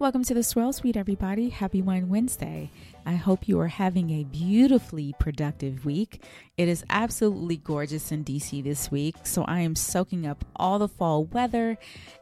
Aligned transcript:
Welcome 0.00 0.22
to 0.26 0.34
the 0.34 0.44
Swirl 0.44 0.72
Suite, 0.72 0.96
everybody. 0.96 1.48
Happy 1.48 1.82
Wine 1.82 2.08
Wednesday. 2.08 2.70
I 3.04 3.16
hope 3.16 3.48
you 3.48 3.58
are 3.58 3.66
having 3.66 4.10
a 4.10 4.22
beautifully 4.22 5.12
productive 5.18 5.84
week. 5.84 6.22
It 6.56 6.68
is 6.68 6.84
absolutely 6.88 7.56
gorgeous 7.56 8.12
in 8.12 8.22
DC 8.22 8.62
this 8.62 8.92
week, 8.92 9.16
so 9.24 9.42
I 9.42 9.58
am 9.58 9.74
soaking 9.74 10.24
up 10.24 10.44
all 10.54 10.78
the 10.78 10.86
fall 10.86 11.24
weather 11.24 11.78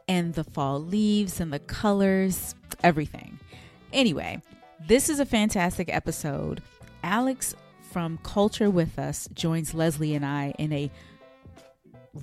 and 0.07 0.33
the 0.33 0.43
fall 0.43 0.79
leaves 0.79 1.39
and 1.39 1.53
the 1.53 1.59
colors, 1.59 2.55
everything. 2.83 3.37
Anyway, 3.93 4.41
this 4.87 5.07
is 5.07 5.19
a 5.19 5.25
fantastic 5.25 5.93
episode. 5.93 6.63
Alex 7.03 7.53
from 7.91 8.17
Culture 8.23 8.71
with 8.71 8.97
Us 8.97 9.29
joins 9.35 9.75
Leslie 9.75 10.15
and 10.15 10.25
I 10.25 10.55
in 10.57 10.73
a 10.73 10.89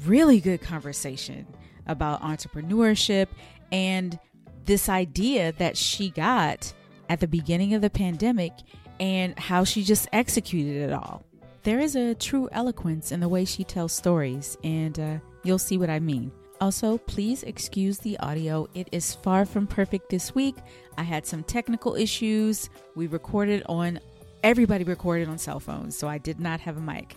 really 0.04 0.40
good 0.40 0.62
conversation 0.62 1.46
about 1.86 2.22
entrepreneurship 2.22 3.28
and 3.70 4.18
this 4.64 4.88
idea 4.88 5.52
that 5.52 5.76
she 5.76 6.10
got 6.10 6.72
at 7.08 7.20
the 7.20 7.28
beginning 7.28 7.74
of 7.74 7.82
the 7.82 7.90
pandemic 7.90 8.52
and 9.00 9.38
how 9.38 9.64
she 9.64 9.82
just 9.82 10.08
executed 10.12 10.88
it 10.88 10.92
all. 10.92 11.24
There 11.62 11.80
is 11.80 11.96
a 11.96 12.14
true 12.14 12.48
eloquence 12.52 13.10
in 13.10 13.20
the 13.20 13.28
way 13.28 13.44
she 13.44 13.64
tells 13.64 13.92
stories, 13.92 14.58
and 14.62 14.98
uh, 15.00 15.18
you'll 15.42 15.58
see 15.58 15.78
what 15.78 15.90
I 15.90 15.98
mean. 15.98 16.30
Also, 16.60 16.98
please 16.98 17.42
excuse 17.42 17.98
the 17.98 18.18
audio. 18.18 18.68
It 18.74 18.88
is 18.92 19.14
far 19.14 19.44
from 19.44 19.66
perfect 19.66 20.10
this 20.10 20.34
week. 20.34 20.56
I 20.96 21.02
had 21.02 21.26
some 21.26 21.42
technical 21.42 21.94
issues. 21.94 22.70
We 22.94 23.06
recorded 23.06 23.62
on, 23.66 23.98
everybody 24.42 24.84
recorded 24.84 25.28
on 25.28 25.38
cell 25.38 25.58
phones, 25.58 25.96
so 25.96 26.06
I 26.06 26.18
did 26.18 26.38
not 26.38 26.60
have 26.60 26.76
a 26.76 26.80
mic. 26.80 27.16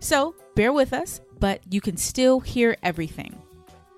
So 0.00 0.34
bear 0.54 0.72
with 0.72 0.92
us, 0.92 1.20
but 1.40 1.60
you 1.70 1.80
can 1.80 1.96
still 1.96 2.40
hear 2.40 2.76
everything. 2.82 3.40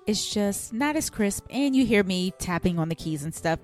It's 0.07 0.33
just 0.33 0.73
not 0.73 0.95
as 0.95 1.09
crisp, 1.09 1.45
and 1.49 1.75
you 1.75 1.85
hear 1.85 2.03
me 2.03 2.31
tapping 2.39 2.79
on 2.79 2.89
the 2.89 2.95
keys 2.95 3.23
and 3.23 3.33
stuff. 3.33 3.59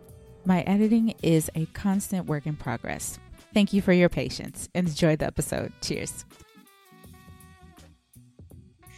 My 0.45 0.61
editing 0.61 1.13
is 1.23 1.49
a 1.55 1.65
constant 1.67 2.27
work 2.27 2.45
in 2.45 2.55
progress. 2.55 3.19
Thank 3.53 3.73
you 3.73 3.81
for 3.81 3.91
your 3.91 4.09
patience. 4.09 4.69
Enjoy 4.75 5.15
the 5.15 5.25
episode. 5.25 5.73
Cheers. 5.81 6.25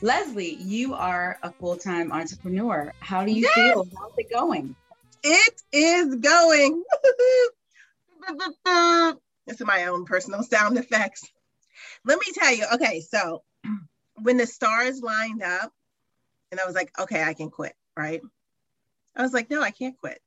Leslie, 0.02 0.56
you 0.56 0.94
are 0.94 1.38
a 1.44 1.52
full 1.52 1.78
time 1.78 2.12
entrepreneur. 2.12 2.94
How 3.00 3.26
do 3.26 3.32
you 3.32 3.42
Yes. 3.42 3.54
feel? 3.54 3.88
How's 3.98 4.12
it 4.18 4.30
going? 4.32 4.76
It 5.24 5.62
is 5.74 6.16
going. 6.16 6.84
this 9.46 9.60
is 9.60 9.66
my 9.66 9.86
own 9.88 10.06
personal 10.06 10.44
sound 10.44 10.78
effects. 10.78 11.24
Let 12.06 12.20
me 12.20 12.32
tell 12.34 12.54
you. 12.54 12.66
Okay, 12.76 13.02
so 13.02 13.44
when 14.22 14.38
the 14.38 14.48
stars 14.48 15.02
lined 15.02 15.42
up, 15.44 15.74
and 16.52 16.60
I 16.60 16.66
was 16.66 16.76
like, 16.76 16.92
okay, 17.00 17.24
I 17.24 17.34
can 17.34 17.50
quit, 17.50 17.74
right? 17.96 18.22
I 19.16 19.22
was 19.22 19.34
like, 19.34 19.50
no, 19.50 19.62
I 19.62 19.72
can't 19.72 19.98
quit. 19.98 20.20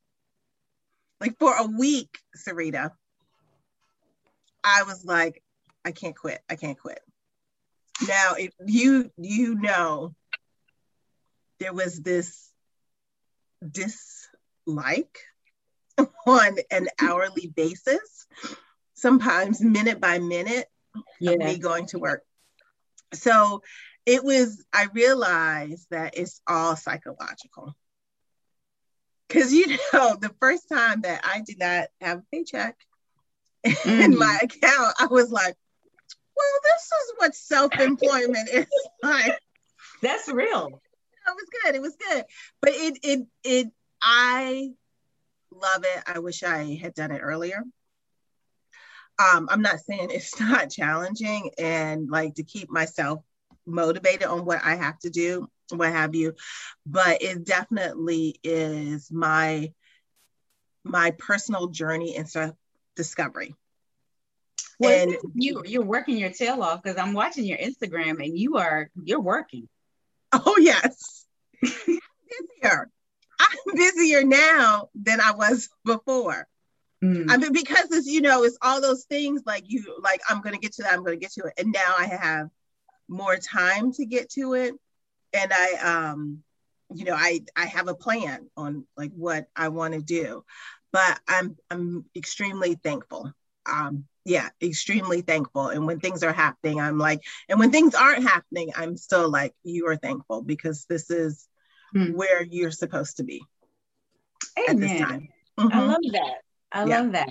Like 1.20 1.38
for 1.38 1.54
a 1.54 1.66
week, 1.66 2.18
Sarita, 2.36 2.90
I 4.64 4.82
was 4.84 5.04
like, 5.04 5.42
I 5.84 5.92
can't 5.92 6.16
quit. 6.16 6.40
I 6.48 6.56
can't 6.56 6.78
quit. 6.78 7.00
Now, 8.06 8.34
if 8.36 8.52
you 8.64 9.10
you 9.16 9.54
know, 9.54 10.14
there 11.60 11.72
was 11.72 12.00
this 12.00 12.50
dislike 13.68 15.18
on 16.26 16.56
an 16.70 16.88
hourly 17.00 17.52
basis, 17.54 18.26
sometimes 18.94 19.60
minute 19.60 20.00
by 20.00 20.18
minute 20.18 20.66
of 20.94 21.38
me 21.38 21.58
going 21.58 21.86
to 21.86 21.98
work. 21.98 22.24
So 23.14 23.62
it 24.06 24.24
was, 24.24 24.64
I 24.72 24.88
realized 24.92 25.86
that 25.90 26.16
it's 26.16 26.40
all 26.46 26.76
psychological. 26.76 27.74
Because, 29.28 29.52
you 29.52 29.66
know, 29.92 30.16
the 30.20 30.34
first 30.40 30.68
time 30.68 31.02
that 31.02 31.20
I 31.24 31.40
did 31.40 31.58
not 31.58 31.88
have 32.00 32.18
a 32.18 32.22
paycheck 32.30 32.76
in 33.64 33.72
Mhm. 33.74 34.18
my 34.18 34.38
account, 34.42 34.94
I 34.98 35.06
was 35.10 35.30
like, 35.30 35.56
well, 36.36 36.60
this 36.64 36.82
is 36.82 37.12
what 37.18 37.34
self 37.34 37.78
employment 37.80 38.48
is 38.50 38.66
like. 39.02 39.38
That's 40.02 40.28
real. 40.28 40.82
it 41.26 41.34
was 41.34 41.48
good. 41.62 41.74
It 41.76 41.82
was 41.82 41.96
good. 41.96 42.24
But 42.60 42.72
it 42.74 42.98
it 43.02 43.26
it 43.44 43.68
I 44.02 44.72
love 45.50 45.84
it. 45.84 46.02
I 46.06 46.18
wish 46.18 46.42
I 46.42 46.78
had 46.82 46.94
done 46.94 47.12
it 47.12 47.20
earlier. 47.20 47.62
Um, 49.18 49.48
I'm 49.50 49.62
not 49.62 49.80
saying 49.80 50.08
it's 50.10 50.38
not 50.40 50.70
challenging 50.70 51.50
and 51.58 52.10
like 52.10 52.34
to 52.34 52.42
keep 52.42 52.70
myself 52.70 53.22
motivated 53.66 54.24
on 54.24 54.44
what 54.44 54.60
I 54.64 54.76
have 54.76 54.98
to 55.00 55.10
do, 55.10 55.48
what 55.70 55.90
have 55.92 56.14
you, 56.14 56.34
but 56.86 57.22
it 57.22 57.44
definitely 57.44 58.38
is 58.42 59.10
my 59.10 59.72
my 60.84 61.12
personal 61.12 61.68
journey 61.68 62.16
and 62.16 62.28
self 62.28 62.54
discovery. 62.96 63.54
Well, 64.78 65.08
And- 65.08 65.16
you 65.34 65.62
you're 65.64 65.84
working 65.84 66.16
your 66.16 66.30
tail 66.30 66.62
off 66.62 66.82
because 66.82 66.98
I'm 66.98 67.12
watching 67.12 67.44
your 67.44 67.58
Instagram 67.58 68.24
and 68.24 68.36
you 68.36 68.56
are 68.56 68.90
you're 69.02 69.20
working. 69.20 69.68
Oh 70.34 70.56
yes. 70.58 71.26
I'm 71.62 71.68
busier. 72.30 72.90
I'm 73.38 73.74
busier 73.76 74.24
now 74.24 74.88
than 74.94 75.20
I 75.20 75.32
was 75.32 75.68
before. 75.84 76.48
Mm. 77.04 77.26
I 77.28 77.36
mean, 77.36 77.52
because 77.52 77.90
it's 77.90 78.06
you 78.06 78.22
know, 78.22 78.42
it's 78.44 78.56
all 78.62 78.80
those 78.80 79.04
things 79.04 79.42
like 79.44 79.64
you 79.66 79.98
like 80.02 80.22
I'm 80.28 80.40
gonna 80.40 80.56
get 80.56 80.72
to 80.74 80.84
that, 80.84 80.94
I'm 80.94 81.04
gonna 81.04 81.16
get 81.16 81.32
to 81.32 81.42
it. 81.44 81.52
And 81.58 81.70
now 81.70 81.94
I 81.98 82.06
have 82.06 82.48
more 83.08 83.36
time 83.36 83.92
to 83.94 84.06
get 84.06 84.30
to 84.30 84.54
it. 84.54 84.74
And 85.32 85.52
I 85.52 85.72
um, 86.10 86.42
you 86.94 87.04
know, 87.04 87.14
I 87.14 87.40
I 87.56 87.66
have 87.66 87.88
a 87.88 87.94
plan 87.94 88.48
on 88.56 88.86
like 88.96 89.12
what 89.12 89.46
I 89.56 89.68
want 89.68 89.94
to 89.94 90.00
do. 90.02 90.44
But 90.92 91.18
I'm 91.26 91.56
I'm 91.70 92.04
extremely 92.14 92.74
thankful. 92.74 93.32
Um, 93.66 94.04
yeah, 94.24 94.50
extremely 94.62 95.22
thankful. 95.22 95.68
And 95.68 95.86
when 95.86 96.00
things 96.00 96.22
are 96.22 96.32
happening, 96.32 96.80
I'm 96.80 96.98
like, 96.98 97.22
and 97.48 97.58
when 97.58 97.70
things 97.70 97.94
aren't 97.94 98.22
happening, 98.22 98.70
I'm 98.76 98.96
still 98.96 99.28
like, 99.30 99.54
you 99.64 99.88
are 99.88 99.96
thankful 99.96 100.42
because 100.42 100.84
this 100.86 101.10
is 101.10 101.48
Hmm. 101.92 102.12
where 102.12 102.42
you're 102.42 102.70
supposed 102.70 103.16
to 103.16 103.24
be 103.24 103.42
at 104.68 104.78
this 104.78 104.92
time. 105.00 105.28
I 105.58 105.62
Mhm. 105.64 105.88
love 105.88 106.12
that. 106.12 106.42
I 106.72 106.84
Yeah. 106.84 107.00
love 107.02 107.12
that. 107.12 107.28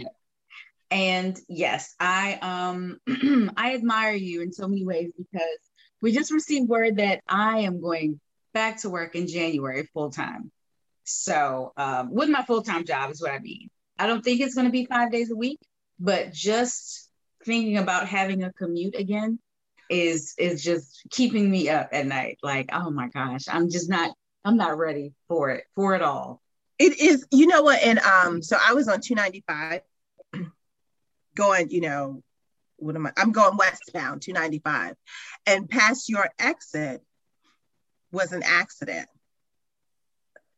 And 0.92 1.40
yes, 1.48 1.96
I 2.00 2.38
um 2.42 3.00
I 3.58 3.74
admire 3.74 4.14
you 4.14 4.42
in 4.42 4.52
so 4.52 4.68
many 4.68 4.86
ways 4.86 5.12
because 5.18 5.60
we 6.02 6.12
just 6.12 6.32
received 6.32 6.68
word 6.68 6.98
that 6.98 7.22
I 7.28 7.60
am 7.60 7.82
going 7.82 8.20
back 8.54 8.82
to 8.82 8.90
work 8.90 9.16
in 9.16 9.28
January 9.28 9.88
full 9.94 10.10
time. 10.12 10.52
So 11.04 11.72
um, 11.78 12.14
with 12.14 12.30
my 12.30 12.44
full 12.44 12.62
time 12.62 12.86
job 12.86 13.10
is 13.12 13.22
what 13.22 13.32
I 13.32 13.40
mean. 13.40 13.70
I 13.98 14.08
don't 14.08 14.22
think 14.22 14.42
it's 14.42 14.56
going 14.56 14.68
to 14.68 14.72
be 14.72 14.86
five 14.86 15.12
days 15.12 15.32
a 15.32 15.36
week, 15.36 15.60
but 16.00 16.34
just 16.34 17.10
thinking 17.46 17.78
about 17.78 18.08
having 18.08 18.44
a 18.44 18.52
commute 18.54 18.96
again 18.96 19.40
is 19.90 20.34
is 20.38 20.64
just 20.64 21.04
keeping 21.10 21.50
me 21.50 21.70
up 21.70 21.90
at 21.92 22.06
night. 22.06 22.38
Like, 22.44 22.70
oh 22.74 22.90
my 22.90 23.08
gosh, 23.10 23.46
I'm 23.48 23.70
just 23.70 23.90
not 23.90 24.12
I'm 24.44 24.58
not 24.58 24.78
ready 24.78 25.14
for 25.28 25.52
it 25.52 25.66
for 25.76 25.96
it 25.96 26.02
all. 26.02 26.42
It 26.80 27.00
is, 27.00 27.28
you 27.32 27.46
know 27.46 27.62
what? 27.62 27.82
And 27.84 28.00
um, 28.00 28.42
so 28.42 28.58
I 28.60 28.74
was 28.74 28.88
on 28.88 29.02
295 29.02 29.82
going, 31.36 31.70
you 31.72 31.82
know, 31.82 32.24
what 32.78 32.96
am 32.96 33.08
I? 33.08 33.12
I'm 33.18 33.32
going 33.32 33.58
westbound, 33.58 34.22
295. 34.22 34.96
And 35.46 35.70
past 35.70 36.10
your 36.10 36.30
exit 36.40 37.02
was 38.12 38.32
an 38.32 38.44
accident. 38.44 39.08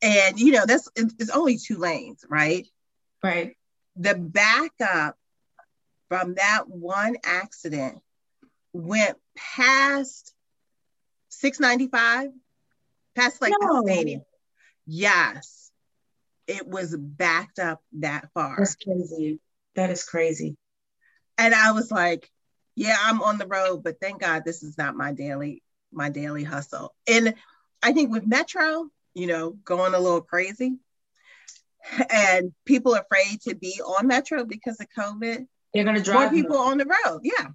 And 0.02 0.40
you 0.40 0.52
know, 0.52 0.66
that's 0.66 0.90
it's 0.96 1.30
only 1.30 1.58
two 1.58 1.78
lanes, 1.78 2.26
right? 2.28 2.68
Right. 3.24 3.56
The 3.96 4.16
backup 4.16 5.16
from 6.10 6.36
that 6.36 6.68
one 6.68 7.16
accident 7.24 8.00
went 8.74 9.18
past 9.36 10.34
695, 11.30 12.32
past 13.16 13.42
like 13.42 13.54
No. 13.60 13.82
the 13.82 13.92
stadium. 13.92 14.22
Yes, 14.86 15.72
it 16.48 16.68
was 16.68 16.96
backed 16.96 17.60
up 17.60 17.82
that 17.94 18.30
far. 18.34 18.58
That's 18.58 18.76
crazy. 18.76 19.40
That 19.76 19.90
is 19.90 20.04
crazy. 20.04 20.58
And 21.38 21.54
I 21.54 21.72
was 21.72 21.92
like, 21.92 22.30
yeah, 22.76 22.98
I'm 23.00 23.22
on 23.22 23.38
the 23.38 23.48
road, 23.48 23.84
but 23.84 24.00
thank 24.02 24.22
God 24.22 24.44
this 24.46 24.64
is 24.64 24.78
not 24.78 24.96
my 24.96 25.14
daily 25.14 25.64
my 25.92 26.10
daily 26.10 26.44
hustle. 26.44 26.94
And 27.08 27.36
I 27.84 27.94
think 27.94 28.12
with 28.12 28.26
Metro, 28.26 28.90
you 29.14 29.28
know, 29.28 29.52
going 29.52 29.94
a 29.94 30.00
little 30.00 30.22
crazy, 30.22 30.78
and 32.10 32.54
people 32.66 32.96
afraid 32.96 33.42
to 33.42 33.56
be 33.56 33.80
on 33.82 34.08
Metro 34.08 34.46
because 34.46 34.80
of 34.80 34.88
COVID. 34.98 35.46
They're 35.74 35.84
gonna 35.84 36.02
drive 36.02 36.32
More 36.32 36.42
people 36.42 36.58
on 36.58 36.78
the 36.78 36.86
road. 36.86 37.22
Yeah, 37.24 37.48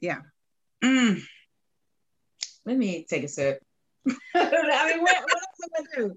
yeah. 0.00 0.20
Mm. 0.82 1.22
Let 2.64 2.76
me 2.76 3.06
take 3.08 3.24
a 3.24 3.28
sip. 3.28 3.62
I 4.34 4.92
mean, 4.92 5.02
what, 5.02 5.16
what 5.22 5.34
else 5.34 5.46
am 5.64 5.70
I 5.74 5.96
do? 5.96 6.16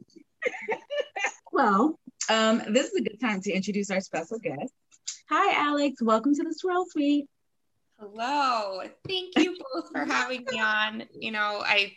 well, 1.51 1.99
Um, 2.29 2.61
this 2.73 2.87
is 2.87 2.99
a 2.99 3.03
good 3.03 3.19
time 3.19 3.41
to 3.41 3.51
introduce 3.51 3.89
our 3.91 4.01
special 4.01 4.39
guest. 4.39 4.73
Hi, 5.29 5.67
Alex. 5.67 6.01
Welcome 6.01 6.35
to 6.35 6.43
the 6.43 6.53
Swirl 6.53 6.85
Suite. 6.85 7.27
Hello. 7.97 8.81
Thank 9.07 9.37
you 9.37 9.57
both 9.73 9.89
for 9.91 10.03
having 10.03 10.43
me 10.51 10.59
on. 10.59 11.03
You 11.17 11.31
know, 11.31 11.63
I 11.65 11.93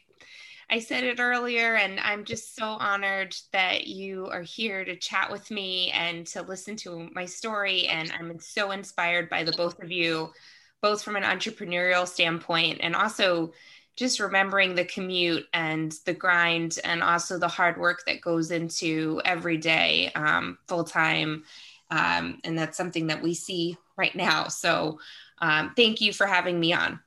I 0.70 0.78
said 0.78 1.02
it 1.02 1.18
earlier, 1.18 1.74
and 1.74 1.98
I'm 1.98 2.24
just 2.24 2.54
so 2.54 2.64
honored 2.64 3.34
that 3.52 3.88
you 3.88 4.28
are 4.28 4.42
here 4.42 4.84
to 4.84 4.96
chat 4.96 5.30
with 5.30 5.50
me 5.50 5.90
and 5.90 6.26
to 6.28 6.42
listen 6.42 6.76
to 6.76 7.08
my 7.12 7.24
story. 7.24 7.88
And 7.88 8.12
I'm 8.12 8.38
so 8.38 8.70
inspired 8.70 9.28
by 9.28 9.42
the 9.42 9.52
both 9.52 9.82
of 9.82 9.90
you, 9.90 10.32
both 10.80 11.02
from 11.02 11.16
an 11.16 11.24
entrepreneurial 11.24 12.06
standpoint 12.06 12.78
and 12.80 12.94
also 12.94 13.52
just 13.96 14.20
remembering 14.20 14.74
the 14.74 14.84
commute 14.84 15.46
and 15.52 15.92
the 16.04 16.12
grind 16.12 16.78
and 16.84 17.02
also 17.02 17.38
the 17.38 17.48
hard 17.48 17.78
work 17.78 18.04
that 18.06 18.20
goes 18.20 18.50
into 18.50 19.20
every 19.24 19.56
day 19.56 20.12
um, 20.14 20.58
full 20.68 20.84
time. 20.84 21.44
Um, 21.90 22.40
and 22.44 22.58
that's 22.58 22.76
something 22.76 23.08
that 23.08 23.22
we 23.22 23.34
see 23.34 23.76
right 23.96 24.14
now. 24.14 24.48
So 24.48 24.98
um, 25.40 25.72
thank 25.76 26.00
you 26.00 26.12
for 26.12 26.26
having 26.26 26.58
me 26.58 26.72
on. 26.72 27.00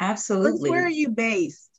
Absolutely. 0.00 0.70
Where 0.70 0.84
are 0.84 0.90
you 0.90 1.10
based? 1.10 1.70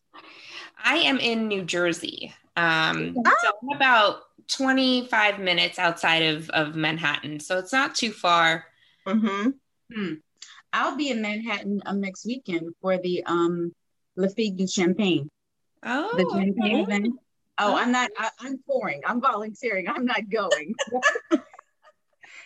I 0.83 0.97
am 0.97 1.19
in 1.19 1.47
New 1.47 1.63
Jersey. 1.63 2.33
Um, 2.55 3.15
ah. 3.25 3.33
So 3.41 3.51
I'm 3.61 3.75
about 3.75 4.21
25 4.49 5.39
minutes 5.39 5.79
outside 5.79 6.23
of, 6.23 6.49
of 6.51 6.75
Manhattan. 6.75 7.39
So 7.39 7.57
it's 7.57 7.73
not 7.73 7.95
too 7.95 8.11
far. 8.11 8.65
Mm-hmm. 9.07 9.49
Hmm. 9.93 10.13
I'll 10.71 10.97
be 10.97 11.09
in 11.09 11.21
Manhattan 11.21 11.81
um, 11.85 12.01
next 12.01 12.25
weekend 12.25 12.73
for 12.81 12.97
the 12.97 13.23
um, 13.25 13.73
La 14.15 14.27
Fête 14.27 14.57
du 14.57 14.67
Champagne. 14.67 15.29
Oh, 15.85 16.11
the 16.15 16.23
champagne 16.31 16.81
okay. 16.81 16.81
event. 16.81 17.19
Oh, 17.59 17.75
I'm 17.75 17.91
not. 17.91 18.09
I, 18.17 18.29
am 18.47 18.57
pouring. 18.67 19.01
I'm 19.05 19.21
volunteering. 19.21 19.87
I'm 19.87 20.05
not 20.05 20.29
going. 20.29 20.73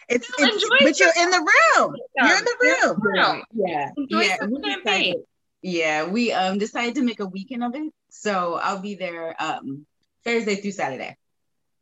it's, 0.09 0.29
it's 0.37 0.69
but 0.83 0.99
you're 0.99 1.23
in 1.23 1.29
the 1.31 1.39
room. 1.39 1.95
You're 2.15 2.37
in 2.37 2.45
the 2.45 2.55
room. 2.61 3.01
Yeah, 3.15 3.41
yeah. 3.53 3.91
yeah. 4.09 4.45
We 4.45 4.59
decided, 4.61 5.15
yeah, 5.61 6.05
we 6.05 6.31
um 6.31 6.57
decided 6.57 6.95
to 6.95 7.01
make 7.01 7.19
a 7.19 7.25
weekend 7.25 7.63
of 7.63 7.75
it, 7.75 7.91
so 8.09 8.55
I'll 8.55 8.79
be 8.81 8.95
there 8.95 9.35
um 9.39 9.85
Thursday 10.23 10.55
through 10.55 10.71
Saturday. 10.71 11.17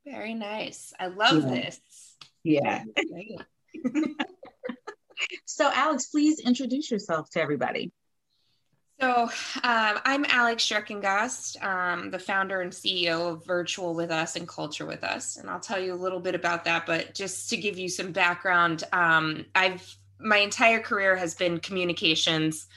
Very 0.06 0.36
nice. 0.36 0.94
I 1.00 1.08
love 1.08 1.44
yeah. 1.44 1.50
this. 1.50 1.82
Yeah. 2.44 2.84
so, 5.46 5.72
Alex, 5.74 6.08
please 6.08 6.40
introduce 6.40 6.92
yourself 6.92 7.30
to 7.32 7.42
everybody. 7.42 7.92
So, 9.02 9.24
um, 9.64 10.00
I'm 10.06 10.24
Alex 10.30 10.64
Schrecengost, 10.64 11.62
um, 11.62 12.12
the 12.12 12.20
founder 12.20 12.62
and 12.62 12.72
CEO 12.72 13.34
of 13.34 13.46
Virtual 13.46 13.94
with 13.94 14.10
Us 14.10 14.38
and 14.38 14.48
Culture 14.48 14.86
with 14.86 15.04
Us, 15.04 15.36
and 15.36 15.50
I'll 15.50 15.60
tell 15.60 15.80
you 15.80 15.94
a 15.94 15.96
little 15.96 16.22
bit 16.22 16.34
about 16.34 16.64
that. 16.64 16.86
But 16.86 17.14
just 17.14 17.50
to 17.50 17.58
give 17.58 17.78
you 17.78 17.90
some 17.90 18.14
background, 18.14 18.86
um, 18.94 19.46
I've 19.54 19.98
my 20.22 20.38
entire 20.38 20.80
career 20.80 21.18
has 21.18 21.36
been 21.36 21.60
communications 21.60 22.68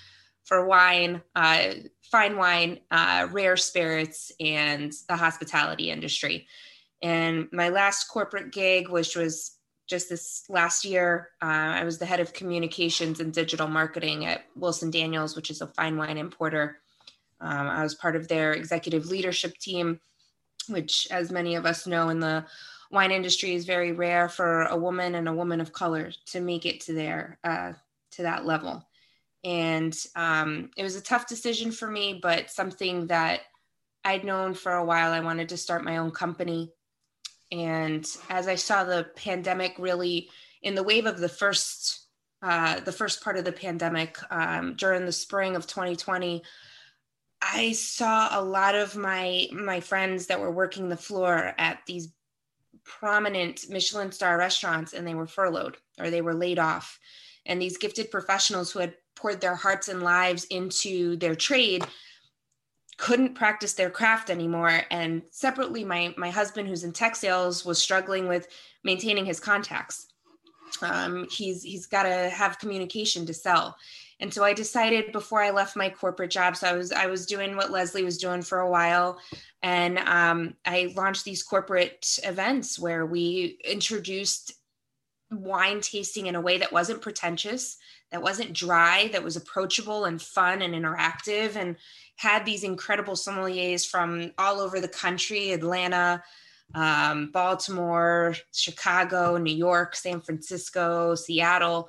for 0.43 0.67
wine, 0.67 1.23
uh, 1.37 1.75
fine 2.03 2.37
wine, 2.37 2.81
uh, 2.91 3.29
rare 3.31 3.57
spirits, 3.57 4.33
and 4.41 4.93
the 5.09 5.17
hospitality 5.17 5.89
industry. 5.89 6.49
And 7.01 7.47
my 7.53 7.69
last 7.69 8.09
corporate 8.09 8.51
gig, 8.51 8.89
which 8.89 9.15
was 9.15 9.58
just 9.89 10.11
this 10.11 10.45
last 10.49 10.85
year, 10.85 11.31
uh, 11.43 11.47
I 11.47 11.85
was 11.85 11.99
the 11.99 12.07
head 12.07 12.21
of 12.21 12.35
communications 12.35 13.21
and 13.21 13.33
digital 13.33 13.67
marketing 13.67 14.27
at 14.27 14.45
Wilson 14.55 14.91
Daniels, 14.91 15.35
which 15.35 15.51
is 15.51 15.63
a 15.63 15.67
fine 15.67 15.97
wine 15.97 16.19
importer. 16.19 16.79
Um, 17.41 17.67
I 17.69 17.83
was 17.83 17.95
part 17.95 18.15
of 18.15 18.29
their 18.29 18.53
executive 18.53 19.07
leadership 19.07 19.57
team, 19.57 19.99
which, 20.69 21.09
as 21.11 21.33
many 21.33 21.55
of 21.55 21.65
us 21.65 21.87
know, 21.87 22.11
in 22.11 22.21
the 22.21 22.45
wine 22.91 23.11
industry 23.11 23.55
is 23.55 23.65
very 23.65 23.93
rare 23.93 24.29
for 24.29 24.63
a 24.65 24.77
woman 24.77 25.15
and 25.15 25.29
a 25.29 25.33
woman 25.33 25.61
of 25.61 25.73
color 25.73 26.13
to 26.27 26.41
make 26.41 26.67
it 26.67 26.81
to 26.81 26.93
their 26.93 27.39
uh, 27.43 27.73
to 28.13 28.23
that 28.23 28.45
level. 28.45 28.87
And 29.45 29.97
um, 30.17 30.71
it 30.77 30.83
was 30.83 30.97
a 30.97 31.01
tough 31.01 31.27
decision 31.27 31.71
for 31.71 31.89
me, 31.89 32.19
but 32.21 32.51
something 32.51 33.07
that 33.07 33.41
I'd 34.05 34.25
known 34.25 34.53
for 34.53 34.73
a 34.73 34.85
while. 34.85 35.13
I 35.13 35.21
wanted 35.21 35.49
to 35.51 35.57
start 35.57 35.85
my 35.85 35.99
own 35.99 36.11
company 36.11 36.73
and 37.51 38.07
as 38.29 38.49
I 38.49 38.55
saw 38.57 38.85
the 38.85 39.07
pandemic 39.17 39.75
really 39.79 40.31
in 40.63 40.75
the 40.75 40.83
wave 40.83 41.07
of 41.07 41.19
the 41.19 41.29
first 41.29 42.07
uh, 42.41 42.79
the 42.81 42.93
first 42.93 43.23
part 43.23 43.37
of 43.37 43.45
the 43.45 43.53
pandemic 43.53 44.17
um, 44.31 44.75
during 44.75 45.05
the 45.05 45.13
spring 45.13 45.57
of 45.57 45.67
2020, 45.67 46.43
I 47.43 47.73
saw 47.73 48.29
a 48.39 48.43
lot 48.43 48.75
of 48.75 48.97
my 48.97 49.49
my 49.53 49.81
friends 49.81 50.27
that 50.27 50.41
were 50.41 50.51
working 50.51 50.89
the 50.89 50.97
floor 50.97 51.55
at 51.59 51.81
these 51.87 52.13
prominent 52.85 53.69
Michelin 53.69 54.13
star 54.13 54.39
restaurants 54.39 54.93
and 54.93 55.07
they 55.07 55.15
were 55.15 55.27
furloughed 55.27 55.77
or 55.99 56.11
they 56.11 56.23
were 56.23 56.35
laid 56.35 56.59
off. 56.59 56.99
And 57.45 57.61
these 57.61 57.77
gifted 57.77 58.11
professionals 58.11 58.71
who 58.71 58.79
had 58.79 58.95
poured 59.15 59.41
their 59.41 59.55
hearts 59.55 59.89
and 59.89 60.03
lives 60.03 60.45
into 60.45 61.17
their 61.17 61.35
trade 61.35 61.85
couldn't 62.99 63.35
practice 63.35 63.75
their 63.75 63.91
craft 63.91 64.29
anymore. 64.29 64.83
And 64.91 65.23
separately 65.31 65.85
my 65.85 66.13
my 66.19 66.31
husband 66.31 66.69
who's 66.69 66.85
in 66.85 66.93
tech 66.93 67.17
sales 67.17 67.65
was 67.65 67.79
struggling 67.79 68.29
with 68.29 68.49
maintaining 68.85 69.25
his 69.25 69.41
contacts. 69.41 70.09
Um, 70.83 71.27
he's 71.31 71.63
he's 71.63 71.87
got 71.87 72.03
to 72.03 72.29
have 72.29 72.59
communication 72.59 73.25
to 73.27 73.33
sell. 73.33 73.77
And 74.21 74.35
so 74.35 74.43
i 74.43 74.53
decided 74.53 75.13
before 75.13 75.41
i 75.41 75.51
left 75.51 75.77
my 75.77 75.89
corporate 75.89 76.33
job 76.33 76.57
so 76.57 76.67
i 76.67 76.73
was 76.73 76.91
i 76.91 77.07
was 77.07 77.25
doing 77.25 77.55
what 77.55 77.71
leslie 77.71 78.03
was 78.03 78.19
doing 78.19 78.43
for 78.43 78.59
a 78.59 78.71
while. 78.71 79.19
And 79.63 79.99
um, 80.01 80.55
i 80.67 80.93
launched 80.97 81.25
these 81.25 81.43
corporate 81.43 82.19
events 82.25 82.79
where 82.79 83.07
we 83.07 83.59
introduced 83.65 84.55
wine 85.31 85.81
tasting 85.81 86.27
in 86.27 86.35
a 86.35 86.41
way 86.41 86.59
that 86.59 86.73
wasn't 86.73 87.03
pretentious 87.03 87.79
that 88.11 88.23
wasn't 88.23 88.53
dry 88.53 89.09
that 89.13 89.23
was 89.23 89.37
approachable 89.37 90.07
and 90.07 90.21
fun 90.21 90.63
and 90.63 90.75
interactive. 90.75 91.57
And 91.57 91.77
had 92.19 92.45
these 92.45 92.65
incredible 92.65 93.15
sommeliers 93.15 93.89
from 93.89 94.33
all 94.39 94.61
over 94.61 94.81
the 94.81 94.89
country 94.89 95.53
Atlanta, 95.53 96.23
um, 96.75 97.31
Baltimore, 97.31 98.35
Chicago, 98.53 99.37
New 99.39 99.55
York, 99.55 99.95
San 99.95 100.21
Francisco, 100.21 101.15
Seattle. 101.15 101.89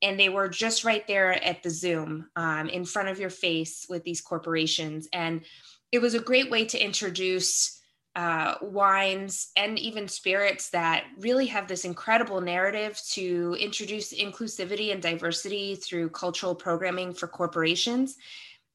And 0.00 0.18
they 0.18 0.28
were 0.28 0.48
just 0.48 0.84
right 0.84 1.04
there 1.08 1.32
at 1.44 1.62
the 1.62 1.70
Zoom 1.70 2.28
um, 2.36 2.68
in 2.68 2.84
front 2.84 3.08
of 3.08 3.18
your 3.18 3.30
face 3.30 3.86
with 3.88 4.04
these 4.04 4.20
corporations. 4.20 5.08
And 5.12 5.42
it 5.90 6.00
was 6.00 6.14
a 6.14 6.20
great 6.20 6.50
way 6.50 6.64
to 6.66 6.78
introduce 6.78 7.80
uh, 8.14 8.54
wines 8.62 9.50
and 9.56 9.76
even 9.76 10.06
spirits 10.06 10.70
that 10.70 11.04
really 11.18 11.46
have 11.46 11.66
this 11.66 11.84
incredible 11.84 12.40
narrative 12.40 13.00
to 13.10 13.56
introduce 13.58 14.14
inclusivity 14.14 14.92
and 14.92 15.02
diversity 15.02 15.74
through 15.74 16.10
cultural 16.10 16.54
programming 16.54 17.12
for 17.12 17.26
corporations 17.26 18.16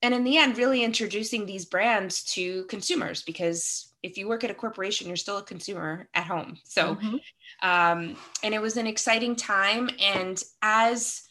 and 0.01 0.13
in 0.13 0.23
the 0.23 0.37
end 0.37 0.57
really 0.57 0.83
introducing 0.83 1.45
these 1.45 1.65
brands 1.65 2.23
to 2.23 2.63
consumers 2.65 3.21
because 3.23 3.93
if 4.01 4.17
you 4.17 4.29
work 4.29 4.43
at 4.43 4.51
a 4.51 4.55
corporation 4.55 5.07
you're 5.07 5.15
still 5.15 5.37
a 5.37 5.43
consumer 5.43 6.07
at 6.13 6.25
home. 6.25 6.57
So 6.63 6.95
mm-hmm. 6.95 7.15
um, 7.69 8.15
and 8.43 8.53
it 8.53 8.61
was 8.61 8.77
an 8.77 8.87
exciting 8.87 9.35
time. 9.35 9.89
And 9.99 10.41
as 10.61 11.29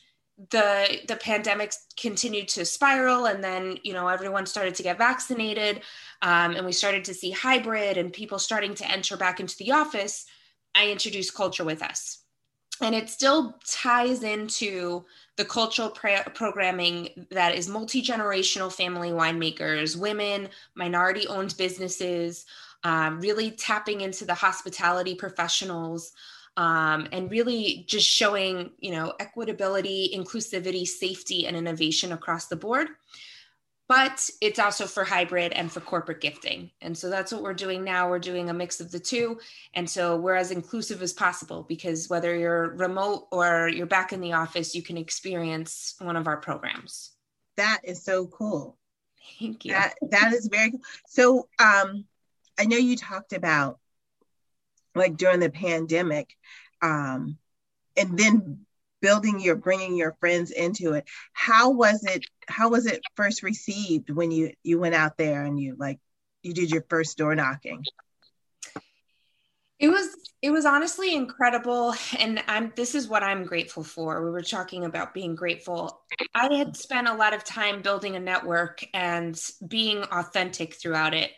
the 0.50 1.00
the 1.08 1.16
pandemic 1.16 1.72
continued 1.96 2.46
to 2.46 2.64
spiral 2.64 3.26
and 3.26 3.42
then 3.42 3.76
you 3.82 3.92
know 3.92 4.06
everyone 4.06 4.46
started 4.46 4.72
to 4.72 4.84
get 4.84 4.96
vaccinated 4.96 5.80
um, 6.22 6.54
and 6.54 6.64
we 6.64 6.70
started 6.70 7.04
to 7.04 7.12
see 7.12 7.32
hybrid 7.32 7.96
and 7.96 8.12
people 8.12 8.38
starting 8.38 8.72
to 8.72 8.88
enter 8.88 9.16
back 9.16 9.40
into 9.40 9.56
the 9.56 9.72
office 9.72 10.26
i 10.76 10.90
introduced 10.90 11.34
culture 11.34 11.64
with 11.64 11.82
us 11.82 12.17
and 12.80 12.94
it 12.94 13.08
still 13.08 13.58
ties 13.64 14.22
into 14.22 15.04
the 15.36 15.44
cultural 15.44 15.90
programming 15.90 17.26
that 17.30 17.54
is 17.54 17.68
multi-generational 17.68 18.72
family 18.72 19.10
winemakers 19.10 19.96
women 19.96 20.48
minority 20.74 21.26
owned 21.28 21.54
businesses 21.56 22.46
um, 22.84 23.20
really 23.20 23.50
tapping 23.50 24.00
into 24.02 24.24
the 24.24 24.34
hospitality 24.34 25.14
professionals 25.14 26.12
um, 26.56 27.06
and 27.12 27.30
really 27.30 27.84
just 27.86 28.06
showing 28.06 28.70
you 28.80 28.90
know 28.90 29.12
equitability 29.20 30.14
inclusivity 30.14 30.86
safety 30.86 31.46
and 31.46 31.56
innovation 31.56 32.12
across 32.12 32.46
the 32.46 32.56
board 32.56 32.88
but 33.88 34.28
it's 34.42 34.58
also 34.58 34.86
for 34.86 35.02
hybrid 35.02 35.52
and 35.52 35.72
for 35.72 35.80
corporate 35.80 36.20
gifting. 36.20 36.70
And 36.82 36.96
so 36.96 37.08
that's 37.08 37.32
what 37.32 37.42
we're 37.42 37.54
doing 37.54 37.82
now. 37.82 38.10
We're 38.10 38.18
doing 38.18 38.50
a 38.50 38.54
mix 38.54 38.80
of 38.80 38.90
the 38.90 39.00
two. 39.00 39.40
And 39.72 39.88
so 39.88 40.18
we're 40.18 40.36
as 40.36 40.50
inclusive 40.50 41.00
as 41.00 41.14
possible 41.14 41.64
because 41.66 42.08
whether 42.08 42.36
you're 42.36 42.74
remote 42.76 43.28
or 43.32 43.68
you're 43.68 43.86
back 43.86 44.12
in 44.12 44.20
the 44.20 44.34
office, 44.34 44.74
you 44.74 44.82
can 44.82 44.98
experience 44.98 45.94
one 46.00 46.16
of 46.16 46.26
our 46.26 46.36
programs. 46.36 47.12
That 47.56 47.80
is 47.82 48.02
so 48.02 48.26
cool. 48.26 48.76
Thank 49.40 49.64
you. 49.64 49.72
That, 49.72 49.94
that 50.10 50.34
is 50.34 50.48
very 50.52 50.70
cool. 50.70 50.80
So 51.06 51.48
um, 51.58 52.04
I 52.58 52.66
know 52.66 52.76
you 52.76 52.94
talked 52.94 53.32
about 53.32 53.78
like 54.94 55.16
during 55.16 55.40
the 55.40 55.50
pandemic 55.50 56.36
um, 56.82 57.38
and 57.96 58.18
then 58.18 58.66
building 59.00 59.40
your 59.40 59.54
bringing 59.54 59.96
your 59.96 60.16
friends 60.18 60.50
into 60.50 60.94
it 60.94 61.04
how 61.32 61.70
was 61.70 62.04
it 62.04 62.24
how 62.48 62.70
was 62.70 62.86
it 62.86 63.00
first 63.14 63.42
received 63.42 64.10
when 64.10 64.30
you 64.30 64.52
you 64.62 64.78
went 64.78 64.94
out 64.94 65.16
there 65.16 65.44
and 65.44 65.60
you 65.60 65.76
like 65.78 65.98
you 66.42 66.52
did 66.54 66.70
your 66.70 66.84
first 66.88 67.18
door 67.18 67.34
knocking 67.34 67.84
It 69.78 69.88
was 69.88 70.16
it 70.40 70.50
was 70.50 70.64
honestly 70.64 71.14
incredible 71.14 71.94
and 72.18 72.42
I'm 72.48 72.72
this 72.74 72.94
is 72.94 73.08
what 73.08 73.22
I'm 73.22 73.44
grateful 73.44 73.84
for. 73.84 74.24
We 74.24 74.30
were 74.30 74.42
talking 74.42 74.84
about 74.84 75.14
being 75.14 75.34
grateful. 75.34 76.02
I 76.34 76.52
had 76.54 76.76
spent 76.76 77.08
a 77.08 77.14
lot 77.14 77.34
of 77.34 77.44
time 77.44 77.82
building 77.82 78.16
a 78.16 78.20
network 78.20 78.84
and 78.94 79.40
being 79.66 80.02
authentic 80.04 80.74
throughout 80.74 81.14
it 81.14 81.30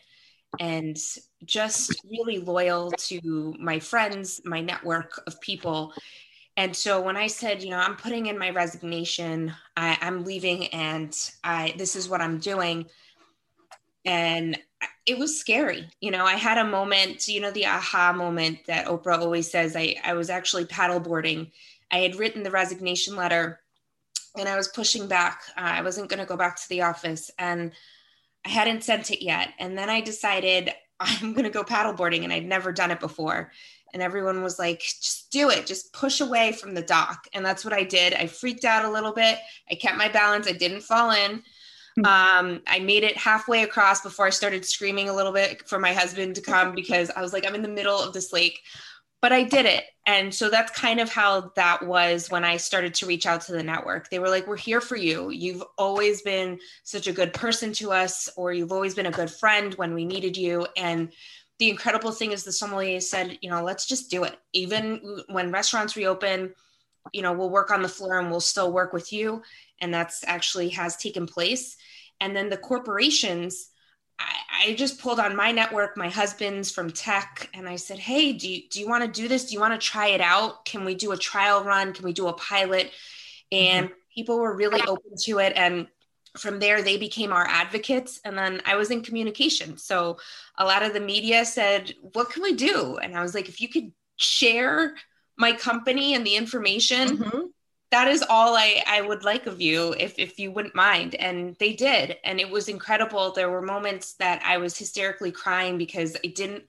and 0.59 0.99
just 1.45 1.95
really 2.11 2.39
loyal 2.39 2.91
to 2.93 3.55
my 3.59 3.79
friends, 3.79 4.41
my 4.45 4.61
network 4.61 5.23
of 5.27 5.41
people. 5.41 5.93
And 6.61 6.77
so 6.77 7.01
when 7.01 7.17
I 7.17 7.27
said, 7.27 7.63
you 7.63 7.71
know, 7.71 7.79
I'm 7.79 7.97
putting 7.97 8.27
in 8.27 8.39
my 8.39 8.51
resignation, 8.51 9.55
I, 9.79 9.97
I'm 10.03 10.25
leaving 10.25 10.67
and 10.67 11.17
I 11.43 11.73
this 11.79 11.97
is 11.97 12.07
what 12.07 12.21
I'm 12.21 12.37
doing. 12.37 12.85
And 14.05 14.59
it 15.07 15.19
was 15.19 15.41
scary. 15.41 15.89
You 16.03 16.11
know, 16.11 16.27
I 16.27 16.35
had 16.35 16.59
a 16.59 16.69
moment, 16.69 17.29
you 17.29 17.41
know, 17.41 17.51
the 17.51 17.65
aha 17.65 18.13
moment 18.13 18.59
that 18.67 18.89
Oprah 18.89 19.21
always 19.21 19.51
says. 19.51 19.75
I, 19.75 19.97
I 20.05 20.13
was 20.13 20.29
actually 20.29 20.67
paddleboarding. 20.67 21.51
I 21.91 22.01
had 22.01 22.17
written 22.17 22.43
the 22.43 22.51
resignation 22.51 23.17
letter 23.17 23.61
and 24.37 24.47
I 24.47 24.59
was 24.59 24.69
pushing 24.69 25.09
back. 25.09 25.41
Uh, 25.57 25.63
I 25.63 25.81
wasn't 25.81 26.11
going 26.11 26.21
to 26.21 26.27
go 26.27 26.37
back 26.37 26.57
to 26.57 26.69
the 26.69 26.83
office 26.83 27.31
and 27.39 27.73
I 28.45 28.51
hadn't 28.51 28.85
sent 28.85 29.11
it 29.11 29.25
yet. 29.25 29.49
And 29.59 29.79
then 29.79 29.89
I 29.89 30.03
decided 30.03 30.75
I'm 31.01 31.33
going 31.33 31.45
to 31.45 31.51
go 31.51 31.65
paddleboarding 31.65 32.25
and 32.25 32.35
I'd 32.35 32.45
never 32.45 32.71
done 32.71 32.91
it 32.91 33.01
before. 33.01 33.51
And 33.93 34.03
everyone 34.03 34.43
was 34.43 34.59
like, 34.59 34.81
just 34.81 35.31
do 35.31 35.51
it, 35.51 35.67
just 35.67 35.93
push 35.93 36.21
away 36.21 36.53
from 36.53 36.75
the 36.75 36.83
dock. 36.83 37.27
And 37.33 37.45
that's 37.45 37.65
what 37.65 37.75
I 37.75 37.83
did. 37.83 38.15
I 38.15 38.27
freaked 38.27 38.65
out 38.65 38.85
a 38.85 38.91
little 38.91 39.13
bit. 39.13 39.39
I 39.71 39.75
kept 39.75 39.97
my 39.97 40.09
balance, 40.09 40.47
I 40.47 40.53
didn't 40.53 40.83
fall 40.83 41.11
in. 41.11 41.43
Hmm. 41.97 42.05
Um, 42.05 42.63
I 42.67 42.79
made 42.79 43.03
it 43.03 43.17
halfway 43.17 43.63
across 43.63 44.03
before 44.03 44.27
I 44.27 44.31
started 44.31 44.65
screaming 44.65 45.09
a 45.09 45.15
little 45.15 45.33
bit 45.33 45.69
for 45.69 45.79
my 45.79 45.93
husband 45.93 46.35
to 46.37 46.41
come 46.41 46.75
because 46.75 47.11
I 47.11 47.21
was 47.21 47.33
like, 47.33 47.47
I'm 47.47 47.55
in 47.55 47.63
the 47.63 47.69
middle 47.69 47.99
of 48.01 48.13
this 48.13 48.33
lake, 48.33 48.61
but 49.21 49.33
I 49.33 49.43
did 49.43 49.67
it. 49.67 49.85
And 50.07 50.35
so 50.35 50.49
that's 50.49 50.73
kind 50.73 50.99
of 50.99 51.13
how 51.13 51.53
that 51.57 51.87
was 51.87 52.31
when 52.31 52.45
I 52.45 52.57
started 52.57 52.95
to 52.95 53.07
reach 53.07 53.27
out 53.27 53.43
to 53.43 53.53
the 53.53 53.63
network. 53.63 54.09
They 54.09 54.19
were 54.19 54.29
like, 54.29 54.47
We're 54.47 54.57
here 54.57 54.81
for 54.81 54.97
you. 54.97 55.31
You've 55.31 55.63
always 55.79 56.23
been 56.23 56.59
such 56.85 57.07
a 57.07 57.13
good 57.13 57.33
person 57.33 57.73
to 57.75 57.93
us, 57.93 58.29
or 58.37 58.53
you've 58.53 58.73
always 58.73 58.95
been 58.95 59.07
a 59.07 59.13
good 59.13 59.31
friend 59.31 59.75
when 59.75 59.95
we 59.95 60.05
needed 60.05 60.37
you. 60.37 60.67
And 60.77 61.13
the 61.61 61.69
incredible 61.69 62.11
thing 62.11 62.33
is 62.33 62.43
the 62.43 62.53
sommelier 62.53 63.01
said, 63.01 63.39
you 63.43 63.51
know, 63.51 63.63
let's 63.63 63.87
just 63.87 64.11
do 64.11 64.25
it. 64.25 64.37
Even 64.55 65.23
when 65.29 65.53
restaurants 65.53 65.95
reopen, 65.95 66.55
you 67.13 67.21
know, 67.21 67.35
we'll 67.35 67.51
work 67.51 67.71
on 67.71 67.83
the 67.83 67.89
floor 67.89 68.19
and 68.19 68.31
we'll 68.31 68.41
still 68.41 68.73
work 68.73 68.95
with 68.95 69.13
you. 69.13 69.43
And 69.79 69.93
that's 69.93 70.25
actually 70.27 70.71
has 70.71 70.97
taken 70.97 71.27
place. 71.27 71.77
And 72.19 72.35
then 72.35 72.49
the 72.49 72.57
corporations 72.57 73.69
I, 74.19 74.71
I 74.71 74.75
just 74.75 75.01
pulled 75.01 75.19
on 75.19 75.35
my 75.35 75.51
network 75.51 75.97
my 75.97 76.11
husband's 76.11 76.71
from 76.71 76.91
tech 76.91 77.49
and 77.55 77.67
i 77.67 77.77
said 77.77 77.99
hey 77.99 78.35
do 78.35 78.51
you, 78.51 78.69
do 78.71 78.79
you 78.79 78.87
want 78.87 79.03
to 79.03 79.21
do 79.21 79.29
this? 79.29 79.47
Do 79.47 79.55
you 79.55 79.61
want 79.61 79.81
to 79.81 79.87
try 79.87 80.09
it 80.09 80.21
out? 80.21 80.67
Can 80.67 80.85
we 80.85 80.95
do 80.95 81.13
a 81.13 81.17
trial 81.17 81.65
run? 81.65 81.95
Can 81.95 82.05
we 82.05 82.13
do 82.13 82.29
a 82.29 82.35
pilot? 82.35 82.91
And 83.51 83.87
mm-hmm. 83.87 83.95
people 84.15 84.39
were 84.39 84.55
really 84.55 84.83
open 84.87 85.13
to 85.23 85.39
it. 85.39 85.55
And 85.57 85.87
from 86.39 86.59
there 86.59 86.83
they 86.83 86.97
became 86.97 87.33
our 87.33 87.47
advocates 87.47 88.21
and 88.25 88.37
then 88.37 88.61
i 88.65 88.77
was 88.77 88.91
in 88.91 89.03
communication 89.03 89.77
so 89.77 90.19
a 90.59 90.65
lot 90.65 90.83
of 90.83 90.93
the 90.93 91.01
media 91.01 91.45
said 91.45 91.93
what 92.13 92.31
can 92.31 92.43
we 92.43 92.55
do 92.55 92.99
and 92.99 93.17
i 93.17 93.23
was 93.23 93.35
like 93.35 93.49
if 93.49 93.61
you 93.61 93.69
could 93.69 93.91
share 94.17 94.95
my 95.37 95.53
company 95.53 96.15
and 96.15 96.27
the 96.27 96.37
information 96.37 97.19
mm-hmm 97.19 97.47
that 97.91 98.07
is 98.07 98.25
all 98.29 98.57
I, 98.57 98.83
I 98.87 99.03
would 99.03 99.25
like 99.25 99.47
of 99.47 99.61
you 99.61 99.95
if, 99.99 100.15
if 100.19 100.39
you 100.39 100.53
wouldn't 100.53 100.75
mind. 100.75 101.17
And 101.17 101.57
they 101.59 101.73
did. 101.73 102.19
And 102.25 102.41
it 102.41 102.49
was 102.49 102.69
incredible. 102.69 103.33
There 103.33 103.51
were 103.51 103.63
moments 103.63 104.15
that 104.15 104.43
I 104.45 104.59
was 104.59 104.79
hysterically 104.79 105.33
crying 105.33 105.77
because 105.77 106.17
it 106.23 106.37
didn't, 106.37 106.65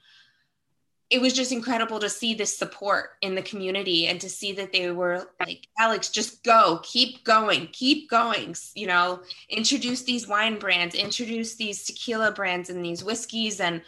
it 1.12 1.20
was 1.20 1.34
just 1.34 1.52
incredible 1.52 2.00
to 2.00 2.10
see 2.10 2.34
this 2.34 2.58
support 2.58 3.12
in 3.22 3.36
the 3.36 3.42
community 3.42 4.08
and 4.08 4.20
to 4.22 4.30
see 4.30 4.54
that 4.54 4.72
they 4.72 4.92
were 4.92 5.28
like, 5.42 5.68
Alex, 5.78 6.10
just 6.10 6.42
go, 6.42 6.80
keep 6.84 7.26
going, 7.26 7.68
keep 7.74 8.10
going, 8.10 8.56
you 8.76 8.88
know, 8.88 9.20
introduce 9.50 10.04
these 10.04 10.26
wine 10.26 10.58
brands, 10.58 10.96
introduce 10.96 11.56
these 11.56 11.84
tequila 11.84 12.32
brands 12.32 12.70
and 12.70 12.84
these 12.84 13.04
whiskeys. 13.04 13.60
And 13.60 13.82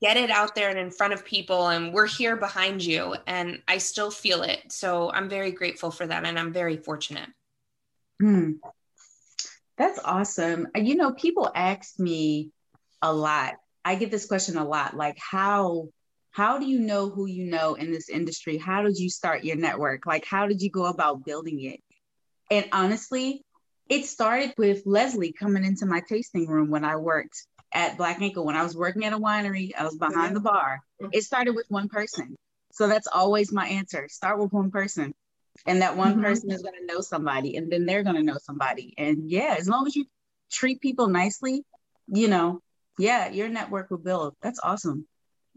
get 0.00 0.16
it 0.16 0.30
out 0.30 0.54
there 0.54 0.70
and 0.70 0.78
in 0.78 0.92
front 0.92 1.12
of 1.12 1.24
people 1.24 1.70
and 1.70 1.92
we're 1.92 2.06
here 2.06 2.36
behind 2.36 2.84
you 2.84 3.16
and 3.26 3.60
i 3.66 3.78
still 3.78 4.12
feel 4.12 4.42
it 4.42 4.60
so 4.70 5.10
i'm 5.10 5.28
very 5.28 5.50
grateful 5.50 5.90
for 5.90 6.06
that 6.06 6.24
and 6.24 6.38
i'm 6.38 6.52
very 6.52 6.76
fortunate 6.76 7.28
hmm. 8.20 8.52
that's 9.76 9.98
awesome 10.04 10.68
you 10.76 10.94
know 10.94 11.10
people 11.10 11.50
ask 11.52 11.98
me 11.98 12.52
a 13.02 13.12
lot 13.12 13.54
i 13.84 13.96
get 13.96 14.12
this 14.12 14.26
question 14.26 14.56
a 14.56 14.64
lot 14.64 14.96
like 14.96 15.18
how 15.18 15.88
how 16.30 16.58
do 16.58 16.66
you 16.66 16.78
know 16.78 17.08
who 17.08 17.26
you 17.26 17.44
know 17.44 17.74
in 17.74 17.90
this 17.90 18.08
industry 18.08 18.56
how 18.58 18.82
did 18.82 18.98
you 18.98 19.10
start 19.10 19.44
your 19.44 19.56
network 19.56 20.06
like 20.06 20.24
how 20.24 20.46
did 20.46 20.60
you 20.62 20.70
go 20.70 20.86
about 20.86 21.24
building 21.24 21.62
it 21.62 21.80
and 22.50 22.66
honestly 22.72 23.42
it 23.88 24.04
started 24.04 24.52
with 24.58 24.82
leslie 24.84 25.32
coming 25.32 25.64
into 25.64 25.86
my 25.86 26.02
tasting 26.08 26.46
room 26.46 26.70
when 26.70 26.84
i 26.84 26.96
worked 26.96 27.46
at 27.72 27.96
Black 27.96 28.20
Ankle 28.20 28.44
when 28.44 28.56
I 28.56 28.62
was 28.62 28.76
working 28.76 29.04
at 29.04 29.12
a 29.12 29.18
winery. 29.18 29.72
I 29.76 29.84
was 29.84 29.96
behind 29.96 30.34
the 30.34 30.40
bar. 30.40 30.80
It 31.12 31.22
started 31.22 31.54
with 31.54 31.66
one 31.68 31.88
person. 31.88 32.36
So 32.72 32.86
that's 32.86 33.08
always 33.08 33.52
my 33.52 33.66
answer. 33.66 34.08
Start 34.08 34.38
with 34.38 34.52
one 34.52 34.70
person. 34.70 35.14
And 35.66 35.82
that 35.82 35.96
one 35.96 36.12
mm-hmm. 36.12 36.22
person 36.22 36.50
is 36.50 36.62
going 36.62 36.76
to 36.78 36.86
know 36.86 37.00
somebody, 37.00 37.56
and 37.56 37.70
then 37.70 37.84
they're 37.84 38.04
going 38.04 38.14
to 38.14 38.22
know 38.22 38.38
somebody. 38.40 38.94
And 38.96 39.28
yeah, 39.28 39.56
as 39.58 39.68
long 39.68 39.86
as 39.88 39.96
you 39.96 40.04
treat 40.52 40.80
people 40.80 41.08
nicely, 41.08 41.64
you 42.06 42.28
know, 42.28 42.60
yeah, 42.96 43.28
your 43.30 43.48
network 43.48 43.90
will 43.90 43.98
build. 43.98 44.34
That's 44.40 44.60
awesome. 44.62 45.08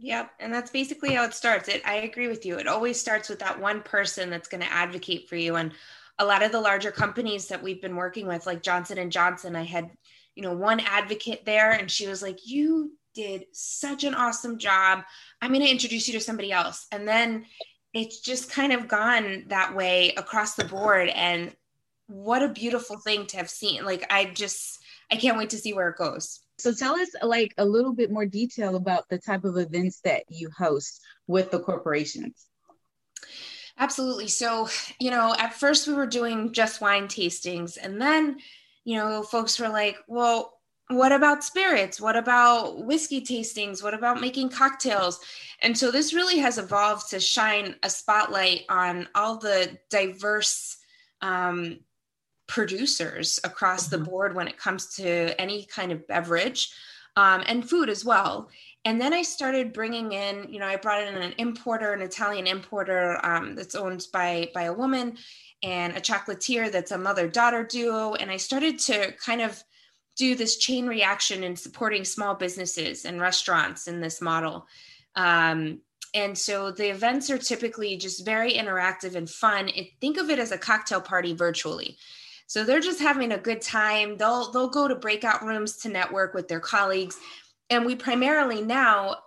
Yep. 0.03 0.31
And 0.39 0.53
that's 0.53 0.72
basically 0.72 1.13
how 1.13 1.24
it 1.24 1.34
starts. 1.34 1.70
It 1.70 1.81
I 1.86 1.96
agree 1.96 2.27
with 2.27 2.46
you. 2.46 2.58
It 2.58 2.67
always 2.67 3.00
starts 3.00 3.29
with 3.29 3.39
that 3.39 3.60
one 3.60 3.81
person 3.81 4.29
that's 4.29 4.48
going 4.48 4.63
to 4.63 4.72
advocate 4.72 5.29
for 5.29 5.36
you. 5.36 5.55
And 5.55 5.74
a 6.17 6.25
lot 6.25 6.43
of 6.43 6.51
the 6.51 6.60
larger 6.60 6.91
companies 6.91 7.48
that 7.48 7.62
we've 7.62 7.81
been 7.81 7.96
working 7.96 8.27
with, 8.27 8.46
like 8.46 8.63
Johnson 8.63 8.98
and 8.98 9.12
Johnson, 9.12 9.55
I 9.55 9.63
had 9.63 9.91
you 10.36 10.43
know, 10.43 10.53
one 10.53 10.79
advocate 10.79 11.46
there, 11.46 11.72
and 11.72 11.89
she 11.89 12.08
was 12.08 12.22
like, 12.22 12.39
You 12.48 12.93
did 13.13 13.46
such 13.51 14.03
an 14.03 14.13
awesome 14.13 14.58
job. 14.58 15.03
I'm 15.41 15.51
going 15.51 15.62
to 15.62 15.70
introduce 15.70 16.08
you 16.08 16.13
to 16.13 16.24
somebody 16.24 16.51
else. 16.51 16.88
And 16.91 17.08
then 17.08 17.46
it's 17.93 18.22
just 18.22 18.50
kind 18.50 18.72
of 18.72 18.88
gone 18.88 19.46
that 19.48 19.75
way 19.75 20.13
across 20.15 20.55
the 20.55 20.63
board. 20.63 21.10
And 21.10 21.53
what 22.08 22.41
a 22.41 22.48
beautiful 22.48 22.98
thing 22.98 23.25
to 23.27 23.38
have 23.38 23.50
seen. 23.50 23.84
Like, 23.84 24.05
I 24.10 24.25
just, 24.25 24.79
I 25.12 25.17
can't 25.17 25.38
wait 25.38 25.50
to 25.50 25.58
see 25.58 25.74
where 25.74 25.89
it 25.89 25.98
goes. 25.98 26.39
So 26.62 26.74
tell 26.74 26.96
us 26.96 27.10
like 27.22 27.53
a 27.58 27.65
little 27.65 27.94
bit 27.94 28.12
more 28.12 28.25
detail 28.25 28.75
about 28.75 29.10
the 29.10 29.18
type 29.18 29.44
of 29.44 29.58
events 29.58 30.01
that 30.01 30.24
you 30.30 30.50
host 30.56 31.01
with 31.27 31.51
the 31.51 31.60
corporations. 31.60 32.46
Absolutely. 33.77 34.27
So, 34.27 34.68
you 35.00 35.12
know, 35.12 35.34
at 35.39 35.53
first 35.53 35.88
we 35.88 35.94
were 35.94 36.06
doing 36.06 36.53
just 36.53 36.82
wine 36.82 37.08
tastings 37.08 37.77
and 37.82 38.00
then 38.01 38.38
you 38.84 38.98
know, 38.98 39.24
folks 39.24 39.60
were 39.60 39.70
like, 39.70 39.98
well, 40.08 40.58
what 40.88 41.12
about 41.12 41.44
spirits? 41.44 42.01
What 42.01 42.18
about 42.18 42.86
whiskey 42.86 43.22
tastings? 43.22 43.84
What 43.84 43.94
about 43.94 44.20
making 44.20 44.50
cocktails? 44.50 45.20
And 45.62 45.77
so 45.77 45.91
this 45.91 46.13
really 46.13 46.39
has 46.39 46.58
evolved 46.58 47.10
to 47.12 47.20
shine 47.20 47.75
a 47.84 47.89
spotlight 47.89 48.63
on 48.70 49.08
all 49.15 49.38
the 49.38 49.77
diverse 49.89 50.77
um, 51.22 51.80
producers 52.51 53.39
across 53.46 53.88
mm-hmm. 53.88 54.03
the 54.03 54.10
board 54.10 54.36
when 54.36 54.48
it 54.48 54.58
comes 54.58 54.93
to 54.96 55.39
any 55.39 55.65
kind 55.65 55.91
of 55.91 56.05
beverage 56.05 56.70
um, 57.15 57.43
and 57.48 57.67
food 57.67 57.89
as 57.89 58.03
well. 58.03 58.50
And 58.84 59.00
then 59.00 59.13
I 59.13 59.22
started 59.22 59.74
bringing 59.74 60.12
in, 60.12 60.51
you 60.51 60.60
know, 60.60 60.65
I 60.65 60.75
brought 60.75 61.08
in 61.08 61.15
an 61.15 61.34
importer, 61.38 61.93
an 61.93 62.01
Italian 62.01 62.48
importer 62.48 63.24
um, 63.25 63.55
that's 63.55 63.75
owned 63.75 64.05
by 64.12 64.50
by 64.53 64.63
a 64.63 64.74
woman, 64.74 65.17
and 65.63 65.96
a 65.96 66.01
chocolatier 66.01 66.72
that's 66.72 66.91
a 66.91 66.98
mother 66.98 67.27
daughter 67.27 67.63
duo. 67.63 68.15
And 68.15 68.29
I 68.29 68.38
started 68.38 68.79
to 68.79 69.13
kind 69.13 69.41
of 69.41 69.63
do 70.17 70.36
this 70.36 70.58
chain 70.58 70.88
reaction 70.88 71.43
in 71.43 71.55
supporting 71.55 72.03
small 72.03 72.36
businesses 72.36 73.05
and 73.05 73.22
restaurants 73.22 73.88
in 73.88 74.01
this 74.01 74.20
model. 74.22 74.67
Um, 75.15 75.81
and 76.13 76.38
so 76.38 76.72
the 76.72 76.89
events 76.89 77.29
are 77.29 77.38
typically 77.38 77.96
just 77.96 78.25
very 78.25 78.53
interactive 78.53 79.15
and 79.15 79.29
fun. 79.29 79.70
It, 79.70 79.91
think 80.01 80.17
of 80.17 80.29
it 80.29 80.39
as 80.39 80.51
a 80.51 80.58
cocktail 80.58 81.01
party 81.01 81.34
virtually. 81.34 81.98
So 82.51 82.65
they're 82.65 82.81
just 82.81 83.00
having 83.00 83.31
a 83.31 83.38
good 83.38 83.62
time. 83.62 84.17
They'll 84.17 84.51
they'll 84.51 84.67
go 84.67 84.86
to 84.86 84.93
breakout 84.93 85.41
rooms 85.41 85.77
to 85.77 85.89
network 85.89 86.34
with 86.34 86.50
their 86.50 86.60
colleagues. 86.60 87.17
And 87.70 87.86
we 87.86 87.96
primarily 87.96 88.62
now 88.62 89.20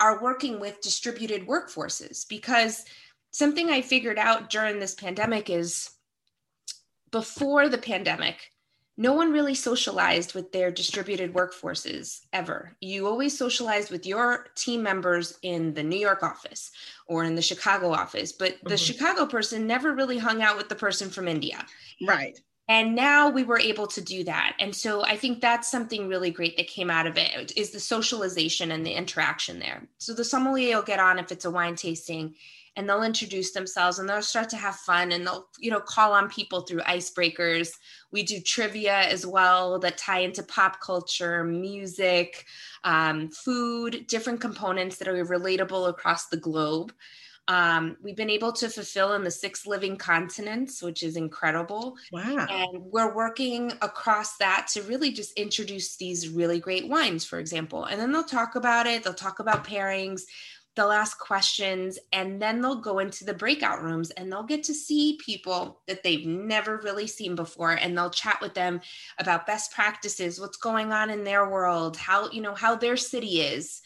are 0.00 0.20
working 0.20 0.58
with 0.58 0.80
distributed 0.80 1.46
workforces 1.46 2.28
because 2.28 2.84
something 3.30 3.70
I 3.70 3.82
figured 3.82 4.18
out 4.18 4.50
during 4.50 4.80
this 4.80 4.96
pandemic 4.96 5.48
is 5.48 5.90
before 7.12 7.68
the 7.68 7.78
pandemic, 7.78 8.50
no 8.96 9.12
one 9.12 9.30
really 9.30 9.54
socialized 9.54 10.34
with 10.34 10.50
their 10.50 10.72
distributed 10.72 11.32
workforces 11.32 12.22
ever. 12.32 12.76
You 12.80 13.06
always 13.06 13.38
socialized 13.38 13.92
with 13.92 14.06
your 14.06 14.48
team 14.56 14.82
members 14.82 15.38
in 15.42 15.72
the 15.72 15.84
New 15.84 16.00
York 16.00 16.24
office 16.24 16.72
or 17.06 17.22
in 17.22 17.36
the 17.36 17.42
Chicago 17.42 17.92
office, 17.92 18.32
but 18.32 18.56
the 18.64 18.70
mm-hmm. 18.70 18.76
Chicago 18.76 19.24
person 19.24 19.68
never 19.68 19.94
really 19.94 20.18
hung 20.18 20.42
out 20.42 20.56
with 20.56 20.68
the 20.68 20.74
person 20.74 21.10
from 21.10 21.28
India. 21.28 21.64
Right. 22.04 22.40
And 22.68 22.94
now 22.94 23.28
we 23.28 23.42
were 23.42 23.58
able 23.58 23.86
to 23.88 24.00
do 24.00 24.24
that. 24.24 24.54
And 24.60 24.74
so 24.74 25.04
i 25.04 25.16
think 25.16 25.40
that's 25.40 25.70
something 25.70 26.08
really 26.08 26.30
great 26.30 26.56
that 26.56 26.68
came 26.68 26.90
out 26.90 27.06
of 27.06 27.16
it 27.16 27.52
is 27.56 27.70
the 27.70 27.80
socialization 27.80 28.72
and 28.72 28.86
the 28.86 28.92
interaction 28.92 29.58
there. 29.58 29.86
So 29.98 30.14
the 30.14 30.24
sommelier 30.24 30.76
will 30.76 30.84
get 30.84 31.00
on 31.00 31.18
if 31.18 31.32
it's 31.32 31.44
a 31.44 31.50
wine 31.50 31.76
tasting 31.76 32.34
and 32.76 32.88
they'll 32.88 33.02
introduce 33.02 33.52
themselves 33.52 33.98
and 33.98 34.08
they'll 34.08 34.22
start 34.22 34.48
to 34.48 34.56
have 34.56 34.76
fun 34.76 35.12
and 35.12 35.26
they'll 35.26 35.48
you 35.58 35.70
know 35.70 35.80
call 35.80 36.12
on 36.12 36.28
people 36.28 36.62
through 36.62 36.80
icebreakers. 36.80 37.70
We 38.10 38.22
do 38.22 38.40
trivia 38.40 38.94
as 38.94 39.26
well 39.26 39.78
that 39.80 39.98
tie 39.98 40.20
into 40.20 40.42
pop 40.42 40.80
culture 40.80 41.44
music 41.44 42.46
um, 42.84 43.28
food 43.28 44.06
different 44.06 44.40
components 44.40 44.96
that 44.96 45.08
are 45.08 45.24
relatable 45.24 45.88
across 45.88 46.28
the 46.28 46.36
globe 46.36 46.92
um, 47.48 47.96
we've 48.02 48.16
been 48.16 48.30
able 48.30 48.52
to 48.52 48.68
fulfill 48.68 49.14
in 49.14 49.24
the 49.24 49.30
six 49.30 49.66
living 49.66 49.96
continents, 49.96 50.82
which 50.82 51.02
is 51.02 51.16
incredible. 51.16 51.96
Wow. 52.12 52.46
And 52.48 52.82
we're 52.84 53.14
working 53.14 53.72
across 53.82 54.36
that 54.36 54.68
to 54.72 54.82
really 54.82 55.12
just 55.12 55.32
introduce 55.32 55.96
these 55.96 56.28
really 56.28 56.60
great 56.60 56.88
wines, 56.88 57.24
for 57.24 57.38
example. 57.38 57.84
And 57.84 58.00
then 58.00 58.12
they'll 58.12 58.22
talk 58.22 58.54
about 58.54 58.86
it, 58.86 59.02
they'll 59.02 59.12
talk 59.12 59.40
about 59.40 59.66
pairings, 59.66 60.22
they'll 60.76 60.92
ask 60.92 61.18
questions, 61.18 61.98
and 62.12 62.40
then 62.40 62.60
they'll 62.60 62.80
go 62.80 63.00
into 63.00 63.24
the 63.24 63.34
breakout 63.34 63.82
rooms 63.82 64.10
and 64.12 64.30
they'll 64.30 64.44
get 64.44 64.62
to 64.64 64.74
see 64.74 65.18
people 65.24 65.82
that 65.88 66.04
they've 66.04 66.26
never 66.26 66.78
really 66.78 67.08
seen 67.08 67.34
before. 67.34 67.72
And 67.72 67.98
they'll 67.98 68.10
chat 68.10 68.38
with 68.40 68.54
them 68.54 68.80
about 69.18 69.46
best 69.46 69.72
practices, 69.72 70.40
what's 70.40 70.58
going 70.58 70.92
on 70.92 71.10
in 71.10 71.24
their 71.24 71.50
world, 71.50 71.96
how, 71.96 72.30
you 72.30 72.40
know, 72.40 72.54
how 72.54 72.76
their 72.76 72.96
city 72.96 73.40
is 73.40 73.82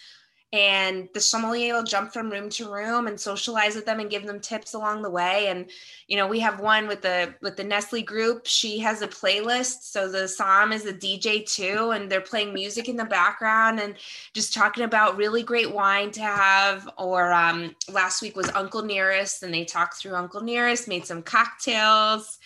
and 0.52 1.08
the 1.12 1.20
sommelier 1.20 1.74
will 1.74 1.82
jump 1.82 2.12
from 2.12 2.30
room 2.30 2.48
to 2.50 2.72
room 2.72 3.08
and 3.08 3.18
socialize 3.18 3.74
with 3.74 3.84
them 3.84 3.98
and 3.98 4.10
give 4.10 4.24
them 4.24 4.38
tips 4.38 4.74
along 4.74 5.02
the 5.02 5.10
way. 5.10 5.48
And 5.48 5.68
you 6.06 6.16
know 6.16 6.26
we 6.26 6.38
have 6.40 6.60
one 6.60 6.86
with 6.86 7.02
the 7.02 7.34
with 7.42 7.56
the 7.56 7.64
nestle 7.64 8.02
group. 8.02 8.46
She 8.46 8.78
has 8.78 9.02
a 9.02 9.08
playlist. 9.08 9.82
So 9.90 10.08
the 10.08 10.28
som 10.28 10.72
is 10.72 10.86
a 10.86 10.92
dj 10.92 11.52
too 11.52 11.90
and 11.90 12.10
they're 12.10 12.20
playing 12.20 12.54
music 12.54 12.88
in 12.88 12.96
the 12.96 13.04
background 13.04 13.80
and 13.80 13.96
just 14.34 14.54
talking 14.54 14.84
about 14.84 15.16
really 15.16 15.42
great 15.42 15.72
wine 15.72 16.12
to 16.12 16.22
have. 16.22 16.88
Or 16.96 17.32
um, 17.32 17.74
last 17.92 18.22
week 18.22 18.36
was 18.36 18.48
uncle 18.50 18.82
nearest 18.82 19.42
and 19.42 19.52
they 19.52 19.64
talked 19.64 19.96
through 19.96 20.14
uncle 20.14 20.40
nearest 20.40 20.86
made 20.86 21.06
some 21.06 21.22
cocktails. 21.22 22.38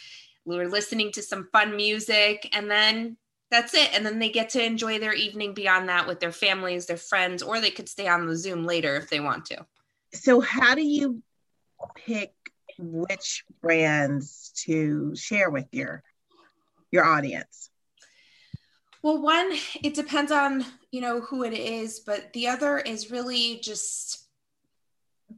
We 0.46 0.56
were 0.56 0.68
listening 0.68 1.12
to 1.12 1.22
some 1.22 1.48
fun 1.52 1.76
music. 1.76 2.48
And 2.52 2.70
then 2.70 3.18
that's 3.50 3.74
it. 3.74 3.90
And 3.94 4.06
then 4.06 4.18
they 4.18 4.30
get 4.30 4.50
to 4.50 4.64
enjoy 4.64 4.98
their 4.98 5.12
evening 5.12 5.54
beyond 5.54 5.88
that 5.88 6.06
with 6.06 6.20
their 6.20 6.32
families 6.32 6.86
their 6.86 6.96
friends 6.96 7.42
or 7.42 7.60
they 7.60 7.70
could 7.70 7.88
stay 7.88 8.08
on 8.08 8.26
the 8.26 8.36
zoom 8.36 8.64
later 8.64 8.96
if 8.96 9.10
they 9.10 9.20
want 9.20 9.46
to. 9.46 9.66
So 10.12 10.40
how 10.40 10.74
do 10.74 10.82
you 10.82 11.22
pick 11.94 12.32
which 12.78 13.44
brands 13.60 14.52
to 14.64 15.14
share 15.16 15.50
with 15.50 15.66
your 15.72 16.02
your 16.90 17.04
audience? 17.04 17.70
Well 19.02 19.20
one 19.20 19.50
it 19.82 19.94
depends 19.94 20.32
on 20.32 20.64
you 20.90 21.00
know 21.00 21.20
who 21.20 21.44
it 21.44 21.52
is 21.52 22.00
but 22.00 22.32
the 22.32 22.48
other 22.48 22.78
is 22.78 23.10
really 23.10 23.60
just 23.62 24.26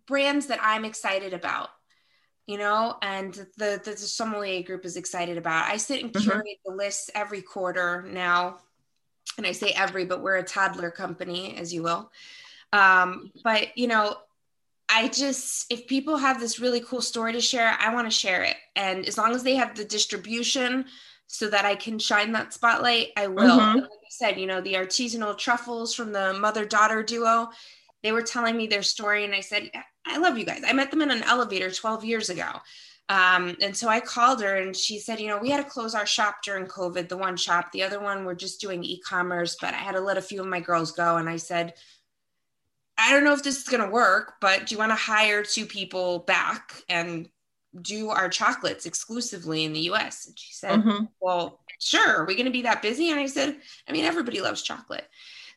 brands 0.07 0.47
that 0.47 0.59
i'm 0.62 0.85
excited 0.85 1.35
about 1.35 1.69
you 2.52 2.59
know, 2.59 2.97
and 3.00 3.32
the, 3.56 3.80
the, 3.82 3.90
the 3.90 3.97
sommelier 3.97 4.62
group 4.62 4.85
is 4.85 4.99
excited 4.99 5.38
about. 5.38 5.71
I 5.71 5.78
sit 5.78 6.02
and 6.02 6.12
mm-hmm. 6.12 6.28
curate 6.28 6.47
mm-hmm. 6.47 6.71
the 6.71 6.76
lists 6.76 7.11
every 7.14 7.40
quarter 7.40 8.02
now. 8.02 8.59
And 9.38 9.47
I 9.47 9.52
say 9.52 9.71
every, 9.71 10.04
but 10.04 10.23
we're 10.23 10.37
a 10.37 10.42
toddler 10.42 10.90
company, 10.90 11.56
as 11.56 11.73
you 11.73 11.82
will. 11.82 12.11
Um, 12.73 13.32
but, 13.42 13.78
you 13.78 13.87
know, 13.87 14.18
I 14.90 15.09
just, 15.09 15.73
if 15.73 15.87
people 15.87 16.18
have 16.18 16.38
this 16.38 16.61
really 16.61 16.80
cool 16.80 17.00
story 17.00 17.32
to 17.32 17.40
share, 17.40 17.75
I 17.80 17.94
want 17.94 18.06
to 18.06 18.11
share 18.25 18.42
it. 18.42 18.56
And 18.76 19.06
as 19.06 19.16
long 19.16 19.35
as 19.35 19.42
they 19.42 19.54
have 19.54 19.75
the 19.75 19.87
distribution 19.87 20.85
so 21.28 21.49
that 21.49 21.64
I 21.64 21.75
can 21.75 21.99
shine 21.99 22.32
that 22.32 22.52
spotlight, 22.52 23.09
I 23.16 23.28
will. 23.28 23.59
Mm-hmm. 23.59 23.78
Like 23.78 23.88
I 23.88 24.11
said, 24.11 24.38
you 24.38 24.47
know, 24.47 24.61
the 24.61 24.75
artisanal 24.75 25.38
truffles 25.38 25.94
from 25.94 26.12
the 26.12 26.35
mother 26.35 26.66
daughter 26.66 27.02
duo, 27.02 27.49
they 28.02 28.12
were 28.12 28.23
telling 28.23 28.56
me 28.56 28.66
their 28.66 28.82
story. 28.82 29.25
And 29.25 29.35
I 29.35 29.40
said, 29.40 29.71
I 30.06 30.18
love 30.18 30.38
you 30.38 30.44
guys. 30.44 30.62
I 30.66 30.73
met 30.73 30.90
them 30.90 31.02
in 31.02 31.11
an 31.11 31.23
elevator 31.23 31.71
12 31.71 32.04
years 32.04 32.30
ago. 32.30 32.50
Um, 33.09 33.56
and 33.61 33.76
so 33.76 33.88
I 33.88 34.00
called 34.00 34.40
her 34.42 34.56
and 34.56 34.75
she 34.75 34.99
said, 34.99 35.21
you 35.21 35.28
know, 35.28 35.38
we 35.38 35.50
had 35.50 35.62
to 35.62 35.71
close 35.71 35.95
our 35.95 36.06
shop 36.06 36.36
during 36.45 36.67
COVID, 36.67 37.08
the 37.08 37.17
one 37.17 37.36
shop, 37.36 37.71
the 37.73 37.82
other 37.82 38.00
one, 38.00 38.25
we're 38.25 38.34
just 38.34 38.60
doing 38.60 38.82
e 38.84 39.00
commerce, 39.00 39.56
but 39.60 39.75
I 39.75 39.78
had 39.78 39.93
to 39.93 40.00
let 40.00 40.19
a 40.19 40.23
few 40.23 40.41
of 40.41 40.47
my 40.47 40.60
girls 40.60 40.93
go. 40.93 41.17
And 41.17 41.28
I 41.28 41.36
said, 41.36 41.75
I 42.97 43.12
don't 43.12 43.25
know 43.25 43.32
if 43.32 43.43
this 43.43 43.58
is 43.58 43.69
going 43.69 43.82
to 43.82 43.91
work, 43.91 44.34
but 44.41 44.67
do 44.67 44.75
you 44.75 44.78
want 44.78 44.93
to 44.93 44.97
hire 44.97 45.43
two 45.43 45.67
people 45.67 46.21
back 46.21 46.82
and 46.88 47.28
do 47.80 48.10
our 48.10 48.28
chocolates 48.28 48.86
exclusively 48.86 49.65
in 49.65 49.73
the 49.73 49.91
US? 49.91 50.26
And 50.26 50.38
she 50.38 50.54
said, 50.54 50.80
mm-hmm. 50.80 51.04
well, 51.21 51.60
sure. 51.80 52.23
Are 52.23 52.25
we 52.25 52.34
going 52.34 52.47
to 52.47 52.52
be 52.52 52.62
that 52.62 52.82
busy? 52.82 53.10
And 53.10 53.19
I 53.19 53.26
said, 53.26 53.56
I 53.88 53.93
mean, 53.93 54.04
everybody 54.04 54.41
loves 54.41 54.62
chocolate. 54.62 55.06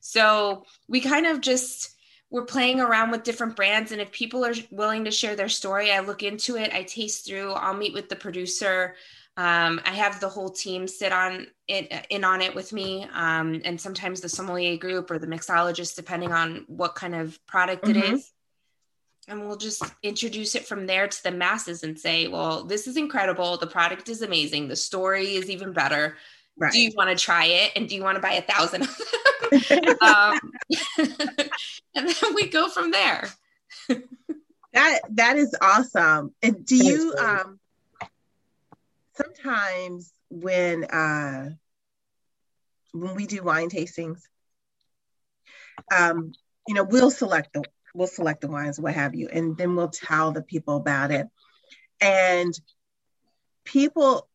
So 0.02 0.66
we 0.88 1.00
kind 1.00 1.26
of 1.26 1.42
just, 1.42 1.95
we're 2.30 2.46
playing 2.46 2.82
around 2.82 3.12
with 3.12 3.24
different 3.24 3.56
brands 3.56 3.92
and 3.92 4.02
if 4.02 4.12
people 4.12 4.44
are 4.44 4.54
willing 4.72 5.06
to 5.06 5.12
share 5.12 5.36
their 5.36 5.50
story 5.50 5.92
i 5.92 6.00
look 6.00 6.24
into 6.24 6.58
it 6.58 6.74
i 6.74 6.84
taste 6.84 7.26
through 7.26 7.52
i'll 7.54 7.76
meet 7.76 7.94
with 7.94 8.10
the 8.10 8.16
producer. 8.16 8.96
Um, 9.38 9.82
i 9.86 9.92
have 9.92 10.20
the 10.20 10.30
whole 10.30 10.50
team 10.50 10.88
sit 10.88 11.12
on 11.12 11.48
it 11.68 12.06
in 12.10 12.24
on 12.24 12.42
it 12.42 12.56
with 12.56 12.72
me 12.72 13.08
um, 13.14 13.62
and 13.66 13.80
sometimes 13.80 14.22
the 14.22 14.30
sommelier 14.30 14.78
group 14.78 15.12
or 15.12 15.20
the 15.20 15.28
mixologist 15.28 15.96
depending 15.96 16.32
on 16.32 16.64
what 16.68 16.96
kind 16.96 17.16
of 17.16 17.46
product 17.46 17.86
mm-hmm. 17.86 18.00
it 18.00 18.14
is. 18.14 18.32
And 19.28 19.42
we'll 19.42 19.58
just 19.58 19.84
introduce 20.04 20.54
it 20.54 20.68
from 20.68 20.86
there 20.86 21.08
to 21.08 21.24
the 21.24 21.32
masses 21.32 21.84
and 21.84 22.00
say 22.00 22.28
well 22.28 22.64
this 22.64 22.88
is 22.88 22.96
incredible. 22.96 23.58
The 23.58 23.68
product 23.68 24.08
is 24.08 24.22
amazing. 24.22 24.68
The 24.68 24.76
story 24.76 25.36
is 25.36 25.50
even 25.50 25.74
better 25.74 26.16
Right. 26.58 26.72
Do 26.72 26.80
you 26.80 26.92
want 26.96 27.10
to 27.10 27.22
try 27.22 27.46
it? 27.46 27.72
And 27.76 27.90
do 27.90 27.96
you 27.96 28.04
want 28.04 28.16
to 28.16 28.22
buy 28.22 28.34
a 28.34 28.42
thousand 28.42 28.84
of 28.84 28.98
them? 28.98 29.96
um, 30.02 30.40
and 31.96 32.10
then 32.10 32.34
we 32.34 32.48
go 32.48 32.70
from 32.70 32.92
there. 32.92 33.30
that 34.74 35.00
that 35.12 35.38
is 35.38 35.56
awesome. 35.62 36.34
And 36.42 36.66
do 36.66 36.76
you 36.76 37.14
um 37.20 37.60
sometimes 39.16 40.14
when 40.30 40.86
uh 40.86 41.50
when 42.94 43.16
we 43.16 43.28
do 43.28 43.44
wine 43.44 43.70
tastings, 43.70 44.22
um, 45.96 46.32
you 46.68 46.74
know, 46.74 46.84
we'll 46.84 47.12
select 47.12 47.54
the 47.54 47.64
we'll 47.94 48.08
select 48.08 48.42
the 48.42 48.48
wines, 48.48 48.80
what 48.80 48.94
have 48.94 49.16
you, 49.16 49.28
and 49.32 49.58
then 49.58 49.76
we'll 49.76 49.90
tell 49.90 50.32
the 50.32 50.42
people 50.42 50.78
about 50.78 51.12
it. 51.12 51.28
And 52.02 52.54
people 53.64 54.28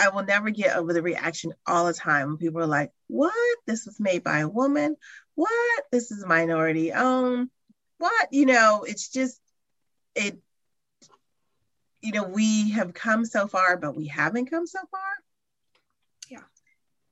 I 0.00 0.08
will 0.08 0.24
never 0.24 0.48
get 0.48 0.76
over 0.76 0.94
the 0.94 1.02
reaction 1.02 1.52
all 1.66 1.84
the 1.84 1.92
time. 1.92 2.28
when 2.28 2.36
People 2.38 2.62
are 2.62 2.66
like, 2.66 2.90
what? 3.06 3.58
This 3.66 3.84
was 3.84 4.00
made 4.00 4.24
by 4.24 4.38
a 4.38 4.48
woman? 4.48 4.96
What? 5.34 5.84
This 5.92 6.10
is 6.10 6.24
minority 6.24 6.92
owned? 6.92 7.50
What? 7.98 8.28
You 8.32 8.46
know, 8.46 8.84
it's 8.88 9.10
just, 9.10 9.38
it, 10.14 10.38
you 12.00 12.12
know, 12.12 12.24
we 12.24 12.70
have 12.70 12.94
come 12.94 13.26
so 13.26 13.46
far, 13.46 13.76
but 13.76 13.94
we 13.94 14.06
haven't 14.06 14.46
come 14.46 14.66
so 14.66 14.78
far. 14.90 16.40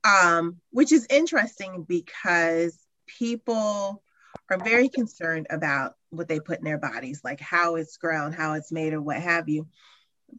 Yeah. 0.03 0.31
Um, 0.33 0.57
which 0.71 0.91
is 0.91 1.05
interesting 1.11 1.85
because 1.87 2.75
people 3.05 4.01
are 4.49 4.57
very 4.57 4.89
concerned 4.89 5.45
about 5.51 5.93
what 6.09 6.27
they 6.27 6.39
put 6.39 6.57
in 6.57 6.65
their 6.65 6.79
bodies, 6.79 7.21
like 7.23 7.39
how 7.39 7.75
it's 7.75 7.97
grown, 7.97 8.31
how 8.31 8.53
it's 8.53 8.71
made, 8.71 8.93
or 8.93 9.01
what 9.01 9.17
have 9.17 9.47
you. 9.47 9.67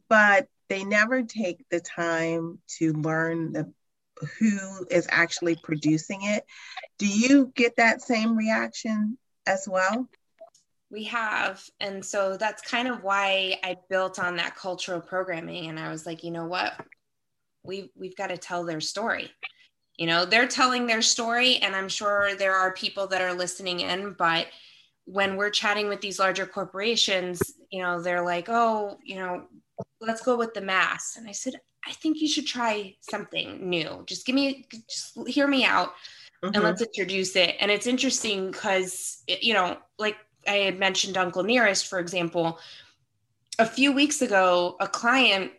But 0.09 0.49
they 0.71 0.85
never 0.85 1.23
take 1.23 1.69
the 1.69 1.81
time 1.81 2.59
to 2.79 2.95
learn 2.95 3.53
the 3.53 3.71
who 4.39 4.87
is 4.91 5.07
actually 5.11 5.57
producing 5.57 6.23
it. 6.23 6.45
Do 6.99 7.07
you 7.07 7.53
get 7.55 7.77
that 7.77 8.03
same 8.03 8.37
reaction 8.37 9.19
as 9.47 9.67
well? 9.69 10.09
We 10.91 11.05
have. 11.05 11.63
And 11.81 12.05
so 12.05 12.37
that's 12.37 12.63
kind 12.63 12.89
of 12.89 13.03
why 13.03 13.59
I 13.63 13.79
built 13.89 14.19
on 14.19 14.37
that 14.37 14.57
cultural 14.57 15.01
programming. 15.01 15.69
And 15.69 15.79
I 15.79 15.91
was 15.91 16.05
like, 16.05 16.25
you 16.25 16.31
know 16.31 16.47
what? 16.47 16.75
We've, 17.63 17.89
we've 17.95 18.17
got 18.17 18.29
to 18.29 18.39
tell 18.39 18.65
their 18.65 18.81
story. 18.81 19.31
You 19.97 20.07
know, 20.07 20.25
they're 20.25 20.49
telling 20.49 20.87
their 20.87 21.03
story, 21.03 21.57
and 21.57 21.77
I'm 21.77 21.89
sure 21.89 22.35
there 22.35 22.55
are 22.55 22.73
people 22.73 23.07
that 23.09 23.21
are 23.21 23.35
listening 23.35 23.81
in, 23.81 24.15
but 24.19 24.47
when 25.05 25.37
we're 25.37 25.51
chatting 25.51 25.89
with 25.89 26.01
these 26.01 26.19
larger 26.19 26.47
corporations, 26.47 27.43
you 27.71 27.83
know, 27.83 28.01
they're 28.01 28.25
like, 28.25 28.49
oh, 28.49 28.99
you 29.05 29.17
know, 29.17 29.45
let's 30.01 30.23
go 30.23 30.37
with 30.37 30.55
the 30.55 30.61
mass. 30.61 31.17
And 31.17 31.29
I 31.29 31.33
said, 31.33 31.55
I 31.87 31.93
think 31.93 32.21
you 32.21 32.29
should 32.29 32.47
try 32.47 32.97
something 33.01 33.69
new. 33.69 34.03
Just 34.07 34.27
give 34.27 34.35
me, 34.35 34.67
just 34.89 35.19
hear 35.29 35.47
me 35.47 35.65
out 35.65 35.91
mm-hmm. 36.43 36.55
and 36.55 36.65
let's 36.65 36.83
introduce 36.83 37.37
it. 37.37 37.57
And 37.61 37.71
it's 37.71 37.87
interesting 37.87 38.51
because, 38.51 39.23
you 39.27 39.55
know, 39.55 39.79
like 39.99 40.17
I 40.47 40.57
had 40.57 40.79
mentioned 40.79 41.17
Uncle 41.17 41.43
Nearest, 41.43 41.87
for 41.87 41.99
example, 41.99 42.59
a 43.59 43.67
few 43.67 43.93
weeks 43.93 44.23
ago, 44.23 44.77
a 44.81 44.89
client 44.89 45.53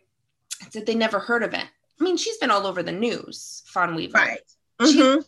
said 0.70 0.86
they 0.86 0.94
never 0.94 1.18
heard 1.18 1.42
of 1.42 1.54
it. 1.54 1.64
I 2.00 2.04
mean, 2.04 2.16
she's 2.16 2.38
been 2.38 2.50
all 2.50 2.66
over 2.66 2.82
the 2.82 2.92
news, 2.92 3.62
Fawn 3.66 3.94
Weaver. 3.94 4.18
Right. 4.18 4.40
Mm-hmm. 4.80 5.20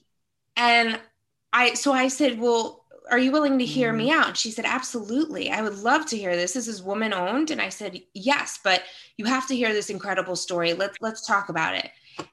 and 0.56 0.98
I, 1.52 1.74
so 1.74 1.92
I 1.92 2.08
said, 2.08 2.40
well, 2.40 2.83
are 3.10 3.18
you 3.18 3.32
willing 3.32 3.58
to 3.58 3.64
hear 3.64 3.92
me 3.92 4.08
mm-hmm. 4.08 4.20
out? 4.20 4.28
And 4.28 4.36
she 4.36 4.50
said, 4.50 4.64
Absolutely. 4.64 5.50
I 5.50 5.62
would 5.62 5.78
love 5.78 6.06
to 6.06 6.16
hear 6.16 6.36
this. 6.36 6.52
This 6.52 6.68
is 6.68 6.82
woman 6.82 7.12
owned. 7.12 7.50
And 7.50 7.60
I 7.60 7.68
said, 7.68 8.00
Yes, 8.14 8.58
but 8.62 8.82
you 9.16 9.26
have 9.26 9.46
to 9.48 9.56
hear 9.56 9.72
this 9.72 9.90
incredible 9.90 10.36
story. 10.36 10.72
Let's 10.72 10.96
let's 11.00 11.26
talk 11.26 11.48
about 11.48 11.74
it. 11.76 11.90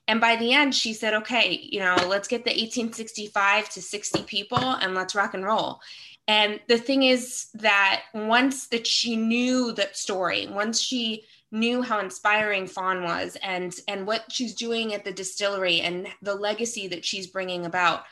And 0.08 0.22
by 0.22 0.36
the 0.36 0.54
end, 0.54 0.76
she 0.76 0.94
said, 0.94 1.14
Okay, 1.14 1.68
you 1.72 1.80
know, 1.80 1.96
let's 2.08 2.28
get 2.28 2.46
the 2.46 2.52
1865 2.52 3.70
to 3.70 3.82
60 3.82 4.24
people 4.24 4.58
and 4.58 4.96
let's 4.96 5.16
rock 5.16 5.34
and 5.34 5.46
roll. 5.46 5.82
And 6.28 6.60
the 6.68 6.78
thing 6.78 7.04
is 7.04 7.48
that 7.56 8.04
once 8.14 8.68
that 8.68 8.88
she 8.88 9.16
knew 9.16 9.74
that 9.74 9.98
story, 9.98 10.48
once 10.48 10.80
she 10.80 11.24
knew 11.52 11.82
how 11.82 12.00
inspiring 12.00 12.66
Fawn 12.66 13.04
was 13.04 13.38
and 13.44 13.76
and 13.88 14.08
what 14.08 14.32
she's 14.32 14.56
doing 14.56 14.94
at 14.94 15.04
the 15.04 15.12
distillery 15.12 15.82
and 15.82 16.08
the 16.22 16.36
legacy 16.36 16.88
that 16.88 17.04
she's 17.04 17.28
bringing 17.28 17.66
about, 17.66 18.04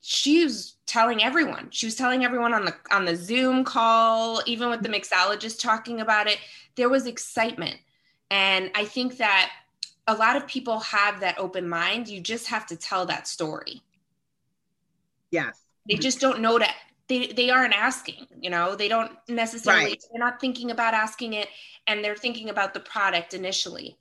she 0.00 0.44
was 0.44 0.76
telling 0.86 1.22
everyone. 1.22 1.68
She 1.70 1.86
was 1.86 1.94
telling 1.96 2.24
everyone 2.24 2.54
on 2.54 2.64
the 2.64 2.74
on 2.90 3.04
the 3.04 3.16
Zoom 3.16 3.64
call, 3.64 4.42
even 4.46 4.70
with 4.70 4.82
the 4.82 4.88
mixologist 4.88 5.60
talking 5.60 6.00
about 6.00 6.26
it. 6.28 6.38
There 6.76 6.88
was 6.88 7.06
excitement, 7.06 7.76
and 8.30 8.70
I 8.74 8.84
think 8.84 9.18
that 9.18 9.50
a 10.06 10.14
lot 10.14 10.36
of 10.36 10.46
people 10.46 10.80
have 10.80 11.20
that 11.20 11.38
open 11.38 11.68
mind. 11.68 12.08
You 12.08 12.20
just 12.20 12.46
have 12.48 12.66
to 12.66 12.76
tell 12.76 13.06
that 13.06 13.28
story. 13.28 13.82
Yes. 15.30 15.60
They 15.88 15.96
just 15.96 16.20
don't 16.20 16.40
know 16.40 16.58
that 16.58 16.74
they 17.08 17.28
they 17.28 17.50
aren't 17.50 17.74
asking 17.74 18.26
you 18.40 18.50
know 18.50 18.76
they 18.76 18.88
don't 18.88 19.12
necessarily 19.28 19.84
Right. 19.84 20.04
they're 20.12 20.20
not 20.20 20.40
thinking 20.40 20.70
about 20.70 20.94
asking 20.94 21.32
it 21.32 21.48
and 21.86 22.04
they're 22.04 22.16
thinking 22.16 22.50
about 22.50 22.74
the 22.74 22.80
product 22.80 23.34
initially 23.34 23.98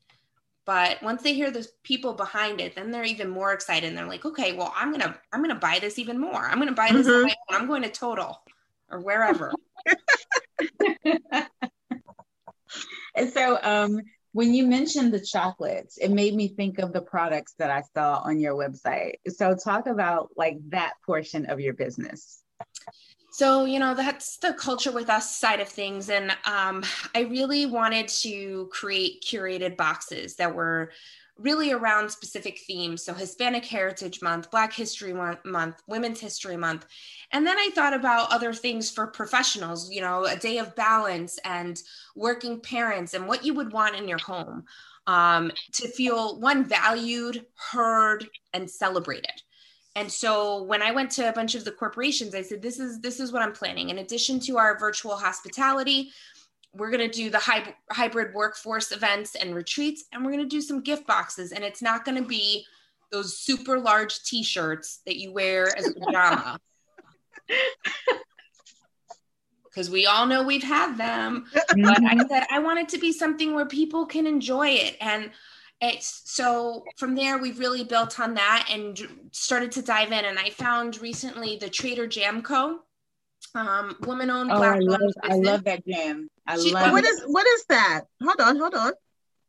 but 0.68 1.02
once 1.02 1.24
they 1.24 1.34
hear 1.34 1.50
the 1.50 1.68
people 1.82 2.14
behind 2.14 2.62
it 2.62 2.76
then 2.76 2.92
they're 2.92 3.04
even 3.04 3.30
more 3.30 3.54
excited 3.54 3.88
and 3.88 3.98
they're 3.98 4.06
like 4.06 4.26
okay 4.26 4.54
well 4.54 4.72
i'm 4.76 4.92
gonna 4.92 5.18
i'm 5.34 5.42
gonna 5.42 5.56
buy 5.56 5.80
this 5.80 5.98
even 5.98 6.20
more 6.20 6.48
i'm 6.48 6.60
gonna 6.60 6.72
buy 6.74 6.92
this 6.92 7.08
on 7.08 7.24
Mhm. 7.24 7.34
i'm 7.50 7.66
going 7.68 7.82
to 7.82 7.90
total 7.90 8.44
or 8.92 9.00
wherever 9.00 9.56
And 13.16 13.32
so 13.34 13.58
um 13.64 14.02
when 14.34 14.54
you 14.54 14.68
mentioned 14.68 15.12
the 15.12 15.20
chocolates, 15.20 15.98
it 15.98 16.12
made 16.12 16.36
me 16.36 16.50
think 16.50 16.78
of 16.78 16.94
the 16.94 17.02
products 17.02 17.56
that 17.58 17.72
I 17.72 17.82
saw 17.96 18.20
on 18.24 18.40
your 18.40 18.54
website. 18.54 19.14
So 19.30 19.56
talk 19.56 19.88
about 19.88 20.30
like 20.38 20.58
that 20.70 20.94
portion 21.04 21.48
of 21.48 21.60
your 21.60 21.74
business. 21.74 22.44
So, 23.38 23.66
you 23.66 23.78
know, 23.78 23.94
that's 23.94 24.38
the 24.38 24.54
culture 24.54 24.92
with 24.92 25.12
us 25.12 25.36
side 25.36 25.60
of 25.60 25.70
things. 25.70 26.10
And 26.10 26.36
um, 26.46 26.84
I 27.14 27.20
really 27.30 27.68
wanted 27.68 28.08
to 28.24 28.68
create 28.72 29.24
curated 29.24 29.78
boxes 29.78 30.36
that 30.38 30.56
were 30.56 30.92
really 31.38 31.72
around 31.72 32.10
specific 32.10 32.58
themes. 32.66 33.04
So, 33.04 33.14
Hispanic 33.14 33.64
Heritage 33.64 34.24
Month, 34.24 34.50
Black 34.50 34.74
History 34.74 35.14
Month, 35.14 35.84
Women's 35.86 36.20
History 36.20 36.58
Month. 36.58 36.88
And 37.32 37.46
then 37.46 37.60
I 37.60 37.70
thought 37.76 37.94
about 37.94 38.32
other 38.32 38.54
things 38.54 38.90
for 38.90 39.06
professionals, 39.06 39.92
you 39.92 40.02
know, 40.02 40.26
a 40.26 40.36
day 40.36 40.58
of 40.58 40.76
balance 40.76 41.38
and 41.46 41.80
working 42.16 42.60
parents 42.60 43.14
and 43.14 43.28
what 43.28 43.46
you 43.46 43.54
would 43.54 43.72
want 43.72 43.96
in 43.96 44.08
your 44.08 44.18
home 44.18 44.66
um, 45.06 45.52
to 45.74 45.88
feel 45.90 46.40
one 46.40 46.64
valued, 46.64 47.46
heard, 47.54 48.28
and 48.56 48.68
celebrated. 48.68 49.44
And 49.98 50.12
so 50.12 50.62
when 50.62 50.84
I 50.84 50.92
went 50.92 51.10
to 51.14 51.28
a 51.28 51.34
bunch 51.34 51.56
of 51.56 51.66
the 51.66 51.72
corporations, 51.72 52.36
I 52.36 52.44
said, 52.44 52.62
"This 52.62 52.80
is 52.80 53.02
this 53.02 53.20
is 53.20 53.32
what 53.32 53.42
I'm 53.42 53.52
planning. 53.52 53.90
In 53.90 53.98
addition 53.98 54.40
to 54.42 54.60
our 54.60 54.78
virtual 54.78 55.18
hospitality, 55.18 56.12
we're 56.72 56.92
going 56.92 57.10
to 57.10 57.18
do 57.22 57.32
the 57.32 57.40
hyb- 57.40 57.74
hybrid 57.92 58.36
workforce 58.36 58.92
events 58.92 59.34
and 59.34 59.56
retreats, 59.56 60.04
and 60.14 60.24
we're 60.24 60.32
going 60.32 60.48
to 60.48 60.56
do 60.56 60.62
some 60.62 60.82
gift 60.82 61.08
boxes. 61.08 61.52
And 61.52 61.64
it's 61.64 61.82
not 61.82 62.06
going 62.06 62.22
to 62.22 62.28
be 62.28 62.64
those 63.12 63.40
super 63.40 63.80
large 63.80 64.22
T-shirts 64.22 65.00
that 65.08 65.18
you 65.18 65.32
wear 65.34 65.76
as 65.76 65.90
a 65.90 65.94
pajama." 65.94 66.60
Because 69.64 69.92
we 69.92 70.08
all 70.08 70.26
know 70.26 70.42
we've 70.42 70.64
had 70.64 70.98
them, 70.98 71.46
but 71.54 71.70
I 71.70 71.76
mm-hmm. 71.76 72.28
said 72.28 72.48
I 72.50 72.58
want 72.58 72.80
it 72.80 72.90
to 72.90 72.98
be 72.98 73.12
something 73.12 73.54
where 73.54 73.68
people 73.68 74.08
can 74.08 74.26
enjoy 74.26 74.70
it. 74.70 74.98
And 75.00 75.30
it's 75.82 76.22
so 76.26 76.84
from 76.98 77.16
there, 77.16 77.38
we've 77.38 77.60
really 77.60 77.84
built 77.84 78.20
on 78.20 78.34
that 78.36 78.68
and 78.72 79.00
started 79.32 79.72
to 79.74 79.82
dive 79.82 80.12
in. 80.12 80.26
And 80.26 80.40
I 80.40 80.50
found 80.50 81.00
recently 81.02 81.58
the 81.58 81.70
Trader 81.70 82.08
Jam 82.08 82.42
Co. 82.42 82.80
Um, 83.56 83.96
woman 84.02 84.30
owned 84.30 84.52
Oh, 84.52 84.58
black 84.58 84.76
I 84.76 84.80
love 84.80 85.00
owned 85.02 85.14
I 85.24 85.36
love 85.36 85.64
that 85.66 85.86
jam. 85.88 86.30
I 86.46 86.58
She- 86.58 86.72
love 86.72 86.92
What 86.92 87.04
it. 87.04 87.08
is 87.10 87.22
what 87.28 87.46
is 87.48 87.66
that? 87.70 88.02
Hold 88.24 88.42
on, 88.42 88.58
hold 88.58 88.74
on. 88.76 88.94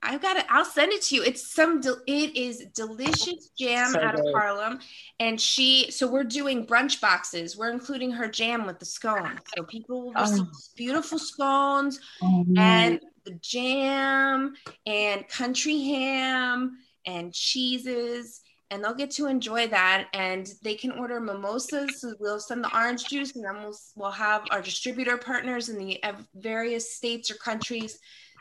I've 0.00 0.22
got 0.22 0.36
it. 0.36 0.46
I'll 0.48 0.64
send 0.64 0.92
it 0.92 1.02
to 1.02 1.16
you. 1.16 1.24
It's 1.24 1.52
some. 1.52 1.80
del- 1.80 2.00
It 2.06 2.36
is 2.36 2.64
delicious 2.72 3.48
jam 3.58 3.90
So 3.92 4.00
out 4.00 4.14
of. 4.14 4.24
Harlem, 4.32 4.78
and 5.18 5.40
she. 5.40 5.90
So 5.90 6.06
we're 6.06 6.22
doing 6.22 6.64
brunch 6.66 7.00
boxes. 7.00 7.56
We're 7.56 7.70
including 7.70 8.12
her 8.12 8.28
jam 8.28 8.64
with 8.64 8.78
the 8.78 8.84
scones, 8.84 9.40
so 9.56 9.64
people 9.64 10.02
will 10.04 10.12
receive 10.12 10.42
Oh. 10.46 10.58
beautiful 10.76 11.18
scones 11.18 11.98
Oh, 12.22 12.44
and 12.56 13.00
the 13.28 13.38
jam 13.42 14.54
and 14.86 15.28
country 15.28 15.82
ham 15.82 16.78
and 17.06 17.32
cheeses 17.32 18.40
and 18.70 18.84
they'll 18.84 18.94
get 18.94 19.10
to 19.10 19.26
enjoy 19.26 19.66
that 19.66 20.08
and 20.12 20.52
they 20.62 20.74
can 20.74 20.92
order 20.92 21.20
mimosas 21.20 22.00
so 22.00 22.14
we'll 22.20 22.40
send 22.40 22.64
the 22.64 22.76
orange 22.76 23.04
juice 23.04 23.34
and 23.34 23.44
then 23.44 23.62
we'll, 23.62 23.76
we'll 23.96 24.10
have 24.10 24.44
our 24.50 24.62
distributor 24.62 25.16
partners 25.16 25.68
in 25.68 25.78
the 25.78 26.00
various 26.34 26.94
states 26.94 27.30
or 27.30 27.34
countries 27.34 27.98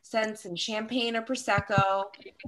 send 0.09 0.37
some 0.37 0.55
champagne 0.55 1.15
or 1.15 1.21
prosecco 1.21 2.03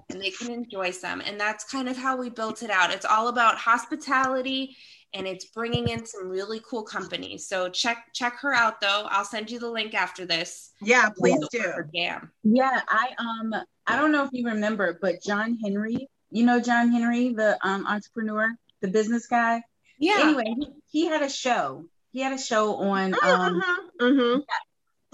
and 0.10 0.22
they 0.22 0.32
can 0.32 0.52
enjoy 0.52 0.92
some. 0.92 1.22
And 1.22 1.40
that's 1.40 1.64
kind 1.64 1.90
of 1.90 1.98
how 1.98 2.18
we 2.18 2.30
built 2.30 2.64
it 2.64 2.70
out. 2.70 2.92
It's 2.92 3.06
all 3.06 3.28
about 3.28 3.58
hospitality 3.58 4.76
and 5.14 5.28
it's 5.28 5.46
bringing 5.46 5.88
in 5.90 6.06
some 6.06 6.28
really 6.30 6.62
cool 6.70 6.84
companies. 6.84 7.48
So 7.48 7.70
check 7.70 8.06
check 8.14 8.38
her 8.42 8.54
out 8.54 8.80
though. 8.80 9.08
I'll 9.10 9.26
send 9.26 9.50
you 9.50 9.60
the 9.60 9.70
link 9.70 9.94
after 9.94 10.26
this. 10.26 10.72
Yeah, 10.82 11.10
please 11.10 11.40
do. 11.52 11.60
her 11.60 11.90
jam 11.94 12.32
Yeah, 12.44 12.82
I 12.88 13.10
um 13.18 13.54
I 13.88 13.98
don't 13.98 14.12
know 14.12 14.24
if 14.24 14.30
you 14.34 14.46
remember, 14.48 14.98
but 15.02 15.22
John 15.24 15.58
Henry, 15.64 16.08
you 16.30 16.46
know 16.46 16.60
John 16.60 16.92
Henry, 16.92 17.34
the 17.34 17.58
um 17.62 17.86
entrepreneur, 17.88 18.50
the 18.82 18.88
business 18.88 19.28
guy. 19.28 19.64
yeah. 19.98 20.20
Anyway, 20.22 20.46
he, 20.58 20.68
he 21.02 21.06
had 21.08 21.22
a 21.24 21.30
show. 21.30 21.86
He 22.12 22.22
had 22.22 22.34
a 22.34 22.38
show 22.38 22.76
on 22.76 23.14
um 23.16 23.62
Mm-hmm. 24.00 24.40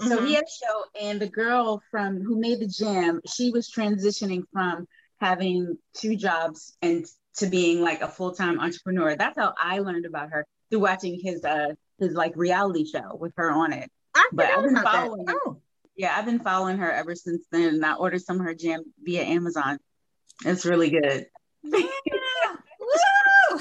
So 0.00 0.18
Mhm. 0.18 0.26
he 0.26 0.34
had 0.34 0.44
a 0.44 0.66
show 0.66 0.84
and 1.00 1.20
the 1.20 1.28
girl 1.28 1.82
from 1.90 2.20
who 2.22 2.38
made 2.38 2.60
the 2.60 2.66
jam, 2.66 3.20
she 3.26 3.50
was 3.50 3.70
transitioning 3.70 4.42
from 4.52 4.86
having 5.20 5.78
two 5.94 6.16
jobs 6.16 6.76
and 6.82 7.06
to 7.36 7.46
being 7.46 7.80
like 7.82 8.00
a 8.02 8.08
full-time 8.08 8.60
entrepreneur. 8.60 9.16
That's 9.16 9.38
how 9.38 9.54
I 9.58 9.78
learned 9.80 10.06
about 10.06 10.30
her 10.30 10.46
through 10.70 10.80
watching 10.80 11.18
his 11.22 11.44
uh 11.44 11.74
his 11.98 12.12
like 12.14 12.36
reality 12.36 12.84
show 12.86 13.16
with 13.18 13.32
her 13.36 13.50
on 13.50 13.72
it. 13.72 13.90
I 14.14 14.28
But 14.32 14.46
I've 14.50 14.64
been 14.64 14.76
following- 14.82 15.26
Oh, 15.28 15.60
Yeah, 15.96 16.14
I've 16.16 16.26
been 16.26 16.40
following 16.40 16.76
her 16.78 16.90
ever 16.92 17.14
since 17.14 17.46
then. 17.50 17.74
And 17.76 17.86
I 17.86 17.94
ordered 17.94 18.20
some 18.22 18.38
of 18.38 18.44
her 18.44 18.54
jam 18.54 18.82
via 19.02 19.22
Amazon. 19.22 19.78
It's 20.44 20.66
really 20.66 20.90
good. 20.90 21.26
Yeah. 21.64 21.86
Woo! 22.80 23.60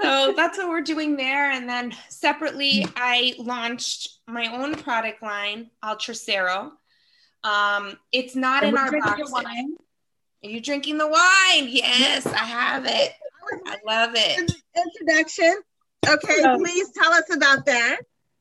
So 0.00 0.32
that's 0.36 0.58
what 0.58 0.68
we're 0.68 0.80
doing 0.80 1.16
there. 1.16 1.50
And 1.50 1.68
then 1.68 1.94
separately, 2.08 2.86
I 2.96 3.34
launched 3.38 4.18
my 4.26 4.46
own 4.54 4.74
product 4.74 5.22
line, 5.22 5.70
Ultracero. 5.84 6.72
Um, 7.44 7.96
it's 8.12 8.34
not 8.34 8.64
in 8.64 8.76
Are 8.76 8.92
we 8.92 9.00
our 9.00 9.18
wine? 9.30 9.74
Are 10.44 10.48
you 10.48 10.60
drinking 10.60 10.98
the 10.98 11.06
wine? 11.06 11.68
Yes, 11.68 12.26
I 12.26 12.38
have 12.38 12.84
it. 12.86 13.12
I 13.66 13.76
love 13.86 14.10
it. 14.14 14.52
introduction. 14.76 15.62
Okay, 16.08 16.42
So- 16.42 16.56
please 16.58 16.90
tell 16.92 17.12
us 17.12 17.34
about 17.34 17.66
that. 17.66 18.00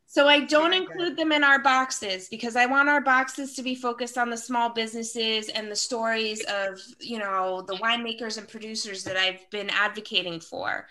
So 0.09 0.25
I 0.25 0.39
don't 0.45 0.73
include 0.73 1.17
them 1.17 1.33
in 1.33 1.43
our 1.43 1.59
boxes 1.59 2.29
because 2.29 2.55
I 2.55 2.65
want 2.65 2.87
our 2.87 3.01
boxes 3.01 3.55
to 3.55 3.61
be 3.61 3.75
focused 3.75 4.17
on 4.17 4.29
the 4.29 4.37
small 4.37 4.69
businesses 4.69 5.49
and 5.49 5.69
the 5.69 5.75
stories 5.75 6.43
of, 6.45 6.79
you 7.01 7.19
know, 7.19 7.61
the 7.63 7.75
winemakers 7.75 8.37
and 8.37 8.47
producers 8.47 9.03
that 9.03 9.17
I've 9.17 9.47
been 9.51 9.69
advocating 9.69 10.39
for. 10.39 10.87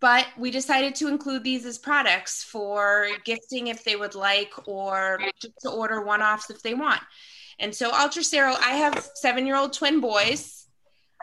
But 0.00 0.26
we 0.36 0.50
decided 0.50 0.94
to 0.96 1.08
include 1.08 1.42
these 1.42 1.64
as 1.64 1.78
products 1.78 2.42
for 2.42 3.08
gifting 3.24 3.68
if 3.68 3.82
they 3.84 3.96
would 3.96 4.14
like 4.14 4.52
or 4.66 5.20
just 5.40 5.54
to 5.60 5.70
order 5.70 6.02
one-offs 6.02 6.50
if 6.50 6.62
they 6.62 6.74
want. 6.74 7.00
And 7.58 7.74
so 7.74 7.90
Ultracero, 7.90 8.54
I 8.60 8.72
have 8.72 9.08
seven-year-old 9.14 9.72
twin 9.72 10.00
boys. 10.00 10.66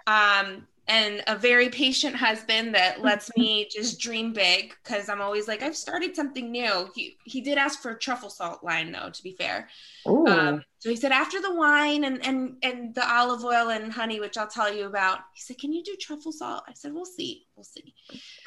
Um, 0.08 0.68
and 0.88 1.24
a 1.28 1.38
very 1.38 1.70
patient 1.70 2.16
husband 2.16 2.76
that 2.76 3.02
lets 3.04 3.36
me 3.38 3.68
just 3.72 4.00
dream 4.00 4.34
big 4.34 4.76
because 4.84 5.10
I'm 5.10 5.22
always 5.22 5.48
like, 5.48 5.62
I've 5.62 5.78
started 5.78 6.16
something 6.16 6.52
new. 6.52 6.90
He, 6.94 7.18
he 7.24 7.42
did 7.42 7.58
ask 7.58 7.82
for 7.82 7.92
a 7.92 8.00
truffle 8.00 8.30
salt 8.30 8.64
line, 8.64 8.92
though, 8.92 9.10
to 9.10 9.24
be 9.24 9.34
fair. 9.34 9.70
Um, 10.06 10.64
so 10.80 10.90
he 10.90 10.96
said, 10.96 11.12
after 11.12 11.42
the 11.42 11.54
wine 11.54 12.04
and, 12.04 12.26
and, 12.26 12.58
and 12.64 12.94
the 12.94 13.10
olive 13.10 13.44
oil 13.46 13.70
and 13.70 13.92
honey, 13.92 14.20
which 14.20 14.38
I'll 14.38 14.48
tell 14.48 14.74
you 14.74 14.86
about, 14.86 15.20
he 15.34 15.42
said, 15.42 15.58
Can 15.58 15.72
you 15.72 15.84
do 15.84 15.96
truffle 16.00 16.34
salt? 16.34 16.64
I 16.68 16.74
said, 16.74 16.94
We'll 16.94 17.06
see. 17.06 17.46
We'll 17.56 17.64
see. 17.64 17.94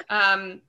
Um, 0.09 0.61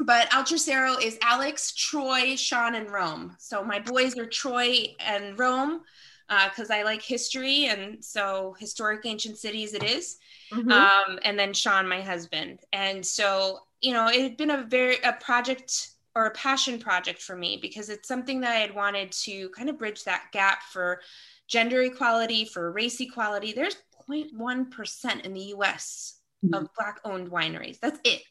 but 0.00 0.28
Ultracero 0.30 1.00
is 1.00 1.18
Alex, 1.22 1.72
Troy, 1.72 2.34
Sean, 2.34 2.74
and 2.74 2.90
Rome. 2.90 3.36
So 3.38 3.62
my 3.62 3.78
boys 3.78 4.18
are 4.18 4.26
Troy 4.26 4.94
and 4.98 5.38
Rome 5.38 5.82
because 6.28 6.70
I 6.70 6.82
like 6.82 7.00
history. 7.00 7.66
And 7.66 8.04
so 8.04 8.56
historic 8.58 9.06
ancient 9.06 9.38
cities 9.38 9.72
it 9.72 9.84
is 9.84 10.16
Mhm. 10.52 10.70
um, 10.70 11.18
and 11.22 11.38
then 11.38 11.52
Sean, 11.52 11.88
my 11.88 12.00
husband. 12.00 12.60
And 12.72 13.04
so, 13.04 13.60
you 13.80 13.92
know, 13.92 14.08
it 14.08 14.20
had 14.20 14.36
been 14.36 14.50
a 14.50 14.62
very 14.64 14.96
a 15.02 15.12
project 15.14 15.88
or 16.14 16.26
a 16.26 16.30
passion 16.30 16.78
project 16.78 17.20
for 17.20 17.36
me 17.36 17.58
because 17.60 17.88
it's 17.88 18.06
something 18.06 18.40
that 18.40 18.52
I 18.52 18.60
had 18.60 18.74
wanted 18.74 19.10
to 19.12 19.48
kind 19.50 19.68
of 19.68 19.78
bridge 19.78 20.04
that 20.04 20.26
gap 20.32 20.62
for 20.62 21.00
gender 21.48 21.82
equality, 21.82 22.44
for 22.44 22.70
race 22.70 23.00
equality. 23.00 23.52
There's 23.52 23.76
0.1% 24.08 25.24
in 25.24 25.32
the 25.32 25.40
US 25.56 26.20
mm-hmm. 26.44 26.54
of 26.54 26.68
Black 26.76 27.00
owned 27.04 27.30
wineries. 27.30 27.80
That's 27.80 27.98
it. 28.04 28.22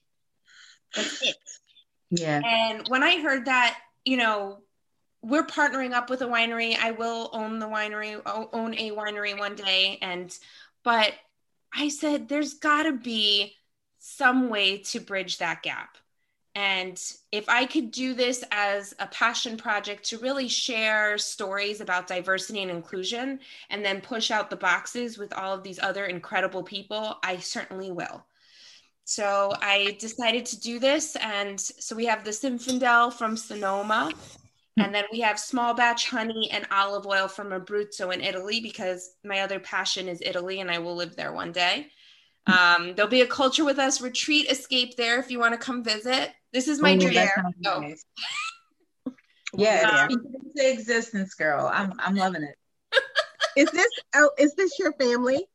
That's 0.95 1.21
it. 1.21 1.35
Yeah. 2.09 2.41
And 2.45 2.87
when 2.87 3.03
I 3.03 3.19
heard 3.19 3.45
that, 3.45 3.77
you 4.05 4.17
know, 4.17 4.59
we're 5.21 5.45
partnering 5.45 5.93
up 5.93 6.09
with 6.09 6.21
a 6.21 6.27
winery. 6.27 6.77
I 6.77 6.91
will 6.91 7.29
own 7.33 7.59
the 7.59 7.65
winery, 7.65 8.21
own 8.25 8.73
a 8.75 8.91
winery 8.91 9.37
one 9.37 9.55
day. 9.55 9.97
And, 10.01 10.37
but 10.83 11.13
I 11.75 11.89
said, 11.89 12.29
there's 12.29 12.53
got 12.55 12.83
to 12.83 12.93
be 12.93 13.55
some 13.99 14.49
way 14.49 14.79
to 14.79 14.99
bridge 14.99 15.37
that 15.39 15.63
gap. 15.63 15.97
And 16.55 17.01
if 17.31 17.49
I 17.49 17.65
could 17.65 17.89
do 17.89 18.13
this 18.13 18.43
as 18.51 18.93
a 18.99 19.07
passion 19.07 19.57
project 19.57 20.03
to 20.09 20.19
really 20.19 20.47
share 20.47 21.17
stories 21.17 21.81
about 21.81 22.05
diversity 22.05 22.61
and 22.61 22.69
inclusion 22.69 23.39
and 23.71 23.83
then 23.83 24.01
push 24.01 24.29
out 24.29 24.51
the 24.51 24.55
boxes 24.55 25.17
with 25.17 25.33
all 25.33 25.53
of 25.53 25.63
these 25.63 25.79
other 25.79 26.05
incredible 26.05 26.61
people, 26.61 27.17
I 27.23 27.37
certainly 27.37 27.91
will. 27.91 28.23
So 29.05 29.51
I 29.61 29.97
decided 29.99 30.45
to 30.47 30.59
do 30.59 30.79
this. 30.79 31.15
And 31.15 31.59
so 31.59 31.95
we 31.95 32.05
have 32.05 32.23
the 32.23 32.31
Zinfandel 32.31 33.13
from 33.13 33.35
Sonoma. 33.35 34.11
And 34.77 34.93
then 34.93 35.03
we 35.11 35.19
have 35.19 35.39
small 35.39 35.75
batch 35.75 36.09
honey 36.09 36.49
and 36.51 36.65
olive 36.71 37.05
oil 37.05 37.27
from 37.27 37.49
Abruzzo 37.49 38.11
in 38.11 38.21
Italy 38.21 38.59
because 38.59 39.11
my 39.23 39.41
other 39.41 39.59
passion 39.59 40.07
is 40.07 40.21
Italy 40.25 40.61
and 40.61 40.71
I 40.71 40.79
will 40.79 40.95
live 40.95 41.15
there 41.15 41.31
one 41.31 41.51
day. 41.51 41.91
Um, 42.47 42.95
there'll 42.95 43.09
be 43.09 43.21
a 43.21 43.27
culture 43.27 43.63
with 43.63 43.77
us 43.77 44.01
retreat 44.01 44.49
escape 44.49 44.97
there 44.97 45.19
if 45.19 45.29
you 45.29 45.39
want 45.39 45.53
to 45.53 45.59
come 45.59 45.83
visit. 45.83 46.31
This 46.51 46.67
is 46.67 46.81
my 46.81 46.97
dream. 46.97 47.27
Oh. 47.67 47.79
Nice. 47.79 48.03
yeah, 49.55 50.07
um, 50.09 50.11
into 50.11 50.71
existence, 50.71 51.35
girl. 51.35 51.69
I'm 51.71 51.93
I'm 51.99 52.15
loving 52.15 52.43
it. 52.43 52.55
is 53.55 53.71
this 53.71 53.89
oh 54.15 54.31
is 54.37 54.55
this 54.55 54.77
your 54.77 54.91
family? 54.93 55.45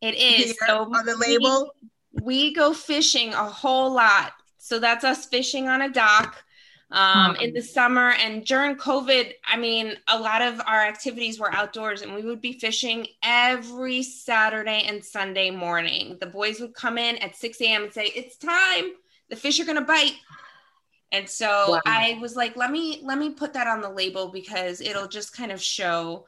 It 0.00 0.14
is. 0.14 0.56
so 0.66 0.82
on 0.82 1.06
the 1.06 1.16
label. 1.16 1.72
We, 2.12 2.22
we, 2.22 2.54
go 2.54 2.72
fishing 2.72 3.32
a 3.34 3.44
whole 3.44 3.92
lot. 3.92 4.32
So 4.58 4.78
that's 4.78 5.04
us 5.04 5.26
fishing 5.26 5.68
on 5.68 5.82
a 5.82 5.90
dock 5.90 6.42
um, 6.90 7.36
in 7.36 7.52
the 7.52 7.60
summer 7.60 8.12
and 8.12 8.44
during 8.44 8.76
COVID. 8.76 9.32
I 9.46 9.56
mean, 9.56 9.94
a 10.08 10.18
lot 10.18 10.42
of 10.42 10.60
our 10.60 10.82
activities 10.82 11.38
were 11.38 11.54
outdoors, 11.54 12.02
and 12.02 12.14
we 12.14 12.22
would 12.22 12.40
be 12.40 12.54
fishing 12.54 13.06
every 13.22 14.02
Saturday 14.02 14.84
and 14.86 15.04
Sunday 15.04 15.50
morning. 15.50 16.16
The 16.20 16.26
boys 16.26 16.60
would 16.60 16.74
come 16.74 16.98
in 16.98 17.16
at 17.18 17.36
6 17.36 17.60
a.m. 17.60 17.84
and 17.84 17.92
say, 17.92 18.06
"It's 18.14 18.36
time." 18.36 18.92
the 19.28 19.36
fish 19.36 19.60
are 19.60 19.64
going 19.64 19.76
to 19.76 19.84
bite 19.84 20.14
and 21.12 21.28
so 21.28 21.46
wow. 21.68 21.80
i 21.86 22.18
was 22.20 22.36
like 22.36 22.56
let 22.56 22.70
me 22.70 23.00
let 23.02 23.18
me 23.18 23.30
put 23.30 23.52
that 23.52 23.66
on 23.66 23.80
the 23.80 23.88
label 23.88 24.28
because 24.28 24.80
it'll 24.80 25.08
just 25.08 25.36
kind 25.36 25.52
of 25.52 25.60
show 25.60 26.26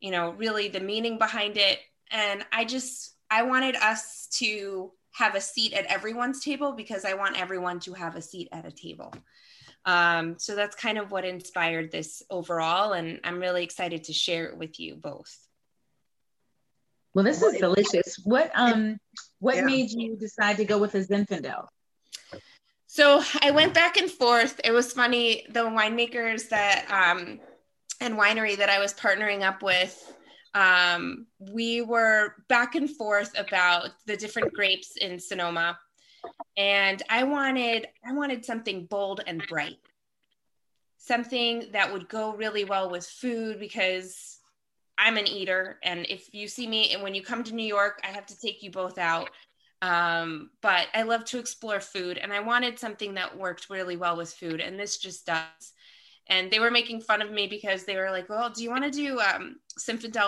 you 0.00 0.10
know 0.10 0.32
really 0.32 0.68
the 0.68 0.80
meaning 0.80 1.18
behind 1.18 1.56
it 1.56 1.78
and 2.10 2.44
i 2.52 2.64
just 2.64 3.14
i 3.30 3.42
wanted 3.42 3.76
us 3.76 4.28
to 4.30 4.92
have 5.12 5.34
a 5.34 5.40
seat 5.40 5.72
at 5.72 5.86
everyone's 5.86 6.42
table 6.42 6.72
because 6.72 7.04
i 7.04 7.14
want 7.14 7.40
everyone 7.40 7.80
to 7.80 7.92
have 7.92 8.16
a 8.16 8.22
seat 8.22 8.48
at 8.52 8.66
a 8.66 8.72
table 8.72 9.12
um, 9.86 10.38
so 10.38 10.54
that's 10.54 10.76
kind 10.76 10.98
of 10.98 11.10
what 11.10 11.24
inspired 11.24 11.92
this 11.92 12.22
overall 12.30 12.92
and 12.92 13.20
i'm 13.24 13.38
really 13.38 13.64
excited 13.64 14.04
to 14.04 14.12
share 14.12 14.46
it 14.46 14.56
with 14.56 14.78
you 14.80 14.94
both 14.94 15.36
well 17.14 17.24
this 17.24 17.42
is 17.42 17.58
delicious 17.58 18.18
what 18.24 18.50
um 18.54 18.98
what 19.38 19.56
yeah. 19.56 19.64
made 19.64 19.90
you 19.90 20.16
decide 20.16 20.56
to 20.56 20.64
go 20.64 20.78
with 20.78 20.94
a 20.94 21.04
zinfandel 21.04 21.66
so 22.94 23.24
I 23.42 23.50
went 23.50 23.74
back 23.74 23.96
and 23.96 24.08
forth. 24.08 24.60
It 24.62 24.70
was 24.70 24.92
funny. 24.92 25.44
The 25.50 25.64
winemakers 25.64 26.48
that 26.50 26.86
um, 26.88 27.40
and 28.00 28.14
winery 28.14 28.56
that 28.56 28.68
I 28.68 28.78
was 28.78 28.94
partnering 28.94 29.42
up 29.42 29.64
with, 29.64 30.12
um, 30.54 31.26
we 31.40 31.82
were 31.82 32.36
back 32.48 32.76
and 32.76 32.88
forth 32.88 33.36
about 33.36 33.90
the 34.06 34.16
different 34.16 34.52
grapes 34.52 34.96
in 34.96 35.18
Sonoma, 35.18 35.76
and 36.56 37.02
I 37.08 37.24
wanted 37.24 37.88
I 38.06 38.12
wanted 38.12 38.44
something 38.44 38.86
bold 38.86 39.22
and 39.26 39.46
bright, 39.48 39.78
something 40.98 41.66
that 41.72 41.92
would 41.92 42.08
go 42.08 42.34
really 42.34 42.64
well 42.64 42.90
with 42.90 43.06
food 43.06 43.58
because 43.58 44.38
I'm 44.96 45.16
an 45.16 45.26
eater, 45.26 45.78
and 45.82 46.06
if 46.08 46.32
you 46.32 46.46
see 46.48 46.66
me 46.66 46.92
and 46.92 47.02
when 47.02 47.14
you 47.14 47.22
come 47.22 47.42
to 47.44 47.54
New 47.54 47.66
York, 47.66 48.00
I 48.04 48.08
have 48.08 48.26
to 48.26 48.38
take 48.38 48.62
you 48.62 48.70
both 48.70 48.98
out 48.98 49.30
um, 49.84 50.48
but 50.62 50.86
I 50.94 51.02
love 51.02 51.26
to 51.26 51.38
explore 51.38 51.78
food 51.78 52.16
and 52.16 52.32
I 52.32 52.40
wanted 52.40 52.78
something 52.78 53.12
that 53.14 53.36
worked 53.36 53.68
really 53.68 53.98
well 53.98 54.16
with 54.16 54.32
food. 54.32 54.62
And 54.62 54.80
this 54.80 54.96
just 54.96 55.26
does. 55.26 55.74
And 56.26 56.50
they 56.50 56.58
were 56.58 56.70
making 56.70 57.02
fun 57.02 57.20
of 57.20 57.30
me 57.30 57.48
because 57.48 57.84
they 57.84 57.96
were 57.96 58.10
like, 58.10 58.30
well, 58.30 58.48
do 58.48 58.62
you 58.62 58.70
want 58.70 58.84
to 58.84 58.90
do 58.90 59.20
um, 59.20 59.56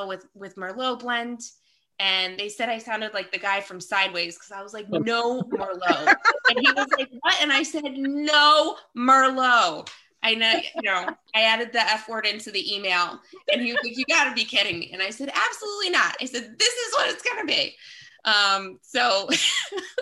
with, 0.07 0.27
with 0.35 0.57
Merlot 0.57 1.01
blend? 1.01 1.41
And 1.99 2.39
they 2.39 2.49
said 2.49 2.69
I 2.69 2.79
sounded 2.79 3.15
like 3.15 3.33
the 3.33 3.39
guy 3.39 3.61
from 3.61 3.81
Sideways 3.81 4.37
because 4.37 4.53
I 4.53 4.63
was 4.63 4.75
like, 4.75 4.89
no 4.91 5.43
Merlot. 5.43 6.15
and 6.51 6.59
he 6.61 6.71
was 6.73 6.89
like, 6.99 7.09
what? 7.21 7.37
And 7.41 7.51
I 7.51 7.63
said, 7.63 7.85
no 7.97 8.77
Merlot. 8.97 9.89
I 10.23 10.35
know, 10.35 10.53
you 10.75 10.83
know, 10.83 11.07
I 11.35 11.43
added 11.43 11.73
the 11.73 11.81
F 11.81 12.09
word 12.09 12.27
into 12.27 12.51
the 12.51 12.75
email 12.75 13.21
and 13.53 13.63
he 13.63 13.73
was 13.73 13.81
like, 13.85 13.97
you 13.97 14.05
got 14.09 14.29
to 14.29 14.35
be 14.35 14.45
kidding 14.45 14.79
me. 14.79 14.91
And 14.93 15.01
I 15.01 15.11
said, 15.11 15.31
absolutely 15.33 15.91
not. 15.91 16.17
I 16.21 16.25
said, 16.25 16.59
this 16.59 16.73
is 16.73 16.93
what 16.95 17.11
it's 17.11 17.23
to 17.23 17.47
be. 17.47 17.77
Um, 18.25 18.79
so, 18.83 19.29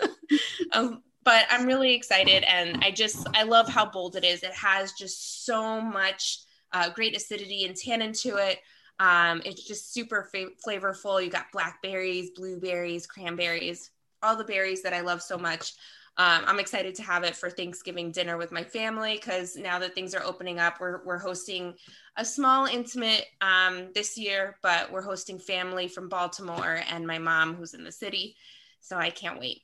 um, 0.73 1.03
but 1.23 1.45
I'm 1.51 1.65
really 1.65 1.93
excited 1.93 2.43
and 2.43 2.83
I 2.83 2.91
just, 2.91 3.27
I 3.35 3.43
love 3.43 3.69
how 3.69 3.85
bold 3.85 4.15
it 4.15 4.23
is. 4.23 4.41
It 4.41 4.53
has 4.53 4.93
just 4.93 5.45
so 5.45 5.79
much 5.79 6.39
uh, 6.73 6.89
great 6.89 7.15
acidity 7.15 7.65
and 7.65 7.75
tannin 7.75 8.13
to 8.13 8.37
it. 8.37 8.59
Um, 8.99 9.41
it's 9.45 9.63
just 9.67 9.93
super 9.93 10.29
fa- 10.31 10.51
flavorful. 10.65 11.23
You 11.23 11.29
got 11.29 11.51
blackberries, 11.51 12.31
blueberries, 12.31 13.05
cranberries, 13.07 13.91
all 14.23 14.35
the 14.35 14.43
berries 14.43 14.83
that 14.83 14.93
I 14.93 15.01
love 15.01 15.21
so 15.21 15.37
much. 15.37 15.73
Um, 16.17 16.43
I'm 16.47 16.59
excited 16.59 16.95
to 16.95 17.03
have 17.03 17.25
it 17.25 17.35
for 17.35 17.49
Thanksgiving 17.49 18.11
dinner 18.11 18.37
with 18.37 18.51
my 18.53 18.63
family 18.63 19.15
because 19.15 19.57
now 19.57 19.79
that 19.79 19.93
things 19.93 20.15
are 20.15 20.23
opening 20.23 20.59
up, 20.59 20.79
we're, 20.79 21.03
we're 21.03 21.17
hosting 21.17 21.73
a 22.15 22.23
small, 22.23 22.67
intimate 22.67 23.25
um, 23.41 23.89
this 23.93 24.17
year, 24.17 24.55
but 24.63 24.89
we're 24.91 25.01
hosting 25.01 25.39
family 25.39 25.89
from 25.89 26.07
Baltimore 26.07 26.81
and 26.89 27.05
my 27.05 27.19
mom 27.19 27.53
who's 27.53 27.73
in 27.73 27.83
the 27.83 27.91
city. 27.91 28.37
So 28.79 28.95
I 28.95 29.09
can't 29.09 29.39
wait. 29.39 29.63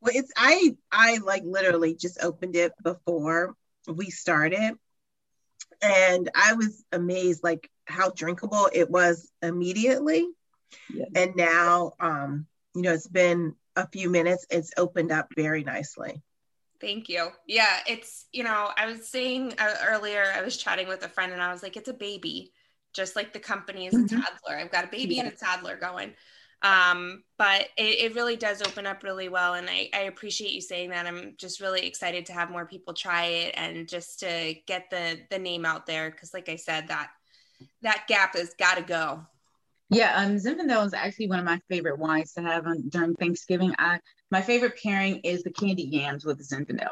Well, 0.00 0.12
it's 0.14 0.32
I 0.36 0.76
I 0.90 1.18
like 1.18 1.42
literally 1.44 1.94
just 1.94 2.22
opened 2.22 2.56
it 2.56 2.72
before 2.82 3.54
we 3.86 4.10
started, 4.10 4.74
and 5.82 6.30
I 6.34 6.54
was 6.54 6.84
amazed 6.92 7.42
like 7.42 7.70
how 7.86 8.10
drinkable 8.10 8.68
it 8.72 8.90
was 8.90 9.30
immediately. 9.42 10.26
Yeah. 10.92 11.06
And 11.14 11.36
now, 11.36 11.92
um, 12.00 12.46
you 12.74 12.82
know, 12.82 12.92
it's 12.92 13.06
been 13.06 13.54
a 13.76 13.86
few 13.88 14.10
minutes, 14.10 14.46
it's 14.50 14.72
opened 14.76 15.12
up 15.12 15.28
very 15.36 15.64
nicely. 15.64 16.22
Thank 16.80 17.08
you. 17.08 17.30
Yeah, 17.46 17.78
it's, 17.86 18.26
you 18.32 18.44
know, 18.44 18.70
I 18.76 18.86
was 18.86 19.08
saying 19.08 19.54
uh, 19.58 19.74
earlier, 19.88 20.24
I 20.34 20.42
was 20.42 20.56
chatting 20.56 20.86
with 20.86 21.02
a 21.04 21.08
friend 21.08 21.32
and 21.32 21.42
I 21.42 21.52
was 21.52 21.62
like, 21.62 21.76
it's 21.76 21.88
a 21.88 21.94
baby, 21.94 22.52
just 22.92 23.16
like 23.16 23.32
the 23.32 23.40
company 23.40 23.86
is 23.86 23.94
mm-hmm. 23.94 24.16
a 24.16 24.20
toddler. 24.20 24.58
I've 24.58 24.70
got 24.70 24.84
a 24.84 24.88
baby 24.88 25.16
yeah. 25.16 25.24
and 25.24 25.32
a 25.32 25.36
toddler 25.36 25.76
going. 25.76 26.14
Um, 26.62 27.22
but 27.36 27.68
it, 27.76 28.00
it, 28.00 28.14
really 28.16 28.34
does 28.34 28.62
open 28.62 28.84
up 28.84 29.04
really 29.04 29.28
well. 29.28 29.54
And 29.54 29.70
I, 29.70 29.88
I 29.94 30.00
appreciate 30.02 30.50
you 30.50 30.60
saying 30.60 30.90
that. 30.90 31.06
I'm 31.06 31.34
just 31.38 31.60
really 31.60 31.86
excited 31.86 32.26
to 32.26 32.32
have 32.32 32.50
more 32.50 32.66
people 32.66 32.94
try 32.94 33.26
it 33.26 33.54
and 33.56 33.88
just 33.88 34.18
to 34.20 34.56
get 34.66 34.90
the, 34.90 35.20
the 35.30 35.38
name 35.38 35.64
out 35.64 35.86
there. 35.86 36.10
Cause 36.10 36.34
like 36.34 36.48
I 36.48 36.56
said, 36.56 36.88
that, 36.88 37.10
that 37.82 38.06
gap 38.08 38.34
has 38.34 38.54
got 38.58 38.76
to 38.76 38.82
go. 38.82 39.24
Yeah, 39.90 40.14
um, 40.16 40.36
Zinfandel 40.36 40.84
is 40.84 40.94
actually 40.94 41.28
one 41.28 41.38
of 41.38 41.44
my 41.44 41.60
favorite 41.70 41.98
wines 41.98 42.34
to 42.34 42.42
have 42.42 42.66
on, 42.66 42.88
during 42.88 43.14
Thanksgiving. 43.14 43.74
I 43.78 44.00
my 44.30 44.42
favorite 44.42 44.78
pairing 44.82 45.20
is 45.20 45.42
the 45.42 45.50
candied 45.50 45.92
yams 45.92 46.26
with 46.26 46.46
Zinfandel. 46.46 46.90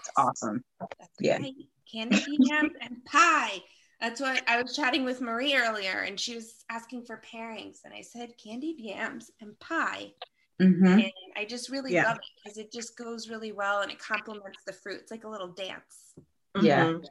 It's 0.00 0.10
awesome. 0.16 0.62
That's 0.78 1.10
yeah, 1.18 1.38
right. 1.38 1.52
candied 1.92 2.24
yams 2.38 2.74
and 2.80 3.04
pie. 3.04 3.58
That's 4.02 4.20
what 4.20 4.42
I 4.48 4.60
was 4.60 4.74
chatting 4.74 5.04
with 5.04 5.20
Marie 5.20 5.54
earlier, 5.54 6.00
and 6.00 6.18
she 6.18 6.34
was 6.34 6.64
asking 6.68 7.04
for 7.04 7.22
pairings, 7.32 7.78
and 7.84 7.94
I 7.94 8.00
said 8.00 8.36
candied 8.36 8.80
yams 8.80 9.30
and 9.40 9.56
pie. 9.60 10.12
Mm-hmm. 10.60 10.86
And 10.86 11.12
I 11.36 11.44
just 11.44 11.70
really 11.70 11.92
yeah. 11.92 12.06
love 12.06 12.16
it 12.16 12.24
because 12.42 12.58
it 12.58 12.72
just 12.72 12.98
goes 12.98 13.28
really 13.28 13.52
well 13.52 13.80
and 13.80 13.92
it 13.92 14.00
complements 14.00 14.58
the 14.66 14.72
fruit. 14.72 14.98
It's 15.00 15.12
like 15.12 15.22
a 15.22 15.28
little 15.28 15.48
dance. 15.48 16.14
Yeah, 16.60 16.84
mm-hmm. 16.86 17.04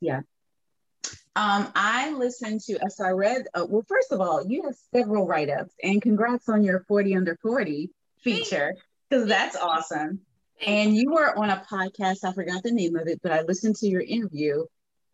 yeah. 0.00 0.20
Um, 1.36 1.70
I 1.76 2.12
listened 2.14 2.62
to, 2.62 2.78
so 2.88 3.04
I 3.04 3.10
read, 3.10 3.46
uh, 3.54 3.66
well, 3.68 3.84
first 3.86 4.10
of 4.10 4.22
all, 4.22 4.44
you 4.46 4.62
have 4.64 4.74
several 4.94 5.26
write 5.26 5.50
ups, 5.50 5.74
and 5.82 6.00
congrats 6.00 6.48
on 6.48 6.64
your 6.64 6.82
40 6.88 7.14
under 7.14 7.38
40 7.42 7.90
feature, 8.24 8.74
because 9.08 9.28
that's 9.28 9.54
awesome. 9.54 10.20
And 10.66 10.96
you 10.96 11.12
were 11.12 11.38
on 11.38 11.50
a 11.50 11.62
podcast, 11.70 12.24
I 12.24 12.32
forgot 12.32 12.62
the 12.62 12.72
name 12.72 12.96
of 12.96 13.06
it, 13.06 13.20
but 13.22 13.32
I 13.32 13.42
listened 13.42 13.76
to 13.76 13.86
your 13.86 14.00
interview. 14.00 14.64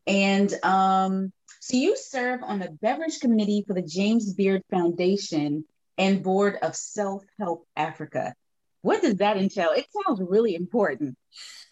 And 0.07 0.53
um, 0.63 1.33
so 1.61 1.77
you 1.77 1.97
serve 1.97 2.43
on 2.43 2.59
the 2.59 2.71
beverage 2.83 3.21
committee 3.21 3.65
for 3.67 3.75
the 3.75 3.83
James 3.83 4.33
Beard 4.35 4.63
Foundation 4.71 5.65
and 5.97 6.23
board 6.23 6.59
of 6.63 6.77
Self 6.77 7.25
Help 7.39 7.67
Africa. 7.77 8.35
what 8.83 9.01
does 9.01 9.17
that 9.17 9.39
entail? 9.39 9.71
It 9.71 9.87
sounds 10.05 10.21
really 10.21 10.55
important. 10.55 11.17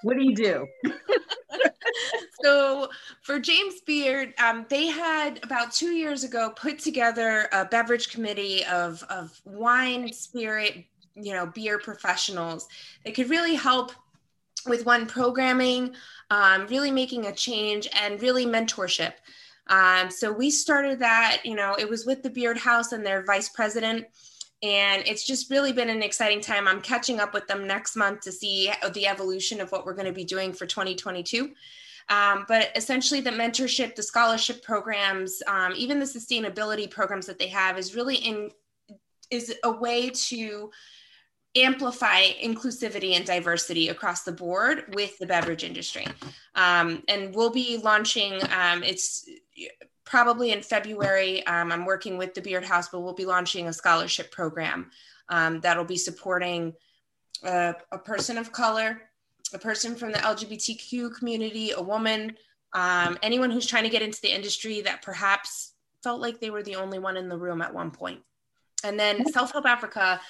What 0.02 0.16
do 0.16 0.24
you 0.24 0.34
do? 0.34 0.66
so 2.42 2.88
for 3.22 3.38
James 3.38 3.80
Beard, 3.86 4.32
um, 4.42 4.64
they 4.68 4.86
had 4.86 5.40
about 5.42 5.72
two 5.72 5.90
years 5.90 6.24
ago 6.24 6.50
put 6.56 6.78
together 6.78 7.48
a 7.52 7.66
beverage 7.66 8.08
committee 8.10 8.64
of, 8.64 9.02
of 9.10 9.38
wine, 9.44 10.12
spirit, 10.12 10.84
you 11.14 11.34
know, 11.34 11.46
beer 11.46 11.78
professionals 11.78 12.66
that 13.04 13.14
could 13.14 13.28
really 13.28 13.54
help 13.54 13.92
with 14.66 14.86
one 14.86 15.06
programming, 15.06 15.94
um, 16.30 16.66
really 16.66 16.90
making 16.90 17.26
a 17.26 17.32
change, 17.32 17.88
and 18.00 18.20
really 18.22 18.46
mentorship. 18.46 19.14
Um, 19.68 20.10
so 20.10 20.32
we 20.32 20.50
started 20.50 20.98
that, 20.98 21.42
you 21.44 21.54
know, 21.54 21.76
it 21.78 21.88
was 21.88 22.04
with 22.04 22.22
the 22.22 22.30
Beard 22.30 22.58
House 22.58 22.92
and 22.92 23.04
their 23.04 23.24
vice 23.24 23.48
president. 23.48 24.06
And 24.62 25.02
it's 25.06 25.26
just 25.26 25.50
really 25.50 25.72
been 25.72 25.90
an 25.90 26.02
exciting 26.02 26.40
time. 26.40 26.68
I'm 26.68 26.80
catching 26.80 27.18
up 27.18 27.34
with 27.34 27.46
them 27.48 27.66
next 27.66 27.96
month 27.96 28.20
to 28.22 28.32
see 28.32 28.72
the 28.94 29.06
evolution 29.08 29.60
of 29.60 29.72
what 29.72 29.84
we're 29.84 29.94
going 29.94 30.06
to 30.06 30.12
be 30.12 30.24
doing 30.24 30.52
for 30.52 30.66
2022. 30.66 31.52
Um, 32.08 32.44
but 32.48 32.70
essentially, 32.76 33.20
the 33.20 33.30
mentorship, 33.30 33.94
the 33.94 34.02
scholarship 34.02 34.62
programs, 34.62 35.42
um, 35.46 35.72
even 35.76 35.98
the 35.98 36.04
sustainability 36.04 36.90
programs 36.90 37.26
that 37.26 37.38
they 37.38 37.48
have 37.48 37.78
is 37.78 37.94
really 37.94 38.16
in 38.16 38.50
is 39.30 39.54
a 39.64 39.70
way 39.70 40.10
to 40.10 40.70
amplify 41.54 42.22
inclusivity 42.42 43.12
and 43.12 43.26
diversity 43.26 43.88
across 43.88 44.22
the 44.22 44.32
board 44.32 44.84
with 44.94 45.18
the 45.18 45.26
beverage 45.26 45.64
industry. 45.64 46.06
Um, 46.54 47.02
and 47.08 47.34
we'll 47.34 47.50
be 47.50 47.76
launching, 47.76 48.40
um, 48.56 48.82
it's 48.82 49.28
probably 50.04 50.52
in 50.52 50.62
February. 50.62 51.46
Um, 51.46 51.70
I'm 51.70 51.84
working 51.84 52.16
with 52.16 52.34
the 52.34 52.40
Beard 52.40 52.64
House, 52.64 52.88
but 52.88 53.00
we'll 53.00 53.12
be 53.12 53.26
launching 53.26 53.68
a 53.68 53.72
scholarship 53.72 54.30
program 54.30 54.90
um, 55.28 55.60
that'll 55.60 55.84
be 55.84 55.96
supporting 55.96 56.72
a, 57.44 57.74
a, 57.90 57.98
person 57.98 58.38
of 58.38 58.52
color, 58.52 59.02
a 59.52 59.58
person 59.58 59.94
from 59.94 60.12
the 60.12 60.18
LGBTQ 60.18 61.14
community, 61.16 61.72
a 61.72 61.82
woman, 61.82 62.36
um, 62.72 63.18
anyone 63.22 63.50
who's 63.50 63.66
trying 63.66 63.84
to 63.84 63.90
get 63.90 64.02
into 64.02 64.20
the 64.22 64.34
industry 64.34 64.80
that 64.82 65.02
perhaps 65.02 65.72
felt 66.02 66.20
like 66.20 66.40
they 66.40 66.50
were 66.50 66.62
the 66.62 66.76
only 66.76 66.98
one 66.98 67.16
in 67.16 67.28
the 67.28 67.36
room 67.36 67.60
at 67.62 67.74
one 67.74 67.90
point. 67.90 68.20
And 68.84 68.98
then 68.98 69.26
Self 69.26 69.52
Help 69.52 69.66
Africa 69.66 70.20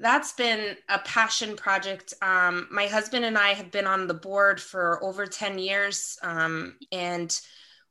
that's 0.00 0.32
been 0.32 0.76
a 0.88 0.98
passion 1.00 1.56
project. 1.56 2.14
Um, 2.22 2.66
my 2.70 2.86
husband 2.86 3.24
and 3.24 3.36
I 3.36 3.50
have 3.50 3.70
been 3.70 3.86
on 3.86 4.06
the 4.06 4.14
board 4.14 4.58
for 4.58 5.02
over 5.04 5.26
10 5.26 5.58
years. 5.58 6.18
Um, 6.22 6.76
and 6.90 7.38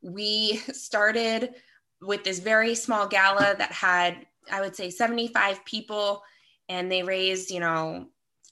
we 0.01 0.57
started 0.73 1.53
with 2.01 2.23
this 2.23 2.39
very 2.39 2.73
small 2.75 3.07
gala 3.07 3.55
that 3.57 3.71
had, 3.71 4.25
I 4.51 4.61
would 4.61 4.75
say, 4.75 4.89
75 4.89 5.63
people, 5.65 6.23
and 6.67 6.91
they 6.91 7.03
raised, 7.03 7.51
you 7.51 7.59
know, 7.59 8.07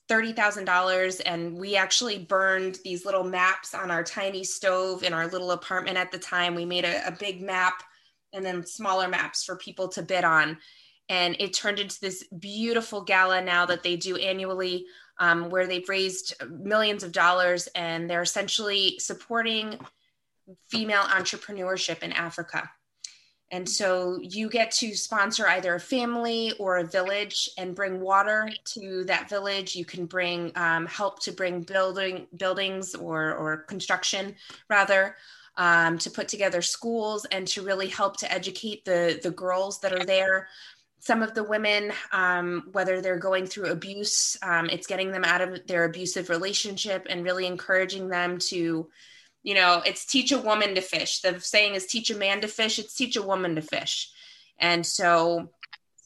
$30,000. 0.08 1.22
And 1.26 1.58
we 1.58 1.76
actually 1.76 2.20
burned 2.20 2.78
these 2.84 3.06
little 3.06 3.24
maps 3.24 3.74
on 3.74 3.90
our 3.90 4.04
tiny 4.04 4.44
stove 4.44 5.04
in 5.04 5.14
our 5.14 5.28
little 5.28 5.52
apartment 5.52 5.98
at 5.98 6.12
the 6.12 6.20
time. 6.20 6.54
We 6.54 6.66
made 6.66 6.86
a, 6.86 7.08
a 7.08 7.12
big 7.12 7.42
map 7.42 7.82
and 8.34 8.46
then 8.46 8.66
smaller 8.66 9.08
maps 9.08 9.44
for 9.44 9.56
people 9.56 9.88
to 9.90 10.04
bid 10.04 10.24
on 10.24 10.58
and 11.10 11.36
it 11.40 11.54
turned 11.54 11.80
into 11.80 12.00
this 12.00 12.26
beautiful 12.40 13.02
gala 13.02 13.42
now 13.42 13.66
that 13.66 13.84
they 13.84 13.96
do 13.96 14.16
annually 14.18 14.86
um, 15.20 15.50
where 15.50 15.68
they've 15.68 15.90
raised 15.90 16.34
millions 16.50 17.04
of 17.04 17.12
dollars 17.12 17.68
and 17.76 18.10
they're 18.10 18.22
essentially 18.22 18.98
supporting 19.00 19.80
female 20.70 21.04
entrepreneurship 21.04 22.04
in 22.04 22.12
africa 22.14 22.70
and 23.52 23.68
so 23.68 24.20
you 24.22 24.50
get 24.50 24.72
to 24.72 24.94
sponsor 24.94 25.48
either 25.48 25.76
a 25.76 25.80
family 25.80 26.52
or 26.60 26.78
a 26.78 26.84
village 26.84 27.50
and 27.58 27.76
bring 27.76 28.02
water 28.02 28.50
to 28.74 29.06
that 29.06 29.30
village. 29.30 29.74
You 29.74 29.86
can 29.86 30.06
bring 30.06 30.52
um, 30.56 30.86
help 30.86 31.22
to 31.22 31.32
bring 31.32 31.62
building 31.62 32.28
buildings 32.36 32.94
or, 32.94 33.34
or 33.36 33.58
construction 33.58 34.36
rather 34.70 35.16
um, 35.56 35.98
to 36.00 36.12
put 36.12 36.28
together 36.28 36.62
schools 36.62 37.26
and 37.32 37.48
to 37.48 37.62
really 37.62 37.88
help 37.88 38.18
to 38.18 38.32
educate 38.32 38.84
the, 38.84 39.20
the 39.24 39.32
girls 39.32 39.80
that 39.80 39.94
are 39.94 40.06
there 40.06 40.50
some 41.00 41.22
of 41.22 41.34
the 41.34 41.44
women, 41.44 41.92
um, 42.12 42.70
whether 42.72 43.02
they're 43.02 43.20
going 43.20 43.46
through 43.46 43.68
abuse, 43.72 44.38
um, 44.42 44.70
it's 44.70 44.88
getting 44.88 45.12
them 45.12 45.24
out 45.24 45.42
of 45.42 45.66
their 45.68 45.86
abusive 45.86 46.30
relationship 46.30 47.06
and 47.10 47.24
really 47.24 47.46
encouraging 47.46 48.10
them 48.10 48.40
to, 48.40 48.90
you 49.44 49.54
know, 49.54 49.82
it's 49.86 50.06
teach 50.06 50.32
a 50.32 50.40
woman 50.40 50.76
to 50.76 50.82
fish. 50.82 51.22
The 51.22 51.40
saying 51.40 51.76
is 51.76 51.86
teach 51.86 52.10
a 52.10 52.18
man 52.18 52.42
to 52.42 52.48
fish, 52.48 52.80
it's 52.80 52.94
teach 52.94 53.16
a 53.16 53.22
woman 53.22 53.56
to 53.56 53.62
fish. 53.62 54.12
And 54.60 54.86
so 54.86 55.52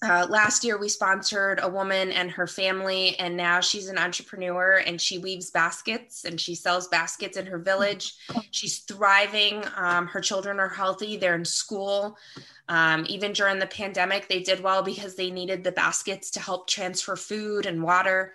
uh, 0.04 0.26
last 0.30 0.64
year 0.64 0.80
we 0.80 0.90
sponsored 0.90 1.60
a 1.62 1.70
woman 1.70 2.12
and 2.12 2.32
her 2.32 2.48
family 2.48 3.18
and 3.20 3.38
now 3.38 3.60
she's 3.60 3.88
an 3.88 3.98
entrepreneur 3.98 4.82
and 4.86 5.00
she 5.00 5.18
weaves 5.18 5.52
baskets 5.52 6.26
and 6.26 6.40
she 6.40 6.56
sells 6.56 6.88
baskets 6.88 7.38
in 7.38 7.46
her 7.46 7.60
village 7.60 8.16
she's 8.52 8.80
thriving 8.80 9.64
um, 9.76 10.08
her 10.08 10.22
children 10.22 10.60
are 10.60 10.70
healthy 10.70 11.18
they're 11.18 11.36
in 11.36 11.46
school 11.46 12.18
um, 12.72 13.06
even 13.10 13.34
during 13.34 13.60
the 13.60 13.68
pandemic, 13.68 14.30
they 14.30 14.40
did 14.40 14.62
well 14.62 14.82
because 14.82 15.16
they 15.16 15.30
needed 15.30 15.62
the 15.62 15.74
baskets 15.74 16.32
to 16.32 16.40
help 16.40 16.70
transfer 16.70 17.18
food 17.18 17.66
and 17.66 17.84
water. 17.84 18.34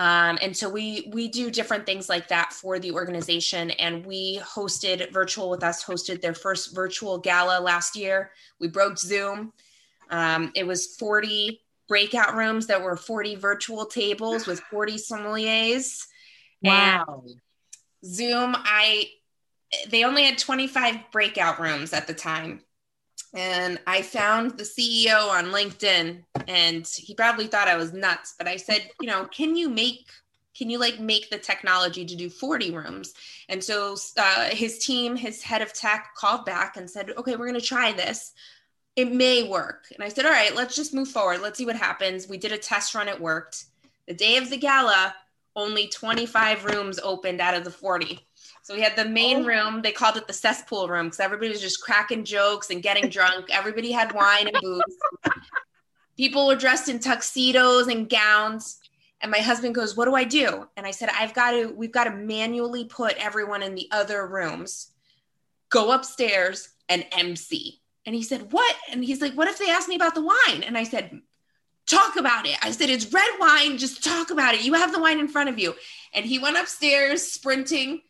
Um, 0.00 0.38
and 0.42 0.56
so 0.56 0.68
we 0.68 1.08
we 1.12 1.28
do 1.28 1.52
different 1.52 1.86
things 1.86 2.08
like 2.08 2.26
that 2.28 2.52
for 2.52 2.80
the 2.80 2.90
organization. 2.90 3.70
And 3.70 4.04
we 4.04 4.40
hosted 4.40 5.12
virtual 5.12 5.48
with 5.48 5.62
us 5.62 5.84
hosted 5.84 6.20
their 6.20 6.34
first 6.34 6.74
virtual 6.74 7.16
gala 7.18 7.60
last 7.60 7.94
year. 7.94 8.32
We 8.58 8.66
broke 8.66 8.98
Zoom. 8.98 9.52
Um, 10.10 10.52
it 10.54 10.66
was 10.66 10.96
40 10.96 11.60
breakout 11.88 12.34
rooms 12.34 12.66
that 12.66 12.82
were 12.82 12.96
40 12.96 13.36
virtual 13.36 13.86
tables 13.86 14.46
with 14.46 14.60
40 14.60 14.96
sommeliers. 14.96 16.04
Wow. 16.62 17.22
And 17.24 17.40
Zoom, 18.04 18.56
I 18.56 19.10
they 19.90 20.04
only 20.04 20.24
had 20.24 20.38
25 20.38 21.10
breakout 21.10 21.58
rooms 21.60 21.92
at 21.92 22.06
the 22.06 22.14
time 22.14 22.60
and 23.34 23.78
I 23.86 24.02
found 24.02 24.52
the 24.52 24.64
CEO 24.64 25.28
on 25.28 25.46
LinkedIn 25.46 26.22
and 26.48 26.86
he 26.86 27.14
probably 27.14 27.46
thought 27.46 27.68
I 27.68 27.76
was 27.76 27.92
nuts, 27.92 28.34
but 28.38 28.48
I 28.48 28.56
said, 28.56 28.88
you 29.00 29.06
know, 29.06 29.26
can 29.26 29.56
you 29.56 29.68
make 29.68 30.08
can 30.56 30.70
you 30.70 30.78
like 30.78 30.98
make 30.98 31.28
the 31.28 31.36
technology 31.36 32.06
to 32.06 32.16
do 32.16 32.30
40 32.30 32.70
rooms? 32.70 33.12
And 33.50 33.62
so 33.62 33.94
uh, 34.16 34.44
his 34.46 34.78
team, 34.78 35.14
his 35.14 35.42
head 35.42 35.60
of 35.60 35.74
tech 35.74 36.14
called 36.16 36.46
back 36.46 36.78
and 36.78 36.88
said, 36.88 37.10
okay, 37.18 37.36
we're 37.36 37.46
going 37.46 37.60
to 37.60 37.66
try 37.66 37.92
this. 37.92 38.32
It 38.96 39.12
may 39.12 39.46
work. 39.48 39.84
And 39.94 40.02
I 40.02 40.08
said, 40.08 40.24
all 40.24 40.32
right, 40.32 40.54
let's 40.54 40.74
just 40.74 40.94
move 40.94 41.08
forward. 41.08 41.42
Let's 41.42 41.58
see 41.58 41.66
what 41.66 41.76
happens. 41.76 42.28
We 42.28 42.38
did 42.38 42.52
a 42.52 42.58
test 42.58 42.94
run. 42.94 43.08
It 43.08 43.20
worked. 43.20 43.66
The 44.08 44.14
day 44.14 44.38
of 44.38 44.48
the 44.48 44.56
gala, 44.56 45.14
only 45.54 45.88
25 45.88 46.64
rooms 46.64 46.98
opened 47.02 47.40
out 47.40 47.54
of 47.54 47.64
the 47.64 47.70
40. 47.70 48.26
So 48.62 48.74
we 48.74 48.80
had 48.80 48.96
the 48.96 49.04
main 49.04 49.42
oh. 49.42 49.44
room. 49.44 49.82
They 49.82 49.92
called 49.92 50.16
it 50.16 50.26
the 50.26 50.32
cesspool 50.32 50.88
room 50.88 51.06
because 51.06 51.20
everybody 51.20 51.50
was 51.50 51.60
just 51.60 51.82
cracking 51.82 52.24
jokes 52.24 52.70
and 52.70 52.82
getting 52.82 53.08
drunk. 53.08 53.46
Everybody 53.52 53.92
had 53.92 54.12
wine 54.12 54.48
and 54.48 54.56
booze. 54.60 54.82
People 56.16 56.46
were 56.46 56.56
dressed 56.56 56.88
in 56.88 56.98
tuxedos 56.98 57.88
and 57.88 58.08
gowns. 58.08 58.78
And 59.20 59.30
my 59.30 59.38
husband 59.38 59.74
goes, 59.74 59.96
What 59.96 60.06
do 60.06 60.14
I 60.14 60.24
do? 60.24 60.66
And 60.76 60.86
I 60.86 60.90
said, 60.90 61.10
I've 61.12 61.34
got 61.34 61.52
to, 61.52 61.66
we've 61.66 61.92
got 61.92 62.04
to 62.04 62.10
manually 62.10 62.84
put 62.84 63.14
everyone 63.18 63.62
in 63.62 63.74
the 63.74 63.88
other 63.92 64.26
rooms, 64.26 64.90
go 65.70 65.92
upstairs 65.92 66.70
and 66.88 67.04
MC. 67.12 67.80
And 68.06 68.14
he 68.14 68.22
said, 68.22 68.52
What? 68.52 68.76
And 68.90 69.04
he's 69.04 69.20
like, 69.20 69.34
What 69.34 69.48
if 69.48 69.58
they 69.58 69.68
ask 69.68 69.88
me 69.88 69.96
about 69.96 70.14
the 70.14 70.24
wine? 70.24 70.62
And 70.62 70.78
I 70.78 70.84
said, 70.84 71.20
Talk 71.86 72.16
about 72.16 72.46
it. 72.46 72.56
I 72.62 72.70
said, 72.70 72.88
It's 72.88 73.12
red 73.12 73.28
wine. 73.38 73.76
Just 73.76 74.02
talk 74.02 74.30
about 74.30 74.54
it. 74.54 74.64
You 74.64 74.74
have 74.74 74.92
the 74.92 75.00
wine 75.00 75.18
in 75.18 75.28
front 75.28 75.48
of 75.50 75.58
you. 75.58 75.74
And 76.14 76.24
he 76.24 76.38
went 76.38 76.56
upstairs 76.56 77.22
sprinting 77.22 78.00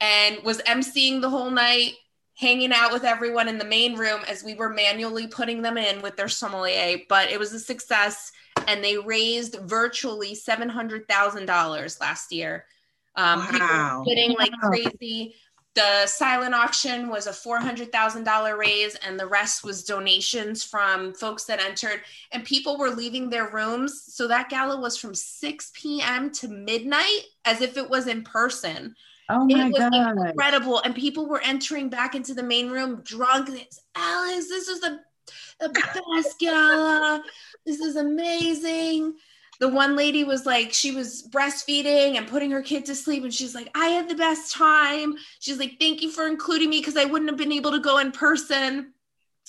and 0.00 0.42
was 0.44 0.58
emceeing 0.62 1.20
the 1.20 1.30
whole 1.30 1.50
night, 1.50 1.92
hanging 2.36 2.72
out 2.72 2.92
with 2.92 3.04
everyone 3.04 3.48
in 3.48 3.58
the 3.58 3.64
main 3.64 3.96
room 3.96 4.20
as 4.28 4.44
we 4.44 4.54
were 4.54 4.68
manually 4.68 5.26
putting 5.26 5.62
them 5.62 5.78
in 5.78 6.02
with 6.02 6.16
their 6.16 6.28
sommelier. 6.28 6.98
But 7.08 7.30
it 7.30 7.38
was 7.38 7.52
a 7.52 7.60
success, 7.60 8.30
and 8.66 8.82
they 8.82 8.98
raised 8.98 9.58
virtually 9.62 10.34
seven 10.34 10.68
hundred 10.68 11.08
thousand 11.08 11.46
dollars 11.46 12.00
last 12.00 12.32
year. 12.32 12.66
Um, 13.14 13.38
wow. 13.38 14.02
bidding 14.04 14.36
like 14.38 14.52
crazy. 14.60 15.34
The 15.76 16.06
silent 16.06 16.54
auction 16.54 17.08
was 17.10 17.26
a 17.26 17.30
$400,000 17.30 18.58
raise, 18.58 18.94
and 18.96 19.20
the 19.20 19.26
rest 19.26 19.62
was 19.62 19.84
donations 19.84 20.64
from 20.64 21.12
folks 21.12 21.44
that 21.44 21.60
entered. 21.60 22.00
And 22.32 22.44
people 22.44 22.78
were 22.78 22.88
leaving 22.88 23.28
their 23.28 23.50
rooms. 23.50 24.02
So 24.08 24.26
that 24.26 24.48
gala 24.48 24.80
was 24.80 24.96
from 24.96 25.14
6 25.14 25.72
p.m. 25.74 26.32
to 26.32 26.48
midnight 26.48 27.20
as 27.44 27.60
if 27.60 27.76
it 27.76 27.90
was 27.90 28.06
in 28.06 28.24
person. 28.24 28.94
Oh 29.28 29.44
my 29.44 29.66
it 29.66 29.72
was 29.72 29.80
god! 29.80 30.30
Incredible, 30.30 30.80
and 30.80 30.94
people 30.94 31.28
were 31.28 31.42
entering 31.42 31.90
back 31.90 32.14
into 32.14 32.32
the 32.32 32.42
main 32.42 32.70
room 32.70 33.02
drunk. 33.02 33.50
Alex, 33.94 34.48
this 34.48 34.68
is 34.68 34.80
the 34.80 35.00
the 35.60 35.68
best 35.68 36.38
gala. 36.38 37.22
This 37.66 37.80
is 37.80 37.96
amazing. 37.96 39.14
The 39.60 39.68
one 39.68 39.96
lady 39.96 40.24
was 40.24 40.46
like, 40.46 40.72
she 40.72 40.92
was 40.92 41.26
breastfeeding 41.30 42.16
and 42.16 42.28
putting 42.28 42.50
her 42.50 42.62
kid 42.62 42.84
to 42.86 42.94
sleep, 42.94 43.22
and 43.24 43.32
she's 43.32 43.54
like, 43.54 43.70
I 43.74 43.88
had 43.88 44.08
the 44.08 44.14
best 44.14 44.52
time. 44.52 45.16
She's 45.40 45.58
like, 45.58 45.78
thank 45.80 46.02
you 46.02 46.10
for 46.10 46.26
including 46.26 46.70
me 46.70 46.80
because 46.80 46.96
I 46.96 47.04
wouldn't 47.04 47.30
have 47.30 47.38
been 47.38 47.52
able 47.52 47.72
to 47.72 47.80
go 47.80 47.98
in 47.98 48.12
person 48.12 48.92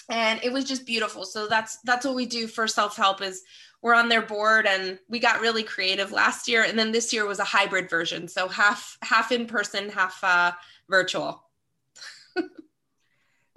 and 0.09 0.39
it 0.43 0.53
was 0.53 0.63
just 0.63 0.85
beautiful 0.85 1.25
so 1.25 1.47
that's 1.47 1.79
that's 1.83 2.05
what 2.05 2.15
we 2.15 2.25
do 2.25 2.47
for 2.47 2.67
self-help 2.67 3.21
is 3.21 3.43
we're 3.81 3.95
on 3.95 4.09
their 4.09 4.21
board 4.21 4.65
and 4.65 4.99
we 5.09 5.19
got 5.19 5.41
really 5.41 5.63
creative 5.63 6.11
last 6.11 6.47
year 6.47 6.63
and 6.63 6.77
then 6.77 6.91
this 6.91 7.11
year 7.11 7.25
was 7.25 7.39
a 7.39 7.43
hybrid 7.43 7.89
version 7.89 8.27
so 8.27 8.47
half 8.47 8.97
half 9.01 9.31
in 9.31 9.45
person 9.45 9.89
half 9.89 10.23
uh, 10.23 10.51
virtual 10.87 11.43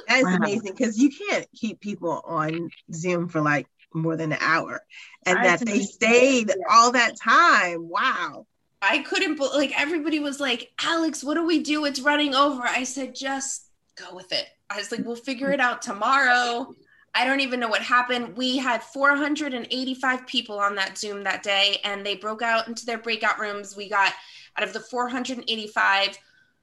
That's 0.09 0.25
wow. 0.25 0.37
amazing 0.37 0.73
because 0.77 0.99
you 0.99 1.11
can't 1.11 1.47
keep 1.55 1.81
people 1.81 2.23
on 2.25 2.71
Zoom 2.93 3.29
for 3.29 3.41
like 3.41 3.67
more 3.95 4.17
than 4.17 4.33
an 4.33 4.39
hour, 4.41 4.83
and 5.27 5.39
I 5.39 5.43
that 5.45 5.61
they 5.61 5.81
stayed 5.81 6.53
all 6.71 6.93
that 6.93 7.17
time. 7.17 7.89
Wow. 7.89 8.47
I 8.83 8.99
couldn't 8.99 9.39
like 9.39 9.79
everybody 9.79 10.21
was 10.21 10.41
like, 10.41 10.73
Alex, 10.83 11.23
what 11.23 11.35
do 11.35 11.45
we 11.45 11.63
do? 11.63 11.85
It's 11.85 12.01
running 12.01 12.35
over. 12.35 12.63
I 12.63 12.85
said, 12.85 13.15
just 13.15 13.69
go 13.97 14.15
with 14.15 14.33
it. 14.33 14.47
I 14.71 14.79
was 14.79 14.91
like, 14.91 15.05
we'll 15.05 15.17
figure 15.17 15.53
it 15.53 15.61
out 15.61 15.83
tomorrow. 15.83 16.75
I 17.15 17.25
don't 17.25 17.41
even 17.41 17.59
know 17.61 17.69
what 17.69 17.83
happened. 17.83 18.37
We 18.37 18.57
had 18.57 18.83
485 18.83 20.27
people 20.27 20.59
on 20.61 20.77
that 20.77 20.97
Zoom 20.97 21.25
that 21.25 21.43
day, 21.43 21.79
and 21.85 22.07
they 22.07 22.15
broke 22.15 22.41
out 22.41 22.69
into 22.69 22.87
their 22.87 22.99
breakout 22.99 23.39
rooms. 23.39 23.77
We 23.77 23.89
got 23.89 24.13
out 24.57 24.67
of 24.67 24.73
the 24.73 24.81
485, 24.81 26.19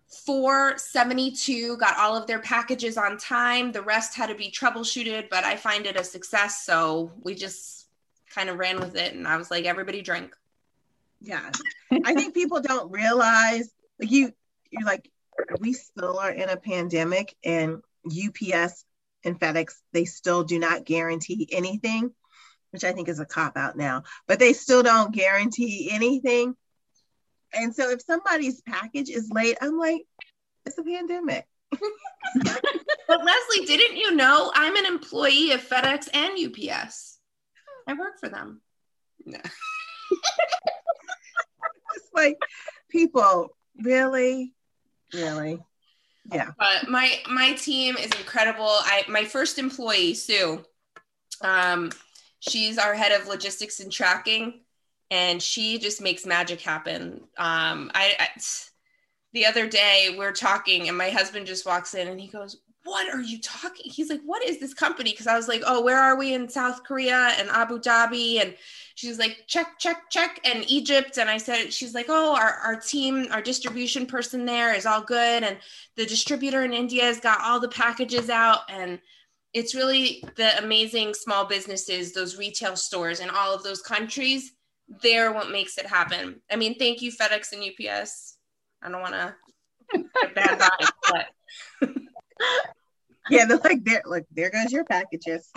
472 0.10 1.78
got 1.78 1.98
all 1.98 2.16
of 2.16 2.28
their 2.28 2.40
packages 2.40 2.98
on 2.98 3.18
time. 3.18 3.72
The 3.72 3.82
rest 3.82 4.16
had 4.16 4.28
to 4.28 4.36
be 4.36 4.52
troubleshooted, 4.52 5.30
but 5.30 5.44
I 5.44 5.56
find 5.58 5.86
it 5.86 5.98
a 5.98 6.04
success. 6.04 6.64
So 6.66 7.12
we 7.22 7.36
just 7.36 7.88
kind 8.34 8.50
of 8.50 8.58
ran 8.58 8.80
with 8.80 8.96
it. 8.96 9.14
And 9.14 9.28
I 9.28 9.38
was 9.38 9.52
like, 9.52 9.66
everybody 9.66 10.02
drink. 10.02 10.36
Yeah. 11.20 11.52
I 12.06 12.14
think 12.14 12.34
people 12.34 12.62
don't 12.62 12.92
realize 12.92 13.70
like 14.00 14.12
you, 14.12 14.32
you're 14.70 14.86
like, 14.86 15.10
we 15.60 15.74
still 15.74 16.20
are 16.20 16.32
in 16.32 16.50
a 16.50 16.58
pandemic 16.58 17.36
and 17.44 17.82
UPS 18.06 18.86
and 19.24 19.40
FedEx, 19.40 19.74
they 19.92 20.06
still 20.06 20.44
do 20.44 20.60
not 20.60 20.86
guarantee 20.86 21.48
anything, 21.52 22.12
which 22.72 22.84
I 22.84 22.94
think 22.94 23.10
is 23.10 23.20
a 23.20 23.26
cop 23.26 23.58
out 23.58 23.76
now, 23.76 24.04
but 24.28 24.40
they 24.40 24.54
still 24.54 24.84
don't 24.84 25.14
guarantee 25.14 25.90
anything. 25.92 26.56
And 27.54 27.74
so 27.74 27.90
if 27.92 28.02
somebody's 28.02 28.62
package 28.62 29.10
is 29.10 29.30
late, 29.32 29.58
I'm 29.62 29.78
like, 29.78 30.06
it's 30.66 30.78
a 30.78 30.84
pandemic. 30.84 31.46
but 31.72 31.82
Leslie, 33.10 33.66
didn't 33.66 33.98
you 33.98 34.16
know 34.16 34.52
I'm 34.54 34.76
an 34.76 34.86
employee 34.86 35.52
of 35.52 35.68
FedEx 35.68 36.10
and 36.14 36.38
UPS? 36.38 37.20
I 37.88 37.94
work 37.94 38.20
for 38.20 38.30
them. 38.30 38.62
No. 39.26 39.40
it's 41.96 42.10
like 42.14 42.38
people 42.90 43.56
really, 43.82 44.54
really. 45.14 45.60
Yeah. 46.32 46.52
But 46.58 46.90
my 46.90 47.20
my 47.30 47.54
team 47.54 47.96
is 47.98 48.12
incredible. 48.20 48.68
I 48.68 49.04
my 49.08 49.24
first 49.24 49.58
employee, 49.58 50.14
Sue, 50.14 50.64
um, 51.42 51.92
she's 52.40 52.78
our 52.78 52.94
head 52.94 53.14
of 53.14 53.28
logistics 53.28 53.80
and 53.80 53.92
tracking 53.92 54.62
and 55.10 55.42
she 55.42 55.78
just 55.78 56.02
makes 56.02 56.26
magic 56.26 56.62
happen. 56.62 57.22
Um, 57.38 57.92
I, 57.94 58.14
I 58.20 58.28
the 59.34 59.46
other 59.46 59.68
day 59.68 60.16
we're 60.18 60.34
talking 60.34 60.88
and 60.88 60.98
my 60.98 61.10
husband 61.10 61.48
just 61.48 61.66
walks 61.66 61.94
in 61.94 62.08
and 62.08 62.20
he 62.20 62.28
goes, 62.28 62.58
what 62.88 63.14
are 63.14 63.22
you 63.22 63.40
talking? 63.42 63.92
He's 63.92 64.10
like, 64.10 64.22
what 64.26 64.44
is 64.44 64.60
this 64.60 64.74
company? 64.74 65.12
Because 65.12 65.28
I 65.28 65.36
was 65.36 65.50
like, 65.50 65.62
oh, 65.68 65.84
where 65.84 66.00
are 66.00 66.18
we 66.18 66.34
in 66.34 66.48
South 66.48 66.84
Korea 66.86 67.34
and 67.38 67.50
Abu 67.50 67.80
Dhabi? 67.80 68.42
And 68.42 68.56
she's 68.96 69.20
like, 69.20 69.44
check, 69.46 69.78
check, 69.78 70.10
check, 70.10 70.40
and 70.46 70.64
Egypt. 70.70 71.18
And 71.18 71.30
I 71.30 71.38
said, 71.38 71.74
she's 71.74 71.94
like, 71.94 72.06
oh, 72.08 72.34
our, 72.34 72.54
our 72.64 72.80
team, 72.80 73.28
our 73.32 73.42
distribution 73.42 74.06
person 74.06 74.46
there 74.46 74.74
is 74.74 74.86
all 74.86 75.02
good. 75.02 75.44
And 75.44 75.58
the 75.98 76.06
distributor 76.06 76.64
in 76.64 76.72
India 76.72 77.04
has 77.04 77.20
got 77.20 77.42
all 77.42 77.60
the 77.60 77.68
packages 77.68 78.30
out. 78.30 78.60
And 78.70 79.00
it's 79.54 79.76
really 79.76 80.24
the 80.38 80.58
amazing 80.58 81.14
small 81.14 81.44
businesses, 81.46 82.14
those 82.14 82.38
retail 82.38 82.78
stores 82.78 83.20
in 83.20 83.30
all 83.30 83.54
of 83.54 83.64
those 83.64 83.82
countries 83.82 84.54
they're 85.02 85.34
what 85.34 85.50
makes 85.50 85.78
it 85.78 85.86
happen. 85.86 86.42
I 86.50 86.56
mean, 86.56 86.78
thank 86.78 87.02
you, 87.02 87.12
FedEx 87.12 87.52
and 87.54 87.64
UPS. 87.64 88.38
I 88.82 88.90
don't 88.90 89.02
want 89.02 89.14
to 89.14 89.36
bad 90.36 90.60
vibes, 90.60 90.90
but 91.10 91.26
yeah, 93.30 93.46
they're 93.46 93.58
like 93.58 93.84
there. 93.84 94.02
Look, 94.06 94.26
there 94.32 94.50
goes 94.50 94.72
your 94.72 94.86
packages. 94.86 95.50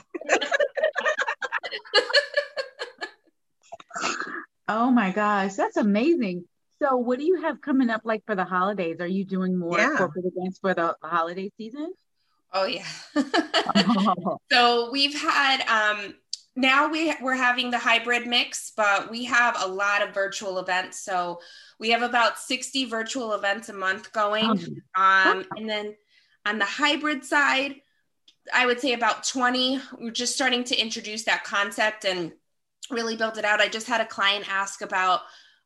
oh 4.69 4.91
my 4.91 5.13
gosh, 5.13 5.55
that's 5.55 5.77
amazing. 5.77 6.45
So, 6.83 6.97
what 6.97 7.19
do 7.19 7.25
you 7.25 7.43
have 7.43 7.61
coming 7.61 7.91
up 7.91 8.03
like 8.05 8.25
for 8.27 8.35
the 8.35 8.45
holidays? 8.45 8.97
Are 9.01 9.07
you 9.07 9.25
doing 9.25 9.59
more 9.59 9.79
yeah. 9.79 9.97
corporate 9.97 10.25
events 10.35 10.59
for 10.59 10.75
the 10.75 10.97
holiday 11.03 11.51
season? 11.57 11.93
Oh 12.53 12.65
yeah. 12.65 12.87
oh. 13.17 14.39
So 14.51 14.91
we've 14.91 15.15
had 15.15 15.61
um 15.69 16.15
now 16.61 16.89
we 16.89 17.15
we're 17.21 17.35
having 17.35 17.71
the 17.71 17.79
hybrid 17.79 18.27
mix, 18.27 18.73
but 18.77 19.11
we 19.11 19.25
have 19.25 19.57
a 19.61 19.67
lot 19.67 20.03
of 20.03 20.15
virtual 20.15 20.59
events. 20.59 21.01
So 21.01 21.41
we 21.79 21.91
have 21.91 22.03
about 22.03 22.39
60 22.39 22.85
virtual 22.85 23.33
events 23.33 23.69
a 23.69 23.73
month 23.73 24.13
going. 24.13 24.51
Um, 24.95 25.47
and 25.57 25.69
then 25.69 25.97
on 26.47 26.59
the 26.59 26.65
hybrid 26.65 27.25
side, 27.25 27.77
I 28.53 28.67
would 28.67 28.81
say 28.81 28.93
about 28.93 29.25
20. 29.25 29.81
We're 29.99 30.11
just 30.11 30.35
starting 30.35 30.65
to 30.65 30.81
introduce 30.81 31.25
that 31.25 31.45
concept 31.45 32.05
and 32.05 32.33
really 32.91 33.17
build 33.17 33.39
it 33.39 33.45
out. 33.45 33.61
I 33.61 33.69
just 33.69 33.87
had 33.87 34.01
a 34.01 34.07
client 34.07 34.51
ask 34.51 34.83
about 34.83 35.21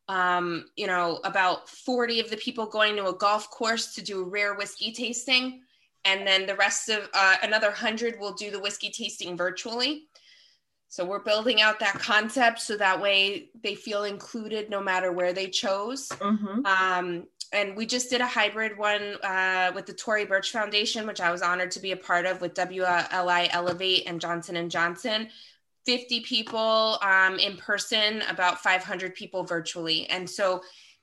um, 0.09 0.67
you 0.77 0.87
know, 0.87 1.21
about 1.25 1.69
40 1.69 2.21
of 2.21 2.31
the 2.31 2.37
people 2.37 2.67
going 2.67 2.97
to 2.97 3.07
a 3.07 3.17
golf 3.17 3.51
course 3.51 3.95
to 3.95 4.03
do 4.03 4.21
a 4.21 4.29
rare 4.29 4.55
whiskey 4.55 4.93
tasting. 4.93 5.63
And 6.05 6.27
then 6.27 6.45
the 6.47 6.57
rest 6.57 6.91
of 6.91 7.09
uh, 7.15 7.37
another 7.43 7.69
100 7.69 8.21
will 8.21 8.35
do 8.35 8.51
the 8.51 8.61
whiskey 8.61 8.91
tasting 8.91 9.37
virtually. 9.37 10.09
So 10.95 11.05
we're 11.05 11.25
building 11.25 11.61
out 11.61 11.81
that 11.81 11.99
concept 11.99 12.61
so 12.61 12.77
that 12.77 13.03
way 13.03 13.49
they 13.65 13.75
feel 13.75 14.05
included 14.05 14.71
no 14.71 14.81
matter 14.81 15.11
where 15.11 15.33
they 15.33 15.49
chose. 15.49 16.09
Mm-hmm. 16.11 16.65
Um, 16.65 17.27
and 17.53 17.77
we 17.77 17.85
just 17.85 18.11
did 18.11 18.21
a 18.21 18.27
hybrid 18.29 18.79
one 18.79 19.17
uh, 19.25 19.73
with 19.75 19.87
the 19.87 19.93
Tory 19.93 20.25
Burch 20.25 20.53
Foundation, 20.53 21.05
which 21.05 21.21
I 21.21 21.33
was 21.33 21.43
honored 21.43 21.73
to 21.73 21.81
be 21.81 21.91
a 21.91 21.97
part 21.97 22.27
of 22.27 22.41
with 22.41 22.55
WLI 22.55 23.49
Elevate 23.51 24.05
and 24.07 24.21
Johnson 24.21 24.55
and 24.55 24.71
Johnson. 24.71 25.31
50 25.85 26.21
people 26.21 27.01
um, 27.03 27.41
in 27.41 27.57
person, 27.57 28.23
about 28.31 28.61
500 28.61 29.17
people 29.17 29.43
virtually. 29.43 30.09
And 30.11 30.31
so 30.31 30.63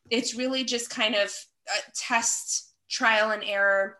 it's 0.09 0.35
really 0.35 0.63
just 0.63 0.89
kind 0.89 1.15
of 1.15 1.35
a 1.67 1.91
test, 1.93 2.71
trial 2.89 3.31
and 3.31 3.43
error, 3.43 3.97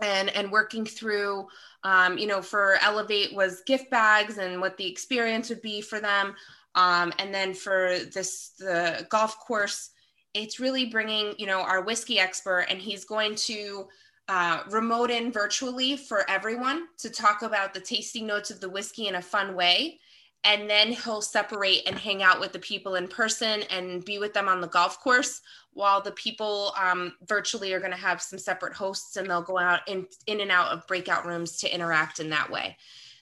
and 0.00 0.28
and 0.30 0.50
working 0.50 0.84
through 0.84 1.46
um, 1.84 2.18
you 2.18 2.26
know, 2.26 2.42
for 2.42 2.76
Elevate 2.82 3.34
was 3.34 3.62
gift 3.66 3.90
bags 3.90 4.38
and 4.38 4.60
what 4.60 4.76
the 4.76 4.86
experience 4.86 5.48
would 5.48 5.62
be 5.62 5.80
for 5.80 6.00
them. 6.00 6.34
Um, 6.74 7.12
and 7.18 7.34
then 7.34 7.54
for 7.54 7.98
this, 8.12 8.52
the 8.58 9.06
golf 9.08 9.38
course, 9.38 9.90
it's 10.34 10.60
really 10.60 10.86
bringing, 10.86 11.34
you 11.38 11.46
know, 11.46 11.60
our 11.60 11.82
whiskey 11.82 12.18
expert, 12.18 12.66
and 12.68 12.80
he's 12.80 13.04
going 13.04 13.34
to 13.34 13.88
uh, 14.28 14.62
remote 14.70 15.10
in 15.10 15.32
virtually 15.32 15.96
for 15.96 16.28
everyone 16.30 16.86
to 16.98 17.10
talk 17.10 17.42
about 17.42 17.74
the 17.74 17.80
tasting 17.80 18.26
notes 18.26 18.50
of 18.50 18.60
the 18.60 18.68
whiskey 18.68 19.08
in 19.08 19.16
a 19.16 19.22
fun 19.22 19.56
way. 19.56 19.98
And 20.42 20.70
then 20.70 20.92
he'll 20.92 21.20
separate 21.20 21.82
and 21.86 21.98
hang 21.98 22.22
out 22.22 22.40
with 22.40 22.52
the 22.52 22.58
people 22.58 22.94
in 22.94 23.08
person 23.08 23.62
and 23.70 24.04
be 24.04 24.18
with 24.18 24.32
them 24.32 24.48
on 24.48 24.60
the 24.60 24.68
golf 24.68 24.98
course 25.00 25.42
while 25.74 26.00
the 26.00 26.12
people 26.12 26.72
um, 26.80 27.14
virtually 27.26 27.72
are 27.74 27.78
going 27.78 27.90
to 27.90 27.96
have 27.96 28.22
some 28.22 28.38
separate 28.38 28.72
hosts 28.72 29.16
and 29.16 29.28
they'll 29.28 29.42
go 29.42 29.58
out 29.58 29.86
in, 29.86 30.06
in 30.26 30.40
and 30.40 30.50
out 30.50 30.72
of 30.72 30.86
breakout 30.86 31.26
rooms 31.26 31.58
to 31.58 31.72
interact 31.72 32.20
in 32.20 32.30
that 32.30 32.50
way. 32.50 32.76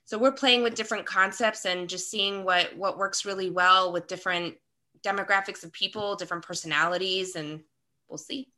So 0.05 0.17
we're 0.17 0.33
playing 0.33 0.63
with 0.63 0.75
different 0.75 1.05
concepts 1.07 1.67
and 1.67 1.87
just 1.87 2.11
seeing 2.11 2.43
what 2.43 2.75
what 2.75 2.97
works 2.97 3.27
really 3.27 3.51
well 3.51 3.93
with 3.93 4.07
different 4.07 4.55
demographics 5.03 5.65
of 5.65 5.73
people 5.73 6.17
different 6.17 6.47
personalities 6.47 7.37
and 7.37 7.61
we'll 8.09 8.17
see. 8.17 8.49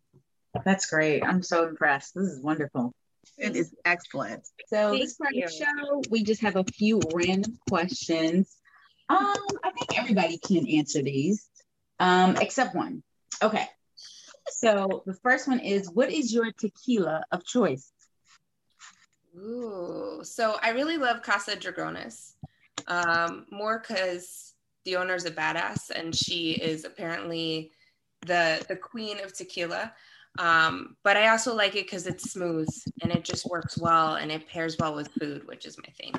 That's 0.65 0.87
great. 0.87 1.25
I'm 1.25 1.43
so 1.43 1.67
impressed. 1.67 2.15
This 2.15 2.29
is 2.29 2.41
wonderful 2.41 2.95
it 3.39 3.57
is 3.57 3.75
excellent 3.85 4.47
so 4.69 4.91
Thank 4.91 5.03
this 5.03 5.15
part 5.15 5.35
of 5.35 5.43
the 5.43 5.49
show 5.49 6.03
we 6.11 6.23
just 6.23 6.43
have 6.43 6.57
a 6.57 6.65
few 6.65 7.01
random 7.13 7.59
questions 7.69 8.57
um 9.09 9.19
i 9.65 9.71
think 9.73 9.99
everybody 9.99 10.39
can 10.39 10.69
answer 10.69 11.03
these 11.03 11.49
um 11.99 12.37
except 12.37 12.75
one 12.75 13.03
okay 13.43 13.69
so 14.51 15.03
the 15.07 15.15
first 15.15 15.49
one 15.49 15.61
is 15.61 15.91
what 15.91 16.11
is 16.11 16.33
your 16.33 16.53
tequila 16.53 17.25
of 17.31 17.45
choice? 17.45 17.93
Ooh, 19.37 20.21
so 20.23 20.57
I 20.63 20.71
really 20.71 20.97
love 20.97 21.23
Casa 21.23 21.57
Dragones. 21.57 22.33
Um, 22.87 23.47
more 23.51 23.79
because 23.79 24.55
the 24.85 24.97
owner's 24.97 25.25
a 25.25 25.31
badass 25.31 25.91
and 25.91 26.15
she 26.15 26.53
is 26.53 26.85
apparently 26.85 27.73
the 28.27 28.65
the 28.69 28.77
queen 28.77 29.21
of 29.21 29.33
tequila. 29.33 29.93
Um, 30.39 30.97
but 31.03 31.17
I 31.17 31.29
also 31.29 31.55
like 31.55 31.77
it 31.77 31.87
because 31.87 32.07
it's 32.07 32.31
smooth 32.33 32.69
and 33.03 33.13
it 33.13 33.25
just 33.25 33.47
works 33.47 33.77
well 33.79 34.15
and 34.15 34.31
it 34.33 34.49
pairs 34.49 34.77
well 34.79 34.95
with 34.95 35.09
food, 35.09 35.47
which 35.47 35.67
is 35.67 35.77
my 35.79 35.93
thing. 35.93 36.15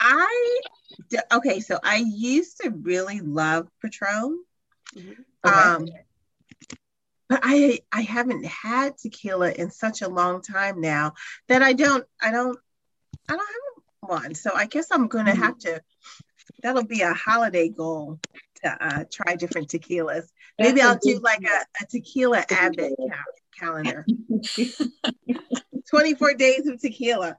I 0.00 0.60
okay, 1.32 1.60
so 1.60 1.78
I 1.82 1.96
used 1.96 2.60
to 2.62 2.70
really 2.70 3.20
love 3.20 3.68
Patron. 3.82 4.42
Mm-hmm. 4.96 5.10
Okay. 5.44 5.56
Um, 5.56 5.88
but 7.28 7.40
I 7.42 7.80
I 7.92 8.02
haven't 8.02 8.44
had 8.44 8.98
tequila 8.98 9.50
in 9.52 9.70
such 9.70 10.02
a 10.02 10.08
long 10.08 10.42
time 10.42 10.80
now 10.80 11.14
that 11.48 11.62
I 11.62 11.72
don't 11.72 12.04
I 12.20 12.30
don't 12.30 12.58
I 13.28 13.36
don't 13.36 13.48
have 13.48 14.22
one. 14.22 14.34
So 14.34 14.52
I 14.54 14.66
guess 14.66 14.88
I'm 14.90 15.08
gonna 15.08 15.32
Mhm. 15.32 15.38
have 15.38 15.58
to. 15.60 15.82
That'll 16.62 16.84
be 16.84 17.02
a 17.02 17.12
holiday 17.12 17.68
goal 17.68 18.20
to 18.62 18.86
uh, 18.86 19.04
try 19.10 19.36
different 19.36 19.68
tequilas. 19.68 20.30
Maybe 20.58 20.80
That's 20.80 21.04
a 21.04 21.10
I'll 21.10 21.16
do 21.16 21.20
like 21.22 21.42
a, 21.42 21.84
a 21.84 21.86
tequila 21.86 22.36
That's 22.48 22.52
advent 22.52 22.96
calendar. 23.58 24.06
24 25.90 26.34
days 26.34 26.66
of 26.66 26.80
tequila. 26.80 27.38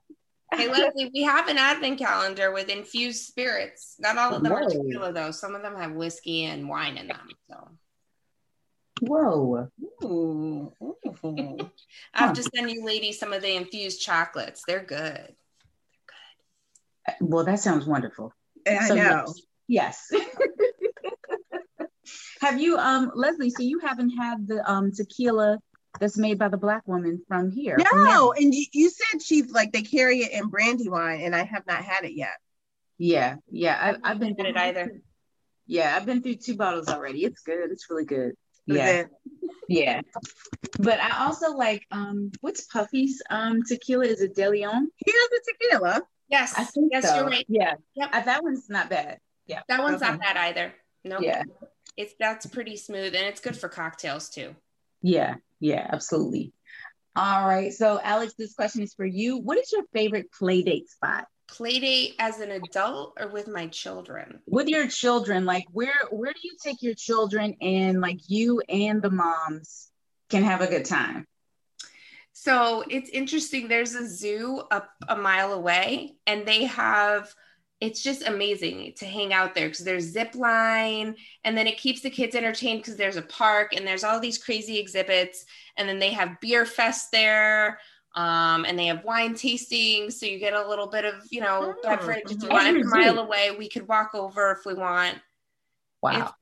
Hey 0.53 0.69
Leslie, 0.69 1.11
we 1.13 1.23
have 1.23 1.49
an 1.49 1.57
advent 1.57 1.99
calendar 1.99 2.53
with 2.53 2.69
infused 2.69 3.25
spirits. 3.25 3.95
Not 3.99 4.17
all 4.17 4.35
of 4.35 4.43
them 4.43 4.53
are 4.53 4.65
tequila 4.69 5.11
though. 5.11 5.31
Some 5.31 5.55
of 5.55 5.61
them 5.61 5.75
have 5.75 5.91
whiskey 5.91 6.45
and 6.45 6.69
wine 6.69 6.97
in 6.97 7.07
them. 7.07 7.29
So 7.49 7.69
Whoa. 9.01 9.69
Ooh. 10.03 10.73
Ooh. 10.81 11.57
I 12.13 12.19
have 12.19 12.29
Huh. 12.29 12.33
to 12.33 12.43
send 12.55 12.71
you 12.71 12.83
ladies 12.85 13.19
some 13.19 13.33
of 13.33 13.41
the 13.41 13.55
infused 13.55 14.01
chocolates. 14.01 14.63
They're 14.67 14.83
good. 14.83 15.35
Good. 16.07 17.07
Uh, 17.07 17.13
well, 17.21 17.45
that 17.45 17.59
sounds 17.59 17.85
wonderful. 17.85 18.33
I 18.67 18.87
So, 18.87 18.95
know. 18.95 19.25
Yes. 19.67 20.07
have 22.41 22.59
you, 22.61 22.77
um, 22.77 23.11
Leslie? 23.15 23.49
So 23.49 23.63
you 23.63 23.79
haven't 23.79 24.11
had 24.11 24.47
the 24.47 24.69
um 24.69 24.91
tequila 24.91 25.59
that's 25.99 26.17
made 26.17 26.37
by 26.37 26.47
the 26.49 26.57
black 26.57 26.87
woman 26.87 27.21
from 27.27 27.51
here? 27.51 27.77
No, 27.77 28.03
Maryland? 28.03 28.37
and 28.39 28.53
you, 28.53 28.65
you 28.73 28.89
said 28.89 29.21
she's 29.21 29.51
like 29.51 29.71
they 29.71 29.81
carry 29.81 30.19
it 30.19 30.31
in 30.31 30.49
brandy 30.49 30.89
wine, 30.89 31.21
and 31.21 31.35
I 31.35 31.43
have 31.43 31.65
not 31.67 31.83
had 31.83 32.03
it 32.05 32.13
yet. 32.13 32.35
Yeah, 32.97 33.35
yeah. 33.51 33.95
I, 34.03 34.11
I've 34.11 34.19
been 34.19 34.35
Did 34.35 34.47
it 34.47 34.57
either. 34.57 35.01
Yeah, 35.65 35.95
I've 35.95 36.05
been 36.05 36.21
through 36.21 36.35
two 36.35 36.55
bottles 36.55 36.87
already. 36.87 37.23
It's 37.25 37.41
good. 37.41 37.71
It's 37.71 37.89
really 37.89 38.05
good. 38.05 38.33
Yeah, 38.65 38.87
it- 38.89 39.09
yeah. 39.69 40.01
But 40.79 40.99
I 40.99 41.25
also 41.25 41.51
like 41.55 41.85
um, 41.91 42.31
what's 42.41 42.65
Puffy's 42.65 43.21
um 43.29 43.63
tequila? 43.63 44.05
Is 44.05 44.21
it 44.21 44.35
De 44.35 44.49
Leon? 44.49 44.87
Here's 45.05 45.29
the 45.29 45.41
tequila. 45.53 46.01
Yes. 46.29 46.53
I 46.57 46.63
think 46.65 46.89
yes, 46.91 47.07
so. 47.07 47.15
you're 47.15 47.25
right. 47.25 47.45
Yeah, 47.47 47.75
Yep. 47.95 48.09
Uh, 48.11 48.21
that 48.21 48.43
one's 48.43 48.69
not 48.69 48.89
bad. 48.89 49.19
Yeah, 49.45 49.61
That 49.69 49.81
one's 49.81 50.01
Okay. 50.01 50.11
not 50.11 50.19
bad 50.19 50.35
either. 50.37 50.73
No. 51.05 51.19
yeah, 51.21 51.43
It's 51.97 52.13
that's 52.19 52.45
pretty 52.45 52.77
smooth 52.77 53.15
and 53.15 53.25
it's 53.25 53.41
good 53.41 53.57
for 53.57 53.69
cocktails 53.69 54.29
too. 54.29 54.55
yeah, 55.01 55.35
yeah. 55.59 55.87
Absolutely. 55.91 56.53
All 57.15 57.47
right. 57.47 57.73
So, 57.73 57.99
Alex, 58.03 58.35
this 58.37 58.53
question 58.53 58.83
is 58.83 58.93
for 58.93 59.05
you. 59.05 59.37
What 59.37 59.57
is 59.57 59.71
your 59.71 59.83
favorite 59.91 60.31
play 60.31 60.61
date 60.61 60.89
spot 60.89 61.25
Play 61.47 61.79
date 61.79 62.15
as 62.19 62.39
an 62.41 62.51
adult 62.51 63.17
or 63.19 63.29
with 63.29 63.47
my 63.47 63.67
children? 63.67 64.41
with 64.45 64.67
your 64.67 64.87
children? 64.87 65.45
Like, 65.45 65.65
where 65.71 65.95
where 66.11 66.33
do 66.33 66.39
you 66.43 66.55
take 66.61 66.81
your 66.83 66.93
children 66.93 67.55
and 67.61 68.01
like 68.01 68.19
you 68.27 68.61
and 68.69 69.01
the 69.01 69.09
moms 69.09 69.87
can 70.29 70.43
have 70.43 70.61
a 70.61 70.67
good 70.67 70.85
time? 70.85 71.25
So 72.33 72.83
it's 72.89 73.09
interesting. 73.09 73.67
There's 73.67 73.95
a 73.95 74.07
zoo 74.07 74.61
up 74.69 74.89
a 75.07 75.15
mile 75.15 75.53
away, 75.53 76.17
and 76.27 76.45
they 76.45 76.65
have 76.65 77.33
it's 77.79 78.01
just 78.01 78.27
amazing 78.27 78.93
to 78.97 79.05
hang 79.05 79.33
out 79.33 79.53
there 79.53 79.67
because 79.69 79.85
there's 79.85 80.05
zip 80.05 80.35
line, 80.35 81.15
and 81.43 81.57
then 81.57 81.67
it 81.67 81.77
keeps 81.77 82.01
the 82.01 82.09
kids 82.09 82.35
entertained 82.35 82.81
because 82.81 82.95
there's 82.97 83.17
a 83.17 83.21
park 83.21 83.73
and 83.75 83.85
there's 83.87 84.03
all 84.03 84.19
these 84.19 84.37
crazy 84.37 84.79
exhibits, 84.79 85.45
and 85.77 85.87
then 85.87 85.99
they 85.99 86.11
have 86.11 86.39
beer 86.41 86.65
fest 86.65 87.11
there. 87.11 87.79
Um, 88.15 88.65
and 88.65 88.79
they 88.79 88.87
have 88.87 89.03
wine 89.03 89.35
tasting, 89.35 90.09
so 90.09 90.25
you 90.25 90.39
get 90.39 90.53
a 90.53 90.67
little 90.67 90.87
bit 90.87 91.05
of, 91.05 91.15
you 91.29 91.39
know, 91.39 91.75
Mm, 91.83 91.83
beverage. 91.83 92.31
If 92.31 92.41
you 92.41 92.49
mhm. 92.49 92.49
want, 92.49 92.67
it's 92.77 92.87
a 92.87 92.89
mile 92.89 93.19
away. 93.19 93.51
We 93.51 93.69
could 93.69 93.87
walk 93.87 94.15
over 94.15 94.51
if 94.51 94.65
we 94.65 94.73
want. 94.73 95.21
Wow. 96.01 96.33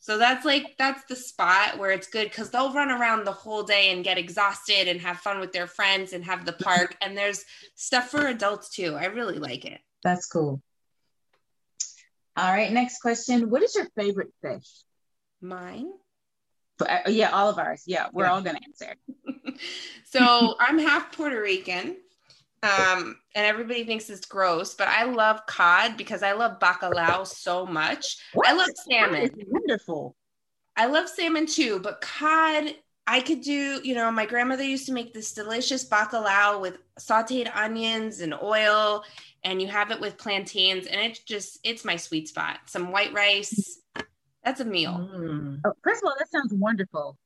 So 0.00 0.18
that's 0.18 0.44
like 0.44 0.76
that's 0.78 1.04
the 1.04 1.14
spot 1.14 1.78
where 1.78 1.92
it's 1.92 2.08
good 2.08 2.28
because 2.28 2.50
they'll 2.50 2.72
run 2.72 2.90
around 2.90 3.24
the 3.24 3.32
whole 3.32 3.62
day 3.62 3.92
and 3.92 4.02
get 4.04 4.18
exhausted 4.18 4.88
and 4.88 5.00
have 5.00 5.18
fun 5.20 5.38
with 5.38 5.52
their 5.52 5.68
friends 5.68 6.12
and 6.12 6.24
have 6.24 6.44
the 6.44 6.52
park. 6.64 6.96
And 7.00 7.16
there's 7.16 7.44
stuff 7.76 8.10
for 8.10 8.26
adults 8.26 8.68
too. 8.70 8.96
I 8.96 9.06
really 9.06 9.38
like 9.38 9.64
it. 9.64 9.80
That's 10.02 10.26
cool. 10.26 10.60
All 12.36 12.50
right, 12.50 12.72
next 12.72 13.00
question. 13.00 13.50
What 13.50 13.62
is 13.62 13.74
your 13.74 13.86
favorite 13.96 14.32
fish? 14.42 14.68
Mine. 15.40 15.90
But, 16.78 16.90
uh, 16.90 17.10
yeah, 17.10 17.30
all 17.30 17.50
of 17.50 17.58
ours. 17.58 17.82
Yeah, 17.86 18.08
we're 18.12 18.24
Yeah. 18.24 18.32
all 18.32 18.42
gonna 18.42 18.60
answer. 18.66 18.96
so 20.04 20.56
I'm 20.58 20.78
half 20.78 21.12
Puerto 21.12 21.40
Rican. 21.40 21.96
Um, 22.64 23.16
and 23.34 23.44
everybody 23.44 23.84
thinks 23.84 24.08
it's 24.08 24.24
gross, 24.24 24.74
but 24.74 24.86
I 24.86 25.02
love 25.02 25.44
cod 25.46 25.96
because 25.96 26.22
I 26.22 26.32
love 26.32 26.60
bacalao 26.60 27.26
so 27.26 27.66
much. 27.66 28.18
I 28.44 28.52
love 28.52 28.68
salmon. 28.88 29.30
Wonderful. 29.48 30.14
I 30.76 30.86
love 30.86 31.08
salmon 31.08 31.46
too, 31.46 31.80
but 31.80 32.00
cod, 32.00 32.74
I 33.08 33.20
could 33.20 33.40
do, 33.40 33.80
you 33.82 33.96
know, 33.96 34.10
my 34.12 34.26
grandmother 34.26 34.62
used 34.62 34.86
to 34.86 34.92
make 34.92 35.12
this 35.12 35.32
delicious 35.34 35.88
bacalao 35.88 36.60
with 36.60 36.78
sauteed 37.00 37.50
onions 37.54 38.20
and 38.20 38.32
oil, 38.32 39.02
and 39.44 39.60
you 39.60 39.68
have 39.68 39.90
it 39.90 40.00
with 40.00 40.18
plantains, 40.18 40.86
and 40.86 41.00
it's 41.00 41.18
just, 41.20 41.58
it's 41.64 41.84
my 41.84 41.96
sweet 41.96 42.28
spot. 42.28 42.58
Some 42.66 42.92
white 42.92 43.12
rice. 43.12 43.80
That's 44.44 44.60
a 44.60 44.64
meal. 44.64 45.08
Mm. 45.12 45.60
Oh, 45.64 45.72
first 45.82 46.02
of 46.02 46.08
all, 46.08 46.16
that 46.18 46.30
sounds 46.30 46.52
wonderful. 46.52 47.16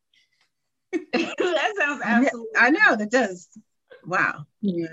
that 0.92 1.74
sounds 1.78 2.02
absolutely. 2.04 2.48
I 2.56 2.70
know 2.70 2.96
that 2.96 3.10
does. 3.10 3.48
Wow. 4.04 4.44
Yeah. 4.60 4.86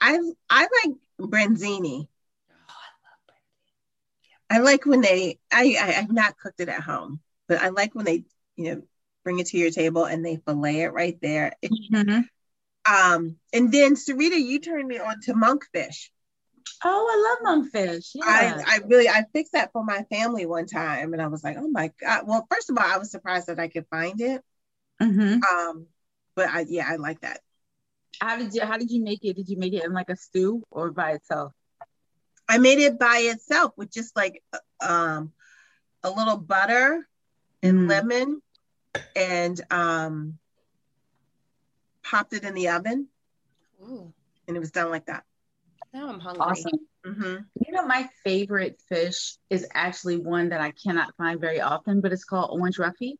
I 0.00 0.18
I 0.48 0.68
like 0.84 0.96
branzini. 1.20 2.08
Oh, 2.50 2.74
I 4.48 4.58
like 4.58 4.86
when 4.86 5.00
they. 5.00 5.38
I, 5.52 5.76
I 5.80 5.94
I've 5.98 6.12
not 6.12 6.38
cooked 6.38 6.60
it 6.60 6.68
at 6.68 6.82
home, 6.82 7.20
but 7.48 7.60
I 7.60 7.68
like 7.68 7.94
when 7.94 8.04
they 8.04 8.24
you 8.56 8.74
know 8.74 8.82
bring 9.24 9.38
it 9.38 9.46
to 9.48 9.58
your 9.58 9.70
table 9.70 10.04
and 10.04 10.24
they 10.24 10.36
fillet 10.36 10.82
it 10.82 10.92
right 10.92 11.18
there. 11.20 11.54
It- 11.62 11.72
Mhm. 11.92 12.24
Um, 12.88 13.36
and 13.52 13.72
then 13.72 13.94
Sarita, 13.94 14.38
you 14.38 14.58
turned 14.60 14.88
me 14.88 14.98
on 14.98 15.20
to 15.22 15.34
monkfish. 15.34 16.10
Oh, 16.84 17.38
I 17.44 17.46
love 17.46 17.64
monkfish. 17.64 18.10
Yeah. 18.14 18.24
I 18.26 18.62
I 18.66 18.80
really 18.86 19.08
I 19.08 19.24
fixed 19.32 19.52
that 19.52 19.72
for 19.72 19.84
my 19.84 20.04
family 20.10 20.46
one 20.46 20.66
time, 20.66 21.12
and 21.12 21.20
I 21.20 21.26
was 21.26 21.44
like, 21.44 21.56
oh 21.58 21.68
my 21.68 21.92
god. 22.00 22.24
Well, 22.26 22.46
first 22.50 22.70
of 22.70 22.78
all, 22.78 22.84
I 22.84 22.98
was 22.98 23.10
surprised 23.10 23.48
that 23.48 23.58
I 23.60 23.68
could 23.68 23.86
find 23.90 24.20
it. 24.20 24.42
Mhm. 25.00 25.40
Um, 25.42 25.86
but 26.34 26.48
I 26.48 26.64
yeah, 26.68 26.86
I 26.88 26.96
like 26.96 27.20
that. 27.20 27.40
How 28.20 28.36
did 28.36 28.54
you 28.54 28.62
How 28.62 28.78
did 28.78 28.90
you 28.90 29.02
make 29.02 29.24
it? 29.24 29.36
Did 29.36 29.48
you 29.48 29.58
make 29.58 29.72
it 29.72 29.84
in 29.84 29.92
like 29.92 30.08
a 30.10 30.16
stew 30.16 30.62
or 30.70 30.90
by 30.90 31.12
itself? 31.12 31.52
I 32.48 32.58
made 32.58 32.78
it 32.78 32.98
by 32.98 33.18
itself 33.24 33.72
with 33.76 33.92
just 33.92 34.16
like 34.16 34.42
um 34.80 35.32
a 36.02 36.10
little 36.10 36.36
butter 36.36 37.06
and 37.62 37.86
Mm. 37.86 37.88
lemon 37.88 38.42
and 39.14 39.60
um 39.70 40.38
popped 42.10 42.32
it 42.32 42.44
in 42.44 42.54
the 42.54 42.68
oven 42.68 43.08
Ooh, 43.82 44.12
and 44.48 44.56
it 44.56 44.60
was 44.60 44.70
done 44.70 44.90
like 44.90 45.06
that. 45.06 45.24
now 45.92 46.08
I'm 46.08 46.20
hungry. 46.20 46.42
Awesome. 46.42 46.80
hmm 47.04 47.36
You 47.66 47.72
know, 47.72 47.86
my 47.86 48.08
favorite 48.24 48.80
fish 48.88 49.36
is 49.48 49.66
actually 49.74 50.16
one 50.16 50.50
that 50.50 50.60
I 50.60 50.72
cannot 50.72 51.14
find 51.16 51.40
very 51.40 51.60
often, 51.60 52.00
but 52.00 52.12
it's 52.12 52.24
called 52.24 52.50
orange 52.52 52.76
roughy. 52.78 53.14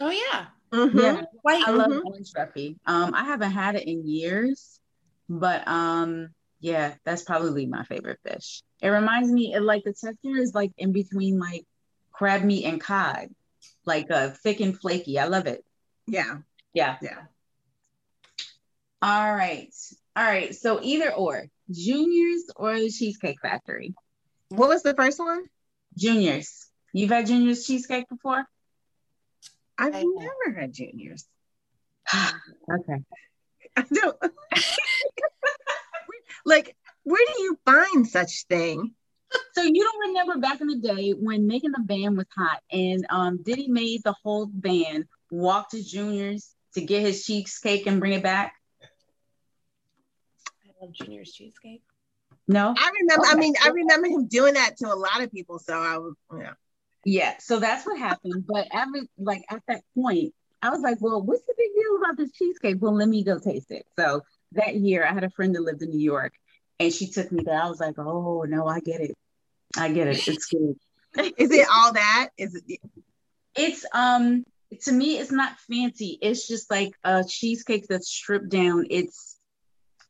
Oh 0.00 0.10
yeah, 0.10 0.46
hmm 0.72 0.98
Yeah, 0.98 1.22
white. 1.42 1.62
I 1.66 1.70
love 1.70 1.90
Mhm. 1.90 2.04
orange 2.04 2.32
roughy. 2.32 2.76
Um, 2.86 3.14
I 3.14 3.24
haven't 3.24 3.52
had 3.52 3.76
it 3.76 3.86
in 3.86 4.06
years, 4.06 4.80
but 5.28 5.66
um, 5.68 6.28
yeah, 6.60 6.94
that's 7.04 7.22
probably 7.22 7.66
my 7.66 7.84
favorite 7.84 8.20
fish. 8.24 8.62
It 8.80 8.88
reminds 8.88 9.30
me, 9.30 9.54
it, 9.54 9.62
like 9.62 9.84
the 9.84 9.92
texture 9.92 10.36
is 10.36 10.54
like 10.54 10.72
in 10.76 10.92
between 10.92 11.38
like 11.38 11.64
crab 12.12 12.42
meat 12.42 12.64
and 12.64 12.80
cod, 12.80 13.28
like 13.84 14.10
uh, 14.10 14.30
thick 14.30 14.60
and 14.60 14.78
flaky. 14.78 15.18
I 15.18 15.26
love 15.26 15.46
it. 15.46 15.64
Yeah, 16.06 16.38
Yeah. 16.74 16.96
yeah. 17.00 17.22
All 19.02 19.34
right. 19.34 19.74
All 20.14 20.24
right. 20.24 20.54
So 20.54 20.80
either 20.80 21.12
or, 21.12 21.46
Juniors 21.70 22.44
or 22.54 22.78
the 22.78 22.88
Cheesecake 22.88 23.40
Factory. 23.42 23.94
What 24.48 24.68
was 24.68 24.82
the 24.82 24.94
first 24.94 25.18
one? 25.18 25.44
Juniors. 25.98 26.68
You've 26.92 27.10
had 27.10 27.26
Juniors 27.26 27.66
cheesecake 27.66 28.08
before? 28.08 28.44
I've 29.78 29.94
I 29.94 29.98
have. 29.98 30.06
never 30.06 30.60
had 30.60 30.72
juniors. 30.72 31.26
okay. 32.14 33.02
I 33.76 33.84
don't 33.92 34.16
like 36.44 36.76
where 37.04 37.24
do 37.34 37.42
you 37.42 37.58
find 37.64 38.06
such 38.06 38.44
thing? 38.48 38.94
So 39.54 39.62
you 39.62 39.82
don't 39.82 40.08
remember 40.08 40.38
back 40.38 40.60
in 40.60 40.66
the 40.66 40.76
day 40.76 41.10
when 41.12 41.46
making 41.46 41.72
the 41.72 41.82
band 41.82 42.16
was 42.16 42.26
hot 42.36 42.60
and 42.70 43.06
um 43.08 43.42
Diddy 43.42 43.68
made 43.68 44.02
the 44.04 44.14
whole 44.22 44.46
band 44.46 45.06
walk 45.30 45.70
to 45.70 45.82
Juniors 45.82 46.54
to 46.74 46.82
get 46.82 47.02
his 47.02 47.24
cheesecake 47.24 47.86
and 47.86 47.98
bring 47.98 48.12
it 48.12 48.22
back? 48.22 48.54
I 50.82 50.86
love 50.86 50.94
Junior's 50.94 51.32
cheesecake. 51.32 51.82
No? 52.48 52.74
I 52.76 52.90
remember 53.00 53.26
I 53.26 53.34
mean 53.36 53.54
I 53.62 53.68
remember 53.68 54.08
him 54.08 54.26
doing 54.26 54.54
that 54.54 54.76
to 54.78 54.92
a 54.92 54.96
lot 54.96 55.22
of 55.22 55.30
people. 55.30 55.58
So 55.58 55.74
I 55.74 55.98
was 55.98 56.14
yeah. 56.36 56.52
Yeah. 57.04 57.34
So 57.38 57.58
that's 57.60 57.86
what 57.86 57.98
happened. 57.98 58.44
But 58.46 58.68
every 58.72 59.08
like 59.18 59.44
at 59.50 59.62
that 59.68 59.82
point, 59.94 60.34
I 60.60 60.70
was 60.70 60.80
like, 60.80 60.98
well, 61.00 61.22
what's 61.22 61.42
the 61.42 61.54
big 61.56 61.70
deal 61.74 61.96
about 61.96 62.16
this 62.16 62.32
cheesecake? 62.32 62.76
Well, 62.80 62.94
let 62.94 63.08
me 63.08 63.24
go 63.24 63.38
taste 63.38 63.70
it. 63.70 63.86
So 63.98 64.22
that 64.52 64.76
year 64.76 65.04
I 65.06 65.12
had 65.12 65.24
a 65.24 65.30
friend 65.30 65.54
that 65.54 65.62
lived 65.62 65.82
in 65.82 65.90
New 65.90 66.00
York 66.00 66.32
and 66.78 66.92
she 66.92 67.08
took 67.08 67.30
me 67.30 67.42
there. 67.44 67.60
I 67.60 67.68
was 67.68 67.80
like, 67.80 67.98
oh 67.98 68.44
no, 68.48 68.66
I 68.66 68.80
get 68.80 69.00
it. 69.00 69.16
I 69.76 69.90
get 69.92 70.08
it. 70.08 70.26
It's 70.26 70.46
good. 70.46 70.76
Is 71.38 71.50
it 71.50 71.66
all 71.72 71.92
that? 71.92 72.30
Is 72.38 72.54
it 72.54 72.80
It's 73.56 73.84
um 73.92 74.44
to 74.82 74.92
me 74.92 75.18
it's 75.18 75.32
not 75.32 75.58
fancy. 75.70 76.18
It's 76.22 76.48
just 76.48 76.70
like 76.70 76.92
a 77.04 77.24
cheesecake 77.24 77.86
that's 77.88 78.08
stripped 78.08 78.48
down. 78.48 78.86
It's 78.90 79.36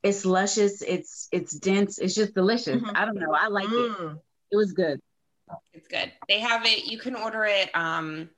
It's 0.02 0.24
luscious. 0.24 0.82
It's 0.82 1.28
it's 1.32 1.52
dense. 1.52 1.98
It's 1.98 2.14
just 2.14 2.34
delicious. 2.34 2.82
Mhm. 2.82 2.92
I 2.96 3.04
don't 3.04 3.16
know. 3.18 3.32
I 3.32 3.48
like 3.48 3.66
it. 3.68 3.70
Mm. 3.70 4.18
It 4.50 4.56
was 4.56 4.72
good. 4.72 5.00
It's 5.72 5.86
good. 5.88 6.10
They 6.28 6.40
have 6.40 6.64
it. 6.66 6.86
You 6.86 6.98
can 6.98 7.14
order 7.14 7.44
it. 7.44 7.70
Um, 7.74 8.30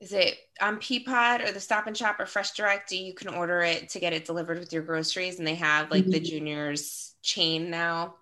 is 0.00 0.12
it 0.12 0.36
on 0.60 0.78
Peapod 0.78 1.48
or 1.48 1.52
the 1.52 1.60
Stop 1.60 1.86
and 1.86 1.96
Shop 1.96 2.18
or 2.18 2.26
Fresh 2.26 2.52
Direct? 2.52 2.90
You 2.92 3.14
can 3.14 3.28
order 3.28 3.60
it 3.60 3.88
to 3.90 4.00
get 4.00 4.12
it 4.12 4.24
delivered 4.24 4.58
with 4.58 4.72
your 4.72 4.82
groceries, 4.82 5.38
and 5.38 5.46
they 5.46 5.54
have 5.56 5.90
like 5.90 6.06
the 6.06 6.20
Mhm. 6.20 6.24
juniors 6.24 7.14
chain 7.22 7.70
now. 7.70 8.16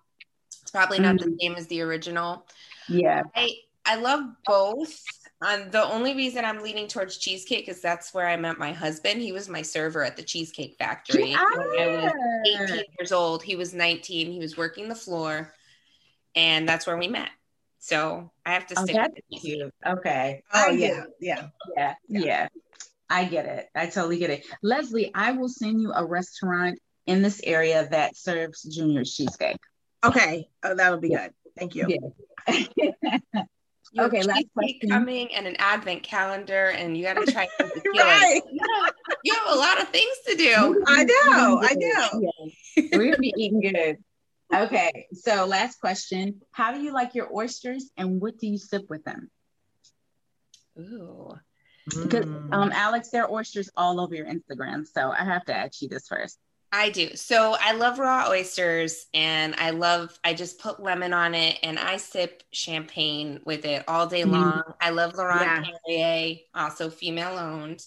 It's 0.61 0.71
probably 0.71 0.99
not 0.99 1.15
Mm-hmm. 1.15 1.29
the 1.31 1.37
same 1.41 1.55
as 1.55 1.67
the 1.67 1.81
original. 1.81 2.47
Yeah. 2.87 3.23
I 3.35 3.51
I 3.85 3.95
love 3.95 4.23
both. 4.45 5.03
Um, 5.43 5.71
the 5.71 5.83
only 5.83 6.15
reason 6.15 6.45
I'm 6.45 6.61
leaning 6.61 6.87
towards 6.87 7.17
cheesecake 7.17 7.67
is 7.67 7.81
that's 7.81 8.13
where 8.13 8.27
I 8.27 8.35
met 8.37 8.59
my 8.59 8.73
husband. 8.73 9.21
He 9.21 9.31
was 9.31 9.49
my 9.49 9.63
server 9.63 10.03
at 10.03 10.15
the 10.15 10.21
Cheesecake 10.21 10.75
Factory 10.77 11.31
when 11.31 11.39
I 11.79 11.87
was 11.87 12.11
18 12.69 12.83
years 12.99 13.11
old. 13.11 13.41
He 13.41 13.55
was 13.55 13.73
19. 13.73 14.31
He 14.31 14.37
was 14.39 14.55
working 14.55 14.87
the 14.87 14.95
floor, 14.95 15.51
and 16.35 16.69
that's 16.69 16.85
where 16.85 16.97
we 16.97 17.07
met. 17.07 17.29
So 17.79 18.31
I 18.45 18.53
have 18.53 18.67
to 18.67 18.75
Oh, 18.77 18.83
stick 18.83 18.95
that's 18.95 19.15
with 19.15 19.23
the 19.29 19.35
cheesecake. 19.37 19.59
cute. 19.61 19.73
Okay. 19.97 20.43
Oh 20.53 20.69
yeah, 20.69 21.05
yeah. 21.19 21.47
Yeah. 21.75 21.95
Yeah. 22.07 22.21
Yeah. 22.23 22.47
I 23.09 23.25
get 23.25 23.45
it. 23.47 23.67
I 23.73 23.87
totally 23.87 24.19
get 24.19 24.29
it. 24.29 24.45
Leslie, 24.61 25.11
I 25.15 25.31
will 25.31 25.49
send 25.49 25.81
you 25.81 25.91
a 25.91 26.05
restaurant 26.05 26.77
in 27.07 27.23
this 27.23 27.41
area 27.43 27.87
that 27.89 28.15
serves 28.15 28.61
junior 28.61 29.03
cheesecake. 29.03 29.57
Okay. 30.03 30.47
Oh, 30.63 30.75
that 30.75 30.91
would 30.91 31.01
be 31.01 31.09
Yeah. 31.09 31.23
good. 31.27 31.33
Thank 31.57 31.75
you. 31.75 31.99
Yeah. 32.47 32.67
You 33.93 34.03
Okay, 34.03 34.23
last 34.23 34.45
question. 34.53 34.89
coming 34.89 35.33
and 35.35 35.45
an 35.47 35.55
advent 35.59 36.01
calendar, 36.03 36.67
and 36.69 36.95
you 36.97 37.03
got 37.03 37.15
to 37.15 37.25
try 37.31 37.47
some. 37.59 37.69
Right. 37.97 38.41
You 38.51 38.59
have- 38.83 38.93
you 39.23 39.33
have 39.35 39.53
a 39.53 39.57
lot 39.57 39.81
of 39.81 39.89
things 39.89 40.15
to 40.27 40.35
do. 40.35 40.83
I 40.87 41.03
know. 41.03 41.61
I 41.61 41.73
know. 41.77 42.49
We're 42.93 43.05
gonna 43.05 43.17
be 43.17 43.33
eating 43.37 43.59
good. 43.61 43.97
Okay, 44.53 45.07
so 45.13 45.45
last 45.45 45.79
question. 45.79 46.41
How 46.51 46.71
do 46.73 46.81
you 46.81 46.91
like 46.93 47.13
your 47.15 47.33
oysters 47.35 47.89
and 47.97 48.19
what 48.21 48.37
do 48.37 48.47
you 48.47 48.57
sip 48.57 48.89
with 48.89 49.03
them? 49.03 49.29
Ooh. 50.79 51.33
Because 51.85 52.25
Mm. 52.25 52.53
um 52.53 52.71
Alex, 52.71 53.09
there 53.09 53.23
are 53.25 53.31
oysters 53.31 53.69
all 53.75 53.99
over 53.99 54.15
your 54.15 54.25
Instagram. 54.27 54.85
So 54.87 55.11
I 55.11 55.23
have 55.23 55.45
to 55.45 55.55
ask 55.55 55.81
you 55.81 55.89
this 55.89 56.07
first. 56.07 56.37
I 56.73 56.89
do. 56.89 57.15
So 57.15 57.55
I 57.59 57.73
love 57.73 57.99
raw 57.99 58.29
oysters 58.29 59.05
and 59.13 59.55
I 59.57 59.71
love, 59.71 60.17
I 60.23 60.33
just 60.33 60.59
put 60.59 60.81
lemon 60.81 61.11
on 61.11 61.35
it 61.35 61.59
and 61.63 61.77
I 61.77 61.97
sip 61.97 62.43
champagne 62.53 63.41
with 63.45 63.65
it 63.65 63.83
all 63.89 64.07
day 64.07 64.23
Mhm. 64.23 64.31
long. 64.31 64.63
I 64.79 64.91
love 64.91 65.15
Laurent 65.15 65.65
Yeah. 65.65 65.65
Perrier, 65.85 66.37
also 66.55 66.89
female 66.89 67.37
owned. 67.37 67.85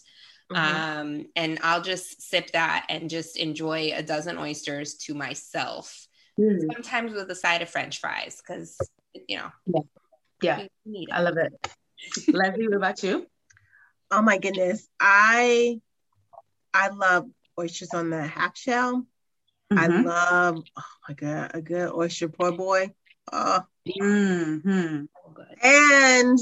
Mhm. 0.53 0.59
Um, 0.59 1.26
and 1.35 1.59
I'll 1.62 1.80
just 1.80 2.20
sip 2.20 2.51
that 2.53 2.85
and 2.91 3.09
just 3.09 3.39
enjoy 3.39 3.93
a 3.95 4.03
dozen 4.03 4.37
oysters 4.37 4.95
to 5.07 5.14
myself, 5.14 6.07
sometimes 6.39 7.14
with 7.14 7.30
a 7.30 7.35
side 7.35 7.62
of 7.62 7.70
French 7.70 8.01
fries 8.01 8.37
because, 8.37 8.76
you 9.26 9.39
know, 9.39 9.51
Yeah, 10.43 10.59
we 10.59 10.68
need 10.85 11.09
it. 11.09 11.12
I 11.12 11.20
love 11.22 11.39
it. 11.39 11.55
Leslie, 12.35 12.68
what 12.68 12.76
about 12.76 13.03
you? 13.03 13.26
oh 14.11 14.20
my 14.20 14.37
goodness. 14.37 14.87
I 15.01 15.80
I 16.74 16.89
love 16.89 17.30
oysters 17.59 17.94
on 17.94 18.11
the 18.11 18.22
half 18.26 18.57
shell. 18.57 19.07
I 19.70 19.88
Mhm. 19.88 20.05
love 20.05 20.62
oh 20.76 20.84
my 21.09 21.14
god, 21.14 21.50
a 21.55 21.62
good 21.62 21.92
oyster 21.92 22.28
poor 22.28 22.52
boy. 22.52 22.94
Oh, 23.32 23.64
Mhm. 23.86 25.09
And 25.62 26.38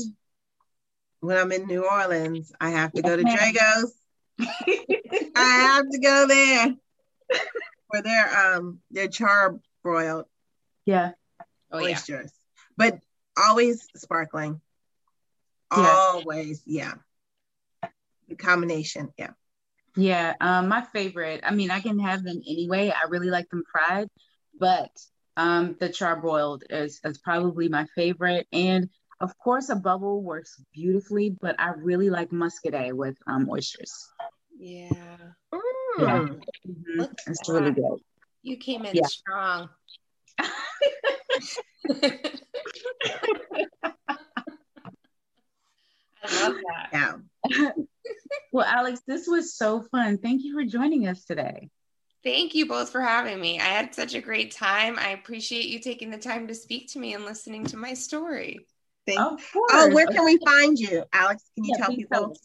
when 1.20 1.36
I'm 1.38 1.52
in 1.52 1.66
New 1.66 1.84
Orleans, 1.88 2.52
I 2.60 2.70
have 2.70 2.92
to 2.94 3.02
go 3.02 3.16
to 3.16 3.22
Yes. 3.22 3.34
Drago's. 3.34 3.94
I 5.36 5.42
have 5.74 5.88
to 5.90 5.98
go 5.98 6.26
there 6.26 6.74
for 7.90 8.02
their 8.02 8.54
um 8.56 8.80
their 8.90 9.08
char 9.08 9.58
broiled 9.82 10.26
Yeah. 10.84 11.12
Oh, 11.70 11.78
yeah. 11.78 11.92
oysters, 11.96 12.32
but 12.76 12.98
always 13.36 13.88
sparkling. 13.96 14.60
Yeah. 15.74 15.96
Always, 15.96 16.62
yeah. 16.66 16.94
The 18.28 18.36
combination, 18.36 19.12
yeah. 19.16 19.32
Yeah, 19.96 20.34
um, 20.40 20.68
my 20.68 20.82
favorite. 20.92 21.40
I 21.44 21.52
mean, 21.54 21.70
I 21.70 21.80
can 21.80 21.98
have 21.98 22.22
them 22.24 22.40
anyway. 22.46 22.90
I 22.90 23.08
really 23.08 23.28
like 23.30 23.48
them 23.50 23.62
fried, 23.70 24.08
but 24.58 24.90
um, 25.36 25.76
the 25.78 25.88
charbroiled 25.88 26.62
is 26.70 27.00
is 27.04 27.18
probably 27.18 27.68
my 27.68 27.86
favorite. 27.94 28.46
And 28.52 28.88
of 29.20 29.36
course, 29.38 29.68
a 29.68 29.76
bubble 29.76 30.22
works 30.22 30.62
beautifully, 30.72 31.36
but 31.40 31.56
I 31.60 31.70
really 31.76 32.08
like 32.10 32.30
muscadet 32.30 32.94
with 32.94 33.16
um 33.26 33.48
oysters. 33.50 33.92
Yeah. 34.58 35.16
Yeah. 35.98 36.20
Mm. 36.20 36.40
Look 36.98 37.10
at 37.10 37.18
It's 37.26 37.48
really 37.48 37.70
that. 37.70 37.74
good. 37.74 37.98
You 38.42 38.56
came 38.56 38.84
in 38.86 38.96
Yeah. 38.96 39.06
strong. 39.06 39.68
I 46.24 46.34
love 46.34 46.54
that. 46.66 46.88
Yeah. 46.92 47.72
Well, 48.52 48.66
Alex, 48.66 49.00
this 49.06 49.26
was 49.26 49.54
so 49.54 49.82
fun. 49.90 50.18
Thank 50.18 50.44
you 50.44 50.54
for 50.54 50.64
joining 50.64 51.06
us 51.06 51.24
today. 51.24 51.70
Thank 52.24 52.54
you 52.54 52.66
both 52.66 52.90
for 52.90 53.00
having 53.00 53.40
me. 53.40 53.58
I 53.58 53.64
had 53.64 53.94
such 53.94 54.14
a 54.14 54.20
great 54.20 54.52
time. 54.52 54.98
I 54.98 55.10
appreciate 55.10 55.66
you 55.66 55.80
taking 55.80 56.10
the 56.10 56.18
time 56.18 56.46
to 56.48 56.54
speak 56.54 56.88
to 56.92 56.98
me 56.98 57.14
and 57.14 57.24
listening 57.24 57.64
to 57.66 57.76
my 57.76 57.94
story. 57.94 58.66
Thank 59.06 59.18
Of 59.18 59.52
course. 59.52 59.72
Oh, 59.72 59.88
where 59.92 60.06
can 60.06 60.24
we 60.24 60.38
find 60.44 60.78
you, 60.78 61.04
Alex? 61.12 61.42
Can 61.56 61.64
you 61.64 61.74
Yeah, 61.76 61.84
tell 61.84 61.96
people? 61.96 62.36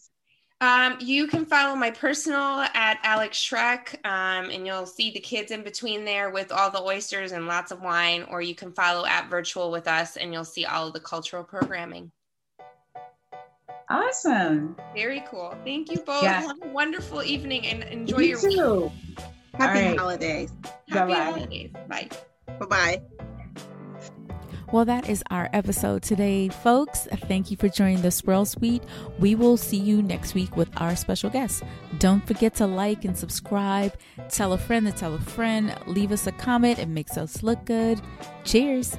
Um, 0.60 0.96
you 0.98 1.28
can 1.28 1.46
follow 1.46 1.76
my 1.76 1.92
personal 1.92 2.66
at 2.74 2.98
Alex 3.04 3.38
Shrek, 3.38 4.04
um, 4.04 4.50
and 4.50 4.66
you'll 4.66 4.86
see 4.86 5.12
the 5.12 5.20
kids 5.20 5.52
in 5.52 5.62
between 5.62 6.04
there 6.04 6.30
with 6.30 6.50
all 6.50 6.72
the 6.72 6.82
oysters 6.82 7.30
and 7.30 7.46
lots 7.46 7.70
of 7.70 7.80
wine, 7.80 8.24
or 8.28 8.42
you 8.42 8.56
can 8.56 8.72
follow 8.72 9.06
at 9.06 9.30
Virtual 9.30 9.70
with 9.70 9.86
us, 9.86 10.16
and 10.16 10.32
you'll 10.32 10.44
see 10.44 10.64
all 10.64 10.88
of 10.88 10.94
the 10.94 11.00
cultural 11.00 11.44
programming. 11.44 12.10
Awesome. 13.90 14.76
Very 14.94 15.22
cool. 15.30 15.54
Thank 15.64 15.90
you 15.90 15.98
both. 16.00 16.22
Yeah. 16.22 16.40
Have 16.42 16.56
a 16.62 16.68
wonderful 16.68 17.22
evening 17.22 17.66
and 17.66 17.82
enjoy 17.84 18.18
You 18.18 18.38
your 18.38 18.42
week. 18.82 18.92
Happy 19.54 19.78
All 19.80 19.88
right. 19.90 19.98
holidays. 19.98 20.52
Happy 20.88 21.12
Bye-bye. 21.12 21.24
holidays. 21.24 21.70
Bye. 21.88 22.08
Bye 22.58 22.66
bye. 22.66 23.02
Well, 24.70 24.84
that 24.84 25.08
is 25.08 25.24
our 25.30 25.48
episode 25.54 26.02
today, 26.02 26.50
folks. 26.50 27.08
Thank 27.26 27.50
you 27.50 27.56
for 27.56 27.70
joining 27.70 28.02
the 28.02 28.10
Swirl 28.10 28.44
Suite. 28.44 28.82
We 29.18 29.34
will 29.34 29.56
see 29.56 29.78
you 29.78 30.02
next 30.02 30.34
week 30.34 30.54
with 30.58 30.68
our 30.76 30.94
special 30.94 31.30
guest. 31.30 31.62
Don't 31.98 32.26
forget 32.26 32.54
to 32.56 32.66
like 32.66 33.06
and 33.06 33.16
subscribe. 33.16 33.94
Tell 34.28 34.52
a 34.52 34.58
friend 34.58 34.84
to 34.86 34.92
tell 34.92 35.14
a 35.14 35.20
friend. 35.20 35.74
Leave 35.86 36.12
us 36.12 36.26
a 36.26 36.32
comment. 36.32 36.78
It 36.78 36.88
makes 36.88 37.16
us 37.16 37.42
look 37.42 37.64
good. 37.64 38.02
Cheers. 38.44 38.98